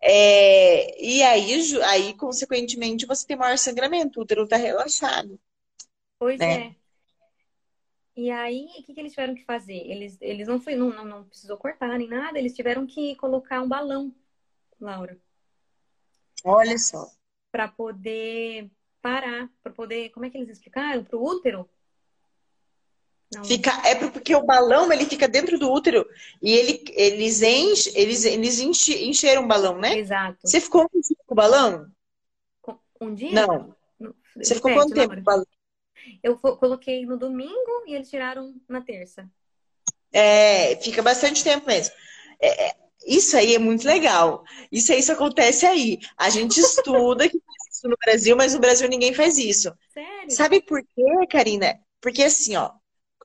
É, 0.00 1.00
e 1.00 1.22
aí, 1.22 1.82
aí, 1.84 2.14
consequentemente, 2.14 3.06
você 3.06 3.24
tem 3.24 3.36
maior 3.36 3.56
sangramento, 3.56 4.18
o 4.18 4.22
útero 4.24 4.42
está 4.42 4.56
relaxado. 4.56 5.38
Pois 6.18 6.40
né? 6.40 6.68
é. 6.68 6.76
E 8.14 8.30
aí, 8.30 8.66
o 8.78 8.82
que, 8.82 8.92
que, 8.92 9.00
eles 9.00 9.12
tiveram 9.12 9.34
que 9.34 9.44
fazer? 9.44 9.76
Eles, 9.88 10.18
eles 10.20 10.48
não, 10.48 10.60
foi, 10.60 10.74
não, 10.74 10.90
não, 10.90 11.04
não 11.04 11.24
precisou 11.24 11.56
cortar 11.56 11.96
nem 11.96 12.08
nada, 12.08 12.38
eles 12.38 12.54
tiveram 12.54 12.86
que 12.86 13.14
colocar 13.16 13.62
um 13.62 13.68
balão, 13.68 14.12
Laura. 14.80 15.16
Olha 16.44 16.76
só. 16.76 17.08
Para 17.50 17.68
poder 17.68 18.70
parar, 19.00 19.48
para 19.62 19.72
poder, 19.72 20.10
como 20.10 20.26
é 20.26 20.30
que 20.30 20.36
eles 20.36 20.50
explicaram? 20.50 21.04
Para 21.04 21.16
o 21.16 21.24
útero 21.24 21.68
não. 23.34 23.44
Fica, 23.44 23.70
é 23.86 23.94
porque 23.94 24.34
o 24.34 24.44
balão 24.44 24.92
ele 24.92 25.06
fica 25.06 25.26
dentro 25.26 25.58
do 25.58 25.70
útero 25.70 26.06
e 26.40 26.52
ele, 26.52 26.84
eles, 26.90 27.40
enche, 27.42 27.90
eles, 27.94 28.24
eles 28.24 28.60
enche, 28.60 29.04
encheram 29.04 29.44
o 29.44 29.48
balão, 29.48 29.78
né? 29.78 29.98
Exato. 29.98 30.38
Você 30.44 30.60
ficou 30.60 30.82
um 30.82 31.00
dia 31.00 31.16
com 31.26 31.34
o 31.34 31.36
balão? 31.36 31.90
Um 33.00 33.14
dia? 33.14 33.32
Não. 33.32 33.74
Você 34.36 34.54
ficou 34.54 34.72
quanto 34.72 34.94
tempo 34.94 35.14
com 35.14 35.20
o 35.20 35.24
balão? 35.24 35.46
Eu 36.22 36.36
coloquei 36.38 37.06
no 37.06 37.16
domingo 37.16 37.84
e 37.86 37.94
eles 37.94 38.10
tiraram 38.10 38.54
na 38.68 38.80
terça. 38.80 39.28
É, 40.12 40.76
fica 40.76 41.02
bastante 41.02 41.42
tempo 41.42 41.66
mesmo. 41.66 41.94
É, 42.40 42.68
é 42.68 42.76
isso 43.06 43.36
aí 43.36 43.54
é 43.54 43.58
muito 43.58 43.86
legal. 43.86 44.44
Isso 44.70 44.92
aí 44.92 45.02
só 45.02 45.12
acontece 45.12 45.66
aí. 45.66 45.98
A 46.16 46.30
gente 46.30 46.60
estuda 46.60 47.28
que 47.28 47.38
faz 47.38 47.76
isso 47.76 47.88
no 47.88 47.96
Brasil, 47.96 48.36
mas 48.36 48.54
no 48.54 48.60
Brasil 48.60 48.88
ninguém 48.88 49.12
faz 49.12 49.38
isso. 49.38 49.72
Sério? 49.92 50.30
Sabe 50.30 50.60
por 50.62 50.82
quê, 50.82 51.26
Karina? 51.28 51.80
Porque 52.00 52.22
assim, 52.22 52.56
ó, 52.56 52.70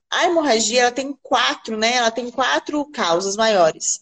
a 0.09 0.25
hemorragia 0.25 0.81
ela 0.81 0.91
tem 0.91 1.17
quatro, 1.21 1.77
né? 1.77 1.95
Ela 1.95 2.11
tem 2.11 2.29
quatro 2.31 2.83
causas 2.91 3.35
maiores. 3.35 4.01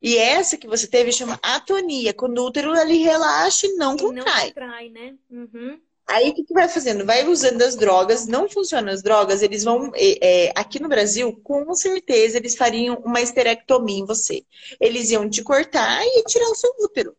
E 0.00 0.16
essa 0.16 0.56
que 0.56 0.66
você 0.66 0.86
teve 0.86 1.12
chama 1.12 1.38
atonia, 1.42 2.12
quando 2.12 2.38
o 2.38 2.46
útero 2.46 2.76
ele 2.76 2.98
relaxa 2.98 3.66
e 3.66 3.74
não 3.74 3.96
contrai. 3.96 4.46
Não 4.46 4.54
contrai, 4.54 4.88
né? 4.90 5.14
Uhum. 5.30 5.80
Aí 6.08 6.30
o 6.30 6.34
que, 6.34 6.42
que 6.44 6.52
vai 6.52 6.68
fazendo? 6.68 7.06
Vai 7.06 7.26
usando 7.26 7.62
as 7.62 7.76
drogas, 7.76 8.26
não 8.26 8.48
funcionam 8.48 8.92
as 8.92 9.02
drogas, 9.02 9.42
eles 9.42 9.62
vão. 9.62 9.92
É, 9.94 10.52
aqui 10.56 10.82
no 10.82 10.88
Brasil, 10.88 11.40
com 11.44 11.72
certeza, 11.74 12.36
eles 12.36 12.56
fariam 12.56 12.96
uma 13.04 13.20
esterectomia 13.20 14.00
em 14.00 14.04
você. 14.04 14.44
Eles 14.80 15.10
iam 15.10 15.30
te 15.30 15.42
cortar 15.42 16.04
e 16.04 16.24
tirar 16.24 16.50
o 16.50 16.54
seu 16.56 16.70
útero. 16.80 17.16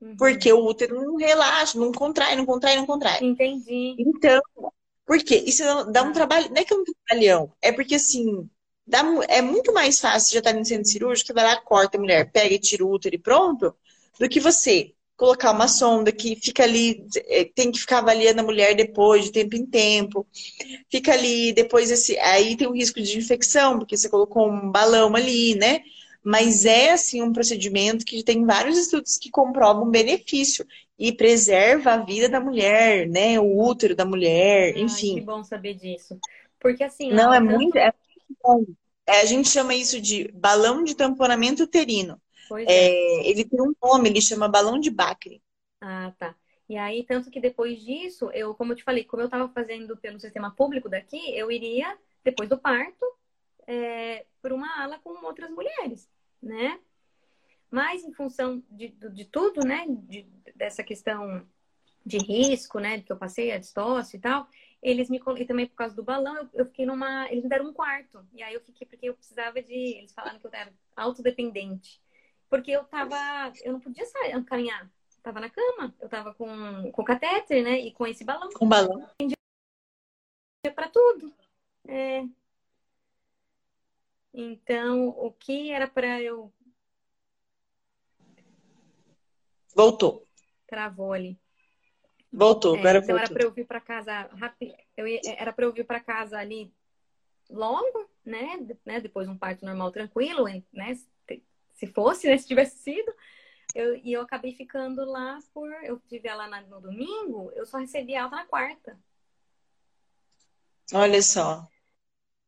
Uhum. 0.00 0.16
Porque 0.16 0.52
o 0.52 0.64
útero 0.64 1.02
não 1.02 1.16
relaxa, 1.16 1.78
não 1.78 1.90
contrai, 1.90 2.36
não 2.36 2.46
contrai, 2.46 2.76
não 2.76 2.86
contrai. 2.86 3.18
Entendi. 3.20 3.96
Então, 3.98 4.40
por 5.06 5.18
quê? 5.22 5.44
Isso 5.46 5.62
dá 5.92 6.02
um 6.02 6.08
ah. 6.08 6.12
trabalho, 6.12 6.48
não 6.50 6.56
é 6.56 6.64
que 6.64 6.74
é 6.74 6.76
um 6.76 6.84
trabalhão, 6.84 7.52
é 7.62 7.72
porque 7.72 7.94
assim, 7.94 8.48
dá, 8.86 9.02
é 9.28 9.40
muito 9.40 9.72
mais 9.72 10.00
fácil 10.00 10.34
já 10.34 10.38
estar 10.40 10.52
no 10.52 10.64
centro 10.64 10.88
cirúrgico, 10.88 11.32
vai 11.32 11.44
lá, 11.44 11.56
corta 11.60 11.96
a 11.96 12.00
mulher, 12.00 12.30
pega 12.32 12.54
e 12.54 12.58
tira 12.58 12.84
o 12.84 12.90
útero 12.90 13.14
e 13.14 13.18
pronto, 13.18 13.74
do 14.18 14.28
que 14.28 14.40
você 14.40 14.92
colocar 15.16 15.50
uma 15.52 15.66
sonda 15.66 16.12
que 16.12 16.36
fica 16.36 16.62
ali, 16.62 17.06
é, 17.26 17.44
tem 17.44 17.72
que 17.72 17.78
ficar 17.80 17.98
avaliando 17.98 18.40
a 18.40 18.44
mulher 18.44 18.74
depois, 18.74 19.24
de 19.24 19.32
tempo 19.32 19.56
em 19.56 19.64
tempo, 19.64 20.26
fica 20.90 21.12
ali, 21.12 21.52
depois 21.52 21.90
esse, 21.90 22.18
aí 22.18 22.56
tem 22.56 22.68
o 22.68 22.72
risco 22.72 23.00
de 23.00 23.18
infecção, 23.18 23.78
porque 23.78 23.96
você 23.96 24.08
colocou 24.08 24.48
um 24.48 24.70
balão 24.70 25.14
ali, 25.16 25.54
né? 25.54 25.80
Mas 26.22 26.64
é 26.64 26.90
assim 26.92 27.22
um 27.22 27.32
procedimento 27.32 28.04
que 28.04 28.22
tem 28.22 28.44
vários 28.44 28.76
estudos 28.76 29.16
que 29.16 29.30
comprovam 29.30 29.90
benefício 29.90 30.66
e 30.98 31.12
preserva 31.12 31.92
a 31.92 31.98
vida 31.98 32.28
da 32.28 32.40
mulher, 32.40 33.06
né? 33.06 33.38
O 33.38 33.58
útero 33.58 33.94
da 33.94 34.04
mulher, 34.04 34.76
enfim. 34.76 35.16
que 35.16 35.20
bom 35.20 35.44
saber 35.44 35.74
disso. 35.74 36.18
Porque 36.58 36.82
assim. 36.82 37.12
Não, 37.12 37.32
é, 37.32 37.38
tanto... 37.38 37.50
muito, 37.50 37.76
é 37.76 37.92
muito 37.92 38.38
bom. 38.42 38.64
É, 39.06 39.20
a 39.20 39.24
gente 39.24 39.48
chama 39.48 39.74
isso 39.74 40.00
de 40.00 40.30
balão 40.32 40.82
de 40.82 40.94
tamponamento 40.94 41.62
uterino. 41.62 42.20
É. 42.66 42.88
É, 42.88 43.28
ele 43.28 43.44
tem 43.44 43.60
um 43.60 43.74
nome, 43.82 44.08
ele 44.08 44.20
chama 44.20 44.48
balão 44.48 44.78
de 44.78 44.90
Bacre. 44.90 45.42
Ah, 45.80 46.12
tá. 46.18 46.34
E 46.68 46.76
aí, 46.76 47.04
tanto 47.04 47.30
que 47.30 47.40
depois 47.40 47.80
disso, 47.80 48.30
eu, 48.32 48.54
como 48.54 48.72
eu 48.72 48.76
te 48.76 48.82
falei, 48.82 49.04
como 49.04 49.22
eu 49.22 49.26
estava 49.26 49.48
fazendo 49.48 49.96
pelo 49.96 50.18
sistema 50.18 50.50
público 50.50 50.88
daqui, 50.88 51.18
eu 51.36 51.50
iria, 51.50 51.96
depois 52.24 52.48
do 52.48 52.58
parto, 52.58 53.06
é, 53.66 54.24
por 54.42 54.52
uma 54.52 54.82
ala 54.82 54.98
com 54.98 55.10
outras 55.24 55.50
mulheres, 55.50 56.08
né? 56.42 56.80
Mas 57.76 58.02
em 58.02 58.12
função 58.14 58.62
de, 58.70 58.88
de 58.88 59.26
tudo, 59.26 59.60
né? 59.60 59.84
De, 59.86 60.22
dessa 60.54 60.82
questão 60.82 61.46
de 62.06 62.16
risco, 62.16 62.78
né? 62.78 63.02
Que 63.02 63.12
eu 63.12 63.18
passei, 63.18 63.52
a 63.52 63.58
distócio 63.58 64.16
e 64.16 64.18
tal, 64.18 64.48
eles 64.80 65.10
me 65.10 65.20
e 65.36 65.44
também 65.44 65.66
por 65.66 65.74
causa 65.74 65.94
do 65.94 66.02
balão, 66.02 66.38
eu, 66.38 66.48
eu, 66.54 66.64
fiquei 66.64 66.86
numa. 66.86 67.30
Eles 67.30 67.44
me 67.44 67.50
deram 67.50 67.66
um 67.66 67.74
quarto. 67.74 68.26
E 68.32 68.42
aí 68.42 68.54
eu 68.54 68.62
fiquei 68.62 68.86
porque 68.86 69.10
eu 69.10 69.12
precisava 69.12 69.60
de. 69.60 69.74
Eles 69.74 70.14
falaram 70.14 70.38
que 70.38 70.46
eu 70.46 70.50
era 70.54 70.72
autodependente. 70.96 72.00
Porque 72.48 72.70
eu 72.70 72.82
tava. 72.84 73.14
Eu 73.62 73.74
não 73.74 73.80
podia 73.80 74.06
sair, 74.06 74.42
caminhar. 74.44 74.84
Eu 74.84 75.22
tava 75.22 75.38
na 75.38 75.50
cama, 75.50 75.94
eu 76.00 76.08
tava 76.08 76.32
com, 76.32 76.90
com 76.92 77.04
catéter, 77.04 77.62
né? 77.62 77.78
E 77.78 77.92
com 77.92 78.06
esse 78.06 78.24
balão. 78.24 78.48
Com 78.54 78.66
balão. 78.66 79.06
para 80.74 80.88
tudo. 80.88 81.30
É. 81.86 82.24
Então, 84.32 85.08
o 85.08 85.30
que 85.30 85.70
era 85.70 85.86
para 85.86 86.22
eu 86.22 86.50
Voltou. 89.76 90.26
Travou 90.66 91.12
ali. 91.12 91.38
Voltou, 92.32 92.76
é, 92.76 92.78
agora 92.78 92.98
então 92.98 93.14
voltou. 93.14 93.24
era 93.24 93.34
para 93.34 93.42
eu 93.44 93.52
vir 93.52 93.66
para 93.66 93.80
casa 93.80 94.12
rápido. 94.34 94.74
Eu 94.96 95.06
ia, 95.06 95.20
era 95.36 95.52
para 95.52 95.66
eu 95.66 95.72
vir 95.72 95.84
para 95.84 96.00
casa 96.00 96.38
ali 96.38 96.72
logo, 97.50 98.08
né? 98.24 98.66
né? 98.86 99.00
Depois 99.00 99.28
um 99.28 99.36
parto 99.36 99.66
normal 99.66 99.92
tranquilo, 99.92 100.44
né? 100.72 100.98
Se 101.74 101.86
fosse, 101.88 102.26
né? 102.26 102.38
Se 102.38 102.46
tivesse 102.46 102.78
sido. 102.78 103.12
Eu, 103.74 103.96
e 103.96 104.14
eu 104.14 104.22
acabei 104.22 104.54
ficando 104.54 105.04
lá 105.04 105.38
por. 105.52 105.70
Eu 105.84 106.00
tive 106.08 106.26
ela 106.26 106.48
no 106.62 106.80
domingo, 106.80 107.52
eu 107.54 107.66
só 107.66 107.76
recebi 107.76 108.16
alta 108.16 108.36
na 108.36 108.46
quarta. 108.46 108.98
Olha 110.94 111.20
só. 111.20 111.68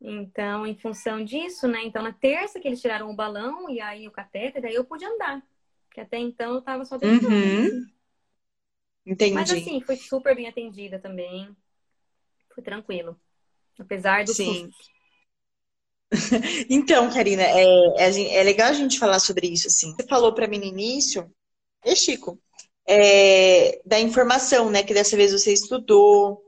Então, 0.00 0.66
em 0.66 0.78
função 0.78 1.22
disso, 1.22 1.68
né? 1.68 1.82
Então, 1.84 2.02
na 2.02 2.12
terça 2.12 2.58
que 2.58 2.66
eles 2.66 2.80
tiraram 2.80 3.10
o 3.10 3.14
balão 3.14 3.68
e 3.68 3.80
aí 3.82 4.08
o 4.08 4.12
catéter, 4.12 4.62
daí 4.62 4.74
eu 4.74 4.84
pude 4.84 5.04
andar. 5.04 5.42
Que 5.98 6.02
até 6.02 6.18
então 6.18 6.54
eu 6.54 6.62
tava 6.62 6.84
só 6.84 6.96
tentando. 6.96 7.28
Uhum. 7.28 7.66
Assim. 7.66 7.86
Entendi. 9.04 9.34
Mas 9.34 9.50
assim, 9.50 9.80
fui 9.80 9.96
super 9.96 10.36
bem 10.36 10.46
atendida 10.46 11.00
também. 11.00 11.50
Foi 12.54 12.62
tranquilo. 12.62 13.20
Apesar 13.76 14.24
do 14.24 14.32
Sim. 14.32 14.70
então, 16.70 17.12
Karina, 17.12 17.42
é, 17.42 17.64
é, 17.96 18.36
é, 18.36 18.42
legal 18.44 18.68
a 18.68 18.74
gente 18.74 18.96
falar 18.96 19.18
sobre 19.18 19.48
isso, 19.48 19.66
assim. 19.66 19.92
Você 19.96 20.06
falou 20.06 20.32
para 20.32 20.46
mim 20.46 20.58
no 20.58 20.66
início, 20.66 21.28
é 21.84 21.96
Chico, 21.96 22.40
é, 22.86 23.82
da 23.84 23.98
informação, 23.98 24.70
né? 24.70 24.84
Que 24.84 24.94
dessa 24.94 25.16
vez 25.16 25.32
você 25.32 25.52
estudou. 25.52 26.44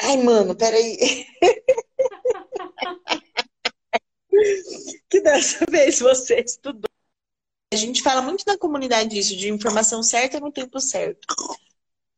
Ai, 0.00 0.16
mano, 0.16 0.56
peraí. 0.56 0.98
que 5.08 5.20
dessa 5.20 5.64
vez 5.70 6.00
você 6.00 6.40
estudou. 6.40 6.91
A 7.72 7.76
gente 7.76 8.02
fala 8.02 8.20
muito 8.20 8.44
na 8.46 8.58
comunidade 8.58 9.18
isso, 9.18 9.34
de 9.34 9.48
informação 9.48 10.02
certa 10.02 10.38
no 10.38 10.52
tempo 10.52 10.78
certo. 10.78 11.26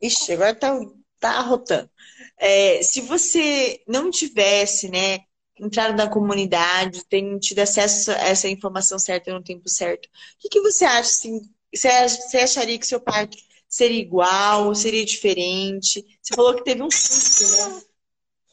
Ixi, 0.03 0.33
agora 0.33 0.53
tá, 0.53 0.77
tá. 1.21 1.89
É, 2.37 2.83
se 2.83 3.01
você 3.03 3.81
não 3.87 4.11
tivesse, 4.11 4.89
né, 4.89 5.21
entrado 5.57 5.97
na 5.97 6.11
comunidade, 6.11 7.05
tem 7.05 7.39
tido 7.39 7.61
acesso 7.61 8.11
a 8.11 8.15
essa 8.15 8.49
informação 8.49 8.99
certa 8.99 9.33
no 9.33 9.45
tempo 9.45 9.69
certo, 9.69 10.07
o 10.07 10.11
que, 10.41 10.49
que 10.49 10.61
você 10.61 10.85
acha, 10.85 11.09
assim, 11.09 11.41
você 11.73 12.39
acharia 12.39 12.77
que 12.77 12.87
seu 12.87 13.01
parto 13.01 13.37
seria 13.69 14.01
igual, 14.01 14.75
seria 14.75 15.05
diferente? 15.05 16.05
Você 16.21 16.35
falou 16.35 16.57
que 16.57 16.65
teve 16.65 16.83
um 16.83 16.91
susto, 16.91 17.71
né? 17.71 17.83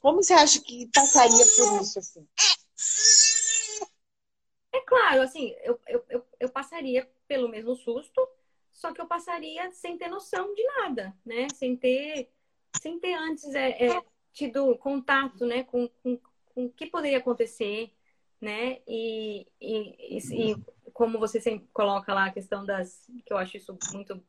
Como 0.02 0.22
você 0.22 0.34
acha 0.34 0.60
que 0.60 0.88
passaria 0.94 1.46
por 1.46 1.82
isso, 1.82 1.98
assim? 1.98 2.28
É 4.74 4.80
claro, 4.82 5.22
assim, 5.22 5.54
eu, 5.64 5.80
eu, 5.88 6.06
eu, 6.10 6.26
eu 6.40 6.50
passaria 6.50 7.10
pelo 7.28 7.50
mesmo 7.50 7.76
susto, 7.76 8.26
só 8.72 8.94
que 8.94 9.02
eu 9.02 9.06
passaria 9.06 9.70
sem 9.72 9.98
ter 9.98 10.08
noção 10.08 10.54
de 10.54 10.64
nada, 10.64 11.14
né? 11.26 11.48
Sem 11.54 11.76
ter, 11.76 12.32
sem 12.82 13.00
ter 13.00 13.14
antes 13.14 13.54
é, 13.54 13.88
é 13.88 14.02
tido 14.32 14.78
contato, 14.78 15.46
né? 15.46 15.64
Com, 15.64 15.90
com, 16.02 16.18
com 16.46 16.66
o 16.66 16.72
que 16.72 16.88
poderia 16.88 17.18
acontecer, 17.18 17.94
né? 18.40 18.80
E, 18.88 19.46
e, 19.60 20.18
e, 20.18 20.52
e, 20.52 20.56
como 20.94 21.20
você 21.20 21.40
sempre 21.42 21.68
coloca 21.74 22.14
lá 22.14 22.26
a 22.26 22.32
questão 22.32 22.66
das, 22.66 23.06
que 23.26 23.34
eu 23.34 23.38
acho 23.38 23.58
isso 23.58 23.78
muito 23.94 24.24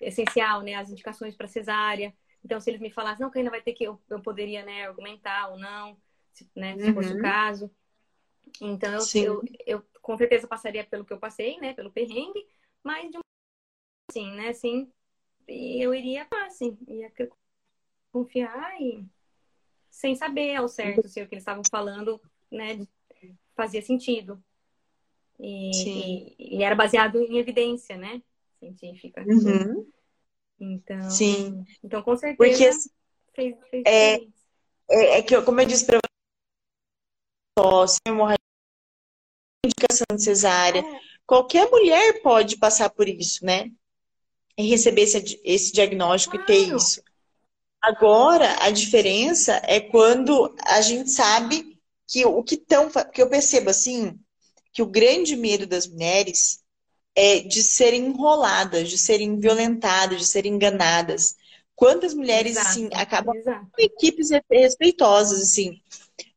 essencial, 0.00 0.62
né? 0.62 0.74
As 0.74 0.90
indicações 0.90 1.36
para 1.36 1.48
cesárea. 1.48 2.14
Então, 2.44 2.60
se 2.60 2.70
eles 2.70 2.80
me 2.80 2.90
falassem, 2.90 3.22
não, 3.22 3.30
que 3.30 3.38
ainda 3.38 3.50
vai 3.50 3.60
ter 3.60 3.72
que, 3.72 3.84
eu, 3.84 4.00
eu 4.08 4.20
poderia, 4.22 4.64
né, 4.64 4.86
argumentar 4.86 5.50
ou 5.50 5.58
não, 5.58 5.96
se, 6.32 6.50
né, 6.56 6.76
se 6.78 6.88
uhum. 6.88 6.94
fosse 6.94 7.12
o 7.12 7.16
uhum. 7.16 7.22
caso. 7.22 7.70
Então, 8.60 8.98
eu, 9.14 9.22
eu, 9.24 9.42
eu, 9.66 9.86
com 10.00 10.16
certeza 10.16 10.46
passaria 10.46 10.84
pelo 10.84 11.04
que 11.04 11.12
eu 11.12 11.18
passei, 11.18 11.58
né? 11.58 11.74
Pelo 11.74 11.90
perrengue, 11.90 12.46
mas 12.82 13.10
de 13.10 13.18
um 13.18 13.20
assim, 14.10 14.30
né? 14.32 14.48
Assim, 14.48 14.90
eu 15.46 15.94
iria, 15.94 16.26
assim, 16.46 16.76
ia 16.88 17.10
confiar 18.12 18.80
e 18.80 19.04
sem 19.90 20.14
saber 20.14 20.54
ao 20.54 20.68
certo 20.68 21.08
se 21.08 21.20
o 21.20 21.28
que 21.28 21.34
eles 21.34 21.42
estavam 21.42 21.62
falando, 21.70 22.20
né, 22.50 22.86
fazia 23.54 23.82
sentido. 23.82 24.42
E, 25.38 25.70
e, 26.38 26.56
e, 26.58 26.62
era 26.62 26.74
baseado 26.74 27.18
em 27.20 27.38
evidência, 27.38 27.96
né? 27.96 28.22
Científica. 28.58 29.24
Uhum. 29.26 29.90
Então, 30.60 31.10
Sim. 31.10 31.64
então 31.82 32.02
com 32.02 32.14
certeza 32.14 32.36
Porque, 32.36 32.64
assim, 32.66 32.90
fez, 33.34 33.56
fez 33.70 33.82
é, 33.86 34.14
é, 34.88 35.18
é, 35.18 35.22
que, 35.22 35.40
como 35.42 35.60
eu 35.60 35.66
disse 35.66 35.86
para 35.86 35.98
tosse, 37.60 37.98
hemorragia, 38.06 38.38
indicação 39.64 40.16
de 40.16 40.22
cesárea. 40.22 40.84
Qualquer 41.26 41.70
mulher 41.70 42.22
pode 42.22 42.56
passar 42.56 42.90
por 42.90 43.08
isso, 43.08 43.44
né? 43.44 43.70
E 44.56 44.68
receber 44.68 45.02
esse, 45.02 45.40
esse 45.44 45.72
diagnóstico 45.72 46.36
claro. 46.36 46.50
e 46.50 46.54
ter 46.54 46.74
isso. 46.74 47.02
Agora, 47.80 48.56
a 48.62 48.70
diferença 48.70 49.60
é 49.64 49.80
quando 49.80 50.54
a 50.66 50.80
gente 50.80 51.10
sabe 51.10 51.78
que 52.06 52.24
o 52.24 52.42
que 52.42 52.54
estão. 52.54 52.90
Porque 52.90 53.22
eu 53.22 53.28
percebo 53.28 53.70
assim, 53.70 54.18
que 54.72 54.82
o 54.82 54.86
grande 54.86 55.36
medo 55.36 55.66
das 55.66 55.86
mulheres 55.86 56.60
é 57.14 57.40
de 57.40 57.62
serem 57.62 58.06
enroladas, 58.06 58.88
de 58.88 58.98
serem 58.98 59.38
violentadas, 59.38 60.18
de 60.18 60.26
serem 60.26 60.54
enganadas. 60.54 61.36
Quantas 61.74 62.12
mulheres, 62.12 62.52
exato, 62.52 62.68
assim, 62.68 62.90
acabam 62.92 63.34
exato. 63.34 63.66
com 63.72 63.82
equipes 63.82 64.28
respeitosas, 64.50 65.40
assim. 65.40 65.80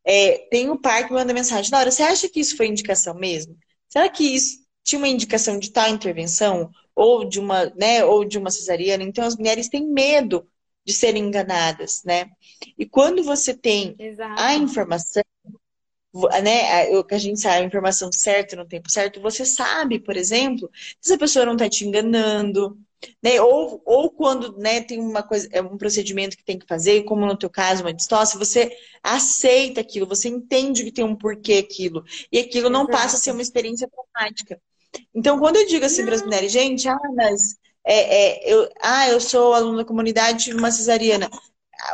É, 0.06 0.48
tem 0.50 0.70
o 0.70 0.80
pai 0.80 1.08
que 1.08 1.14
manda 1.14 1.34
mensagem. 1.34 1.72
Laura, 1.72 1.92
você 1.92 2.04
acha 2.04 2.30
que 2.30 2.40
isso 2.40 2.58
foi 2.58 2.68
indicação 2.68 3.16
mesmo? 3.16 3.58
Será 3.88 4.10
que 4.10 4.24
isso 4.24 4.64
tinha 4.84 5.00
uma 5.00 5.08
indicação 5.08 5.58
de 5.60 5.72
tal 5.72 5.90
intervenção? 5.90 6.70
Ou 6.96 7.26
de 7.26 7.40
uma, 7.40 7.66
né, 7.76 8.04
ou 8.06 8.24
de 8.26 8.38
uma 8.38 8.52
cesariana? 8.52 9.04
Então 9.04 9.26
as 9.26 9.36
mulheres 9.36 9.70
têm 9.70 9.88
medo 9.88 10.48
de 10.86 10.94
serem 10.94 11.24
enganadas, 11.24 12.04
né? 12.04 12.30
E 12.78 12.86
quando 12.86 13.24
você 13.24 13.54
tem 13.54 13.96
Exato. 13.98 14.42
a 14.42 14.54
informação, 14.54 15.24
né, 16.44 16.90
o 16.98 17.04
que 17.04 17.16
a 17.16 17.18
gente 17.18 17.40
sabe, 17.40 17.64
a 17.64 17.68
informação 17.68 18.12
certa 18.12 18.56
no 18.56 18.66
tempo 18.68 18.92
certo, 18.92 19.22
você 19.22 19.46
sabe, 19.46 20.00
por 20.00 20.16
exemplo, 20.16 20.70
se 21.02 21.14
a 21.14 21.18
pessoa 21.18 21.46
não 21.46 21.54
está 21.54 21.68
te 21.70 21.86
enganando, 21.86 22.78
né? 23.22 23.42
Ou, 23.42 23.82
ou 23.86 24.12
quando 24.12 24.58
né, 24.58 24.82
tem 24.82 25.00
uma 25.00 25.24
coisa, 25.24 25.48
é 25.52 25.62
um 25.62 25.78
procedimento 25.78 26.38
que 26.38 26.44
tem 26.44 26.58
que 26.58 26.68
fazer, 26.68 27.04
como 27.04 27.26
no 27.26 27.38
teu 27.38 27.50
caso, 27.50 27.84
uma 27.84 27.94
distócia, 27.94 28.40
você 28.40 28.72
aceita 29.02 29.82
aquilo, 29.82 30.08
você 30.08 30.30
entende 30.30 30.84
que 30.84 30.92
tem 30.92 31.04
um 31.04 31.16
porquê 31.16 31.54
aquilo. 31.54 32.04
E 32.32 32.40
aquilo 32.40 32.70
não 32.70 32.82
Exato. 32.84 32.98
passa 32.98 33.16
a 33.18 33.20
ser 33.20 33.32
uma 33.32 33.42
experiência 33.42 33.90
traumática. 33.90 34.60
Então, 35.14 35.40
quando 35.40 35.58
eu 35.58 35.68
digo 35.68 35.86
assim 35.86 36.06
para 36.06 36.16
as 36.16 36.24
mulheres, 36.24 36.52
gente, 36.52 36.88
ah, 36.88 37.00
mas 37.16 37.58
é, 37.86 37.96
é, 37.96 38.54
eu, 38.54 38.70
ah, 38.82 39.10
eu 39.10 39.20
sou 39.20 39.54
aluna 39.54 39.78
da 39.78 39.86
comunidade, 39.86 40.46
tive 40.46 40.58
uma 40.58 40.72
cesariana. 40.72 41.30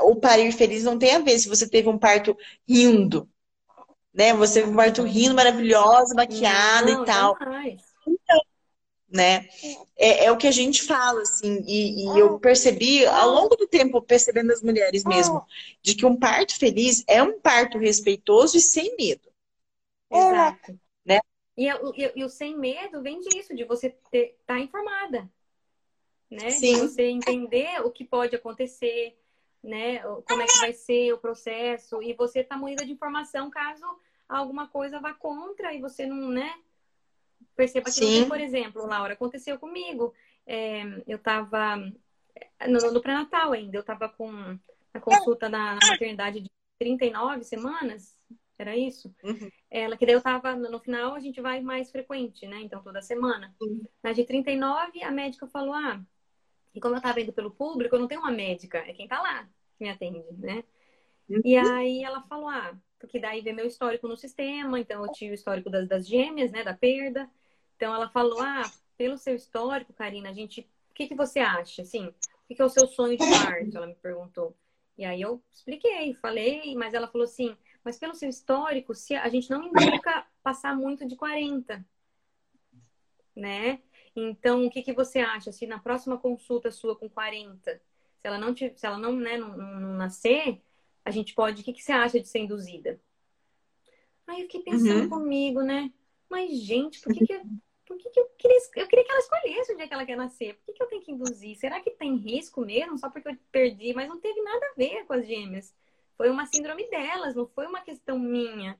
O 0.04 0.16
parir 0.16 0.52
feliz 0.52 0.84
não 0.84 1.00
tem 1.00 1.16
a 1.16 1.20
ver 1.20 1.40
se 1.40 1.50
você 1.50 1.68
teve 1.68 1.90
um 1.90 1.98
parto 1.98 2.38
rindo, 2.68 3.28
né? 4.14 4.34
Você 4.34 4.60
teve 4.60 4.72
um 4.72 4.76
parto 4.76 5.04
rindo, 5.04 5.34
maravilhosa, 5.34 6.14
maquiada 6.14 6.92
não, 6.92 7.04
e 7.04 7.06
tal. 7.06 7.38
Jamais. 7.40 7.89
Né? 9.12 9.50
É, 9.98 10.26
é, 10.26 10.32
o 10.32 10.38
que 10.38 10.46
a 10.46 10.52
gente 10.52 10.84
fala, 10.84 11.22
assim, 11.24 11.64
e, 11.66 12.06
e, 12.06 12.20
eu 12.20 12.40
percebi 12.40 13.06
ao 13.08 13.32
longo 13.32 13.56
do 13.56 13.68
tempo, 13.68 14.02
percebendo 14.02 14.52
as 14.52 14.62
mulheres 14.62 15.04
mesmo, 15.04 15.44
de 15.82 15.96
que 15.96 16.06
um 16.06 16.16
parto 16.16 16.56
feliz 16.58 17.04
é 17.08 17.22
um 17.24 17.40
parto 17.40 17.80
respeitoso 17.80 18.56
e 18.58 18.62
sem 18.62 18.96
medo. 18.96 19.28
Exato. 20.12 20.80
Né? 21.04 21.20
E, 21.58 21.68
e, 21.68 22.12
e 22.18 22.24
o 22.24 22.30
sem 22.30 22.56
medo 22.56 23.02
vem 23.02 23.20
disso, 23.20 23.56
de 23.56 23.64
você 23.64 23.88
estar 23.88 24.30
tá 24.46 24.60
informada. 24.60 25.28
Né? 26.30 26.52
Sim. 26.52 26.76
De 26.76 26.80
você 26.82 27.08
entender 27.08 27.82
o 27.84 27.90
que 27.90 28.06
pode 28.06 28.36
acontecer, 28.36 29.18
né? 29.64 30.00
Como 30.00 30.42
é 30.42 30.46
que 30.46 30.60
vai 30.60 30.74
ser 30.74 31.14
o 31.14 31.18
processo, 31.18 32.02
e 32.02 32.14
você 32.14 32.44
tá 32.44 32.56
munida 32.56 32.86
de 32.86 32.92
informação 32.92 33.50
caso 33.50 33.84
alguma 34.28 34.68
coisa 34.68 35.00
vá 35.00 35.14
contra 35.14 35.74
e 35.74 35.82
você 35.82 36.06
não, 36.06 36.30
né? 36.30 36.54
Perceba 37.56 37.92
que, 37.92 38.26
por 38.26 38.40
exemplo, 38.40 38.86
Laura, 38.86 39.14
aconteceu 39.14 39.60
comigo. 39.60 40.14
É, 40.46 40.84
eu 41.08 41.18
estava 41.18 41.78
no, 42.68 42.92
no 42.92 43.02
pré-natal 43.02 43.52
ainda, 43.52 43.78
eu 43.78 43.82
estava 43.82 44.10
com 44.10 44.58
a 44.94 45.00
consulta 45.00 45.48
na, 45.50 45.76
na, 45.76 45.88
maternidade 45.88 46.42
de 46.42 46.52
39 46.80 47.44
semanas, 47.44 48.18
era 48.58 48.76
isso? 48.76 49.14
Uhum. 49.24 49.50
Ela, 49.70 49.96
que 49.96 50.06
daí 50.06 50.16
eu 50.16 50.20
estava, 50.20 50.56
no 50.56 50.80
final 50.80 51.16
a 51.16 51.20
gente 51.20 51.40
vai 51.40 51.62
mais 51.62 51.92
frequente, 51.92 52.46
né? 52.48 52.62
Então, 52.62 52.84
toda 52.84 53.02
semana. 53.02 53.56
Uhum. 53.62 53.84
Na 54.04 54.12
de 54.12 54.26
39, 54.26 55.02
a 55.04 55.12
médica 55.12 55.48
falou, 55.48 55.74
ah, 55.74 56.02
e 56.74 56.80
como 56.80 56.96
eu 56.96 57.00
estava 57.00 57.22
indo 57.22 57.34
pelo 57.34 57.52
público, 57.52 57.96
eu 57.96 58.00
não 58.00 58.08
tenho 58.08 58.22
uma 58.22 58.32
médica, 58.32 58.80
é 58.80 58.94
quem 58.94 59.06
está 59.06 59.22
lá 59.22 59.44
que 59.78 59.84
me 59.84 59.90
atende, 59.90 60.26
né? 60.38 60.64
Uhum. 61.30 61.42
E 61.46 61.56
aí 61.56 62.04
ela 62.04 62.22
falou, 62.24 62.50
ah, 62.50 62.78
porque 63.00 63.20
daí 63.20 63.42
vê 63.42 63.54
meu 63.54 63.66
histórico 63.66 64.08
no 64.08 64.18
sistema, 64.18 64.80
então 64.80 65.06
eu 65.06 65.12
tive 65.12 65.32
o 65.32 65.36
histórico 65.36 65.70
das, 65.70 65.88
das 65.88 66.06
gêmeas, 66.08 66.52
né, 66.52 66.64
da 66.64 66.74
perda. 66.74 67.30
Então 67.80 67.96
ela 67.96 68.10
falou: 68.10 68.42
ah, 68.42 68.70
pelo 68.98 69.18
seu 69.18 69.34
histórico, 69.34 69.94
Karina, 69.94 70.30
a 70.30 70.34
gente. 70.34 70.70
O 70.92 70.94
que, 70.94 71.08
que 71.08 71.16
você 71.16 71.40
acha? 71.40 71.82
Assim, 71.82 72.08
o 72.08 72.14
que, 72.46 72.56
que 72.56 72.62
é 72.62 72.66
o 72.66 72.70
seu 72.70 72.86
sonho 72.88 73.18
de 73.18 73.24
parto? 73.26 73.78
Ela 73.78 73.88
me 73.88 73.96
perguntou. 73.96 74.54
E 74.98 75.06
aí 75.06 75.22
eu 75.22 75.42
expliquei, 75.50 76.14
falei, 76.16 76.76
mas 76.76 76.94
ela 76.94 77.08
falou 77.08 77.24
assim: 77.24 77.56
mas 77.86 77.98
pelo 77.98 78.14
seu 78.14 78.28
histórico, 78.28 78.94
se 78.94 79.16
a 79.16 79.30
gente 79.30 79.50
não 79.50 79.64
indica 79.64 80.28
passar 80.44 80.76
muito 80.76 81.08
de 81.08 81.16
40, 81.16 81.86
né? 83.34 83.80
Então, 84.14 84.66
o 84.66 84.70
que, 84.70 84.82
que 84.82 84.92
você 84.92 85.20
acha? 85.20 85.54
Se 85.54 85.66
na 85.66 85.80
próxima 85.80 86.18
consulta 86.18 86.70
sua 86.70 86.98
com 86.98 87.10
40, 87.10 87.82
se 88.18 88.28
ela 88.28 88.38
não, 88.38 88.54
te, 88.54 88.74
se 88.76 88.86
ela 88.86 88.98
não, 88.98 89.14
né, 89.14 89.38
não, 89.38 89.56
não 89.56 89.94
nascer, 89.94 90.62
a 91.06 91.12
gente 91.12 91.34
pode. 91.34 91.62
O 91.62 91.64
que, 91.64 91.72
que 91.72 91.82
você 91.82 91.94
acha 91.94 92.20
de 92.20 92.28
ser 92.28 92.40
induzida? 92.40 93.00
Aí 94.28 94.42
eu 94.42 94.48
fiquei 94.48 94.64
pensando 94.64 95.04
uhum. 95.04 95.10
comigo, 95.10 95.62
né? 95.62 95.94
Mas, 96.30 96.60
gente, 96.60 97.00
por 97.00 97.14
que, 97.14 97.26
que 97.26 97.42
por 97.90 97.98
que, 97.98 98.08
que 98.12 98.20
eu 98.20 98.30
queria, 98.38 98.58
eu 98.76 98.88
queria 98.88 99.04
que 99.04 99.12
ela 99.12 99.20
escolhesse 99.20 99.74
o 99.74 99.76
dia 99.76 99.88
que 99.88 99.94
ela 99.96 100.06
quer 100.06 100.16
nascer? 100.16 100.54
Por 100.54 100.66
que, 100.68 100.74
que 100.74 100.84
eu 100.84 100.88
tenho 100.88 101.02
que 101.02 101.12
induzir? 101.12 101.56
Será 101.56 101.82
que 101.82 101.90
tem 101.90 102.16
risco 102.18 102.62
mesmo? 102.62 103.00
Só 103.00 103.10
porque 103.10 103.30
eu 103.30 103.38
perdi, 103.52 103.94
mas 103.96 104.08
não 104.08 104.20
teve 104.20 104.40
nada 104.44 104.64
a 104.64 104.74
ver 104.78 105.06
com 105.06 105.14
as 105.14 105.26
gêmeas. 105.26 105.74
Foi 106.16 106.30
uma 106.30 106.46
síndrome 106.46 106.88
delas, 106.88 107.34
não 107.34 107.48
foi 107.48 107.66
uma 107.66 107.82
questão 107.82 108.20
minha. 108.20 108.80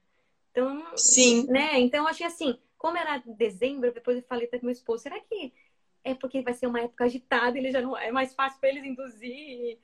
Então, 0.52 0.96
Sim. 0.96 1.48
né? 1.48 1.80
Então 1.80 2.04
eu 2.04 2.08
achei 2.08 2.28
assim, 2.28 2.60
como 2.78 2.98
era 2.98 3.18
dezembro, 3.26 3.92
depois 3.92 4.16
eu 4.16 4.24
falei 4.24 4.46
para 4.46 4.60
meu 4.62 4.70
esposo, 4.70 5.02
será 5.02 5.20
que 5.20 5.52
é 6.04 6.14
porque 6.14 6.44
vai 6.44 6.54
ser 6.54 6.68
uma 6.68 6.82
época 6.82 7.06
agitada, 7.06 7.58
ele 7.58 7.72
já 7.72 7.82
não 7.82 7.98
é 7.98 8.12
mais 8.12 8.36
fácil 8.36 8.60
para 8.60 8.70
eles 8.70 8.84
induzir? 8.84 9.80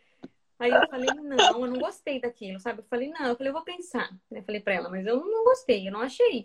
Aí 0.60 0.70
eu 0.70 0.88
falei, 0.88 1.10
não, 1.10 1.62
eu 1.62 1.68
não 1.68 1.80
gostei 1.80 2.22
daquilo, 2.22 2.60
sabe? 2.60 2.82
Eu 2.82 2.86
falei, 2.86 3.10
não, 3.10 3.26
eu 3.26 3.36
falei, 3.36 3.50
eu 3.50 3.56
vou 3.56 3.64
pensar. 3.64 4.16
Eu 4.32 4.44
falei 4.44 4.62
para 4.62 4.76
ela, 4.76 4.88
mas 4.88 5.04
eu 5.08 5.18
não 5.18 5.44
gostei, 5.44 5.88
eu 5.88 5.92
não 5.92 6.02
achei. 6.02 6.44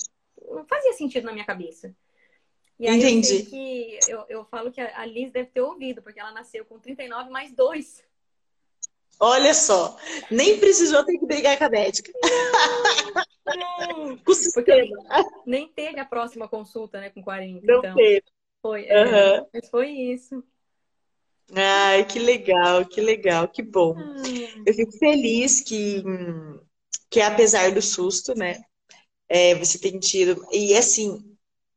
Não 0.49 0.65
fazia 0.65 0.95
sentido 0.95 1.25
na 1.25 1.33
minha 1.33 1.45
cabeça. 1.45 1.95
E 2.81 2.89
aí 2.89 2.99
Entendi. 2.99 3.41
Eu, 3.41 3.47
que, 3.47 3.99
eu, 4.09 4.25
eu 4.31 4.45
falo 4.47 4.73
que 4.73 4.81
a 4.81 5.05
Liz 5.05 5.31
deve 5.31 5.51
ter 5.51 5.61
ouvido, 5.61 6.01
porque 6.01 6.19
ela 6.19 6.33
nasceu 6.33 6.65
com 6.65 6.79
39 6.79 7.29
mais 7.29 7.53
2. 7.53 8.03
Olha 9.21 9.53
só, 9.53 9.99
nem 10.31 10.59
precisou 10.59 11.05
ter 11.05 11.19
que 11.19 11.27
brigar 11.27 11.59
com 11.59 11.65
a 11.65 11.69
médica. 11.69 12.11
Não, 13.45 14.17
com 14.17 14.33
o 14.33 14.35
sistema. 14.35 14.97
Nem 15.45 15.69
teve 15.69 16.01
a 16.01 16.07
próxima 16.07 16.49
consulta, 16.49 16.99
né, 16.99 17.11
com 17.11 17.23
40. 17.23 17.67
Não 17.67 17.79
então. 17.81 17.95
teve. 17.95 18.25
Foi, 18.63 18.87
é, 18.87 19.47
mas 19.53 19.69
foi 19.69 19.91
isso. 19.91 20.43
Ai, 21.55 22.07
que 22.07 22.19
legal, 22.19 22.87
que 22.87 23.03
legal, 23.03 23.47
que 23.47 23.63
bom. 23.63 23.95
Eu 24.65 24.73
fico 24.73 24.93
feliz 24.93 25.61
que, 25.61 26.03
que 27.11 27.21
apesar 27.21 27.73
do 27.73 27.83
susto, 27.83 28.35
né, 28.35 28.63
é, 29.29 29.55
você 29.55 29.79
tem 29.79 29.99
tido. 29.99 30.47
E 30.51 30.75
assim, 30.75 31.30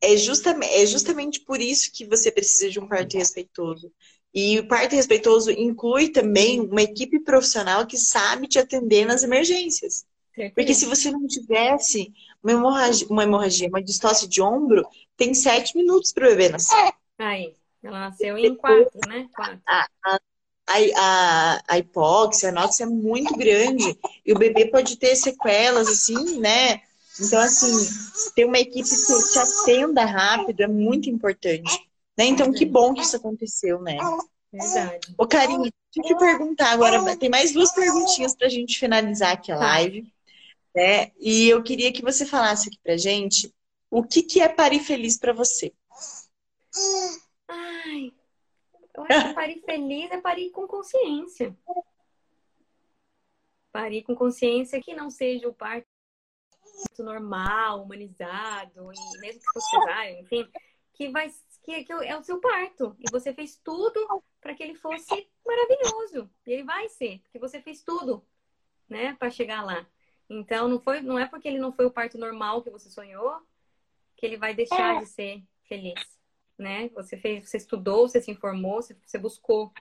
é 0.04 0.18
justamente, 0.18 0.74
é 0.74 0.86
justamente 0.86 1.39
por 1.39 1.62
isso 1.62 1.91
que 1.91 2.06
você 2.06 2.32
precisa 2.32 2.70
de 2.70 2.80
um 2.80 2.88
parto 2.88 3.18
respeitoso. 3.18 3.91
E 4.34 4.60
o 4.60 4.68
parto 4.68 4.95
respeitoso 4.95 5.51
inclui 5.51 6.10
também 6.10 6.60
uma 6.60 6.82
equipe 6.82 7.20
profissional 7.20 7.86
que 7.86 7.97
sabe 7.97 8.47
te 8.47 8.60
atender 8.60 9.06
nas 9.06 9.24
emergências. 9.24 10.06
Porque 10.56 10.74
se 10.74 10.86
você 10.86 11.12
não 11.12 11.28
tivesse 11.28 12.12
uma 12.43 12.51
hemorragia, 12.51 13.08
uma, 13.10 13.24
hemorragia, 13.24 13.70
uma 13.70 13.82
distócia 13.82 14.28
de 14.28 14.41
ombro, 14.41 14.86
tem 15.16 15.34
sete 15.34 15.78
minutos 15.78 16.12
para 16.12 16.26
o 16.26 16.30
bebê 16.32 16.49
nascer. 16.49 16.93
Aí, 17.20 17.54
ela 17.84 17.99
nasceu 17.99 18.38
em 18.38 18.56
quatro, 18.56 18.99
né? 19.08 19.28
Quatro. 19.36 19.62
A, 19.68 19.88
a, 20.04 20.20
a, 20.97 21.64
a 21.68 21.78
hipóxia, 21.78 22.49
a 22.49 22.51
nóxia 22.51 22.86
é 22.86 22.88
muito 22.88 23.38
grande. 23.38 23.97
E 24.26 24.34
o 24.34 24.38
bebê 24.38 24.66
pode 24.66 24.97
ter 24.97 25.16
sequelas, 25.16 25.88
assim, 25.88 26.39
né? 26.39 26.82
Então, 27.20 27.39
assim, 27.39 28.32
ter 28.36 28.45
uma 28.45 28.59
equipe 28.59 28.89
que 28.89 29.32
te 29.32 29.39
atenda 29.39 30.03
rápido 30.03 30.61
é 30.61 30.68
muito 30.68 31.09
importante. 31.09 31.80
Né? 32.18 32.26
Então, 32.26 32.51
que 32.51 32.66
bom 32.66 32.93
que 32.93 33.01
isso 33.01 33.16
aconteceu, 33.16 33.82
né? 33.82 33.97
Verdade. 34.51 35.14
Ô, 35.18 35.28
Karine, 35.28 35.72
deixa 35.93 36.14
eu 36.14 36.18
te 36.18 36.20
perguntar 36.20 36.72
agora. 36.72 37.16
Tem 37.18 37.30
mais 37.30 37.51
duas 37.51 37.72
perguntinhas 37.72 38.36
para 38.36 38.47
a 38.47 38.49
gente 38.49 38.80
finalizar 38.80 39.34
aqui 39.34 39.51
a 39.51 39.55
tá. 39.55 39.61
live. 39.61 40.14
Né? 40.76 41.11
E 41.20 41.49
eu 41.49 41.61
queria 41.61 41.91
que 41.91 42.01
você 42.01 42.26
falasse 42.26 42.68
aqui 42.68 42.80
pra 42.84 42.97
gente 42.97 43.53
o 43.91 44.03
que, 44.03 44.24
que 44.24 44.41
é 44.41 44.49
parir 44.49 44.80
feliz 44.80 45.18
para 45.18 45.34
você. 45.34 45.72
Ai, 47.47 48.11
eu 48.95 49.03
acho 49.03 49.28
que 49.28 49.34
parir 49.36 49.61
feliz 49.64 50.11
é 50.11 50.20
parir 50.20 50.49
com 50.49 50.68
consciência. 50.68 51.55
Parir 53.72 54.03
com 54.03 54.16
consciência 54.16 54.82
que 54.82 54.95
não 54.95 55.11
seja 55.11 55.47
o 55.47 55.53
parto 55.53 55.92
normal, 56.99 57.84
humanizado, 57.84 58.91
e 58.93 59.19
mesmo 59.19 59.41
que 59.41 59.51
fosse 59.53 59.69
cesárea, 59.69 60.19
enfim, 60.19 60.49
que 60.93 61.09
vai 61.09 61.30
que, 61.63 61.86
que 61.86 61.93
é 61.93 62.17
o 62.17 62.24
seu 62.24 62.39
parto. 62.39 62.95
E 62.99 63.09
você 63.09 63.34
fez 63.34 63.57
tudo 63.63 64.24
para 64.41 64.53
que 64.53 64.63
ele 64.63 64.76
fosse 64.76 65.28
maravilhoso. 65.45 66.30
E 66.45 66.51
ele 66.51 66.63
vai 66.63 66.89
ser, 66.89 67.19
porque 67.19 67.39
você 67.39 67.61
fez 67.61 67.82
tudo, 67.82 68.24
né, 68.88 69.15
para 69.15 69.30
chegar 69.30 69.63
lá. 69.63 69.88
Então 70.30 70.67
não 70.67 70.80
foi, 70.80 71.01
não 71.01 71.17
é 71.17 71.26
porque 71.26 71.47
ele 71.47 71.59
não 71.59 71.71
foi 71.71 71.86
o 71.86 71.91
parto 71.91 72.17
normal 72.17 72.61
que 72.61 72.69
você 72.69 72.89
sonhou 72.89 73.41
que 74.15 74.26
ele 74.26 74.38
vai 74.38 74.53
deixar 74.53 74.99
de 74.99 75.05
ser 75.05 75.43
feliz, 75.67 75.99
né? 76.57 76.89
Você 76.89 77.17
fez, 77.17 77.49
você 77.49 77.57
estudou, 77.57 78.07
você 78.07 78.21
se 78.21 78.32
informou, 78.32 78.82
você, 78.82 78.95
você 79.05 79.17
buscou 79.17 79.74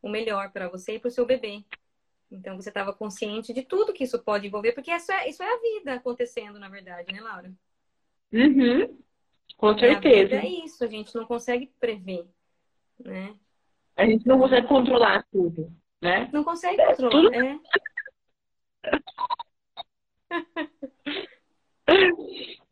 o 0.00 0.08
melhor 0.08 0.50
para 0.52 0.68
você 0.68 0.94
e 0.94 0.98
para 0.98 1.08
o 1.08 1.10
seu 1.10 1.26
bebê. 1.26 1.62
Então 2.30 2.56
você 2.56 2.68
estava 2.68 2.92
consciente 2.92 3.52
de 3.52 3.62
tudo 3.62 3.92
que 3.92 4.04
isso 4.04 4.22
pode 4.22 4.46
envolver, 4.46 4.72
porque 4.72 4.92
isso 4.92 5.10
é, 5.10 5.28
isso 5.28 5.42
é 5.42 5.52
a 5.52 5.60
vida 5.60 5.94
acontecendo, 5.94 6.58
na 6.58 6.68
verdade, 6.68 7.12
né, 7.12 7.20
Laura? 7.20 7.52
Uhum. 8.32 8.98
Com 9.56 9.76
certeza. 9.76 10.36
É 10.36 10.46
isso, 10.46 10.84
a 10.84 10.86
gente 10.86 11.14
não 11.14 11.26
consegue 11.26 11.72
prever, 11.80 12.24
né? 12.98 13.34
A 13.96 14.06
gente 14.06 14.26
não 14.26 14.38
consegue 14.38 14.66
controlar 14.68 15.26
tudo, 15.32 15.72
né? 16.00 16.30
Não 16.32 16.44
consegue 16.44 16.82
controlar, 16.84 17.10
tudo... 17.10 17.34
é. 17.34 17.58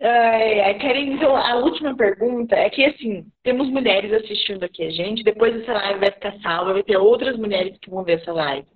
É, 0.00 0.74
Karen, 0.74 1.14
então 1.14 1.36
a 1.36 1.56
última 1.56 1.96
pergunta 1.96 2.54
é 2.54 2.70
que 2.70 2.84
assim, 2.84 3.26
temos 3.42 3.68
mulheres 3.68 4.12
assistindo 4.12 4.62
aqui 4.62 4.84
a 4.84 4.90
gente, 4.90 5.24
depois 5.24 5.56
essa 5.56 5.72
live 5.72 5.98
vai 5.98 6.12
ficar 6.12 6.38
salva, 6.40 6.72
vai 6.72 6.84
ter 6.84 6.96
outras 6.96 7.36
mulheres 7.36 7.76
que 7.78 7.90
vão 7.90 8.04
ver 8.04 8.20
essa 8.20 8.32
live. 8.32 8.68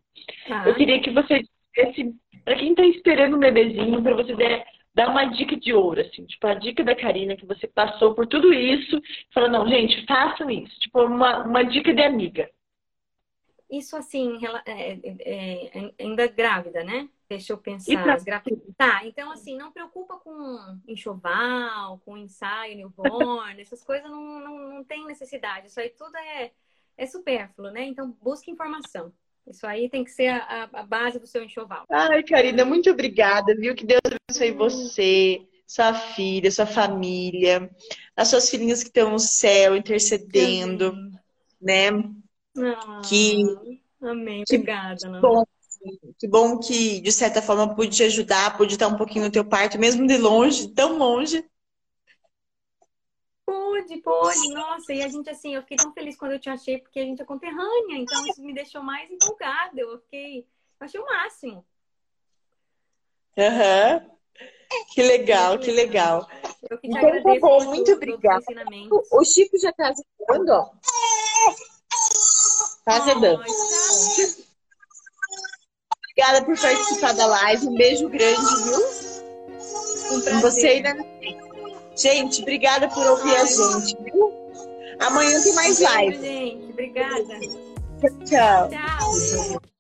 Ah. 0.49 0.69
Eu 0.69 0.75
queria 0.75 1.01
que 1.01 1.11
você 1.11 1.43
dissesse, 1.75 2.15
para 2.45 2.57
quem 2.57 2.71
está 2.71 2.85
esperando 2.85 3.37
um 3.37 3.41
bebezinho, 3.41 4.03
para 4.03 4.15
você 4.15 4.35
der, 4.35 4.67
dar 4.95 5.09
uma 5.09 5.25
dica 5.25 5.57
de 5.57 5.73
ouro, 5.73 6.01
assim, 6.01 6.25
tipo, 6.27 6.47
a 6.47 6.55
dica 6.55 6.85
da 6.85 6.95
Karina, 6.95 7.37
que 7.37 7.47
você 7.47 7.67
passou 7.67 8.15
por 8.15 8.27
tudo 8.27 8.53
isso, 8.53 9.01
falou, 9.33 9.51
não, 9.51 9.69
gente, 9.69 10.05
façam 10.07 10.51
isso, 10.51 10.79
tipo, 10.81 11.03
uma, 11.03 11.45
uma 11.45 11.63
dica 11.65 11.93
de 11.95 12.03
amiga. 12.03 12.51
Isso 13.71 13.97
assim, 13.97 14.39
é, 14.67 14.93
é, 14.93 15.01
é, 15.25 15.95
ainda 15.99 16.27
grávida, 16.27 16.85
né? 16.85 17.09
Deixa 17.27 17.55
eu 17.55 17.57
pensar. 17.57 18.05
Tá, 18.77 19.01
então 19.07 19.33
assim, 19.33 19.57
não 19.57 19.73
preocupa 19.73 20.19
com 20.19 20.79
enxoval, 20.87 21.99
com 22.05 22.19
ensaio 22.19 22.77
newborn, 22.77 23.57
essas 23.63 23.83
coisas 23.83 24.11
não, 24.11 24.41
não, 24.41 24.59
não 24.75 24.85
tem 24.85 25.07
necessidade. 25.07 25.69
Isso 25.69 25.81
aí 25.81 25.89
tudo 25.89 26.15
é, 26.19 26.53
é 26.99 27.07
supérfluo, 27.07 27.71
né? 27.71 27.85
Então 27.85 28.15
busque 28.21 28.51
informação. 28.51 29.11
Isso 29.47 29.67
aí 29.67 29.89
tem 29.89 30.05
que 30.05 30.11
ser 30.11 30.29
a, 30.29 30.69
a 30.73 30.83
base 30.83 31.19
do 31.19 31.27
seu 31.27 31.43
enxoval. 31.43 31.85
Ai, 31.91 32.23
Karina, 32.23 32.65
muito 32.65 32.91
obrigada, 32.91 33.55
viu? 33.55 33.75
Que 33.75 33.85
Deus 33.85 34.01
abençoe 34.05 34.53
você, 34.53 35.47
sua 35.67 35.93
filha, 35.93 36.51
sua 36.51 36.67
família, 36.67 37.71
as 38.17 38.29
suas 38.29 38.49
filhinhas 38.49 38.83
que 38.83 38.89
estão 38.89 39.11
no 39.11 39.19
céu 39.19 39.77
intercedendo, 39.77 40.89
Amém. 40.89 41.19
né? 41.61 41.89
Ah, 42.59 43.01
que 43.09 43.43
Amém, 44.03 44.43
obrigada. 44.43 44.97
Que 44.97 45.21
bom, 45.21 45.45
que 46.19 46.29
bom 46.29 46.59
que, 46.59 47.01
de 47.01 47.13
certa 47.13 47.41
forma, 47.41 47.75
pude 47.75 47.97
te 47.97 48.03
ajudar, 48.03 48.57
pude 48.57 48.75
estar 48.75 48.89
um 48.89 48.97
pouquinho 48.97 49.25
no 49.25 49.31
teu 49.31 49.45
parto, 49.45 49.79
mesmo 49.79 50.07
de 50.07 50.19
longe, 50.19 50.69
tão 50.75 50.99
longe. 50.99 51.45
Pude, 54.03 54.55
nossa, 54.55 54.93
e 54.93 55.03
a 55.03 55.09
gente 55.09 55.29
assim, 55.31 55.55
eu 55.55 55.63
fiquei 55.63 55.77
tão 55.77 55.93
feliz 55.93 56.17
quando 56.17 56.33
eu 56.33 56.39
te 56.41 56.51
achei, 56.51 56.79
porque 56.79 57.01
a 57.01 57.05
gente 57.05 57.23
é 57.23 57.25
conterrânea, 57.25 57.97
então 57.97 58.27
isso 58.27 58.43
me 58.43 58.55
deixou 58.55 58.83
mais 58.83 59.11
empolgada, 59.11 59.81
eu 59.81 59.99
fiquei, 60.01 60.41
eu 60.81 60.85
achei 60.85 61.01
o 61.01 61.05
máximo. 61.05 61.65
Aham, 63.37 64.03
uhum. 64.05 64.13
Que 64.95 65.03
legal, 65.03 65.59
que 65.59 65.71
legal. 65.71 66.29
Eu 66.71 66.79
que 66.79 66.89
te 66.89 66.97
então, 66.97 67.23
tá 67.23 67.41
bom, 67.41 67.65
muito 67.65 67.93
obrigada. 67.93 68.45
O 69.11 69.25
Chico 69.25 69.59
já 69.59 69.71
está 69.71 69.89
ajudando, 69.89 70.49
ó. 70.51 70.71
Tá 72.85 73.05
ajudando. 73.05 73.43
Obrigada 76.01 76.45
por 76.45 76.59
participar 76.59 77.15
da 77.15 77.27
live. 77.27 77.69
Um 77.69 77.75
beijo 77.75 78.09
grande, 78.09 78.63
viu? 78.65 80.17
Um 80.17 80.21
prazer. 80.21 80.41
Você 80.41 80.67
ainda 80.67 80.95
Gente, 81.97 82.43
obrigada 82.43 82.89
por 82.89 83.07
ouvir 83.07 83.37
a 83.37 83.45
gente, 83.45 83.97
viu? 84.03 84.33
Amanhã 85.01 85.43
tem 85.43 85.55
mais 85.55 85.81
live. 85.81 86.21
Gente, 86.21 86.71
obrigada. 86.71 87.39
Tchau. 88.25 88.69
Tchau. 88.71 89.72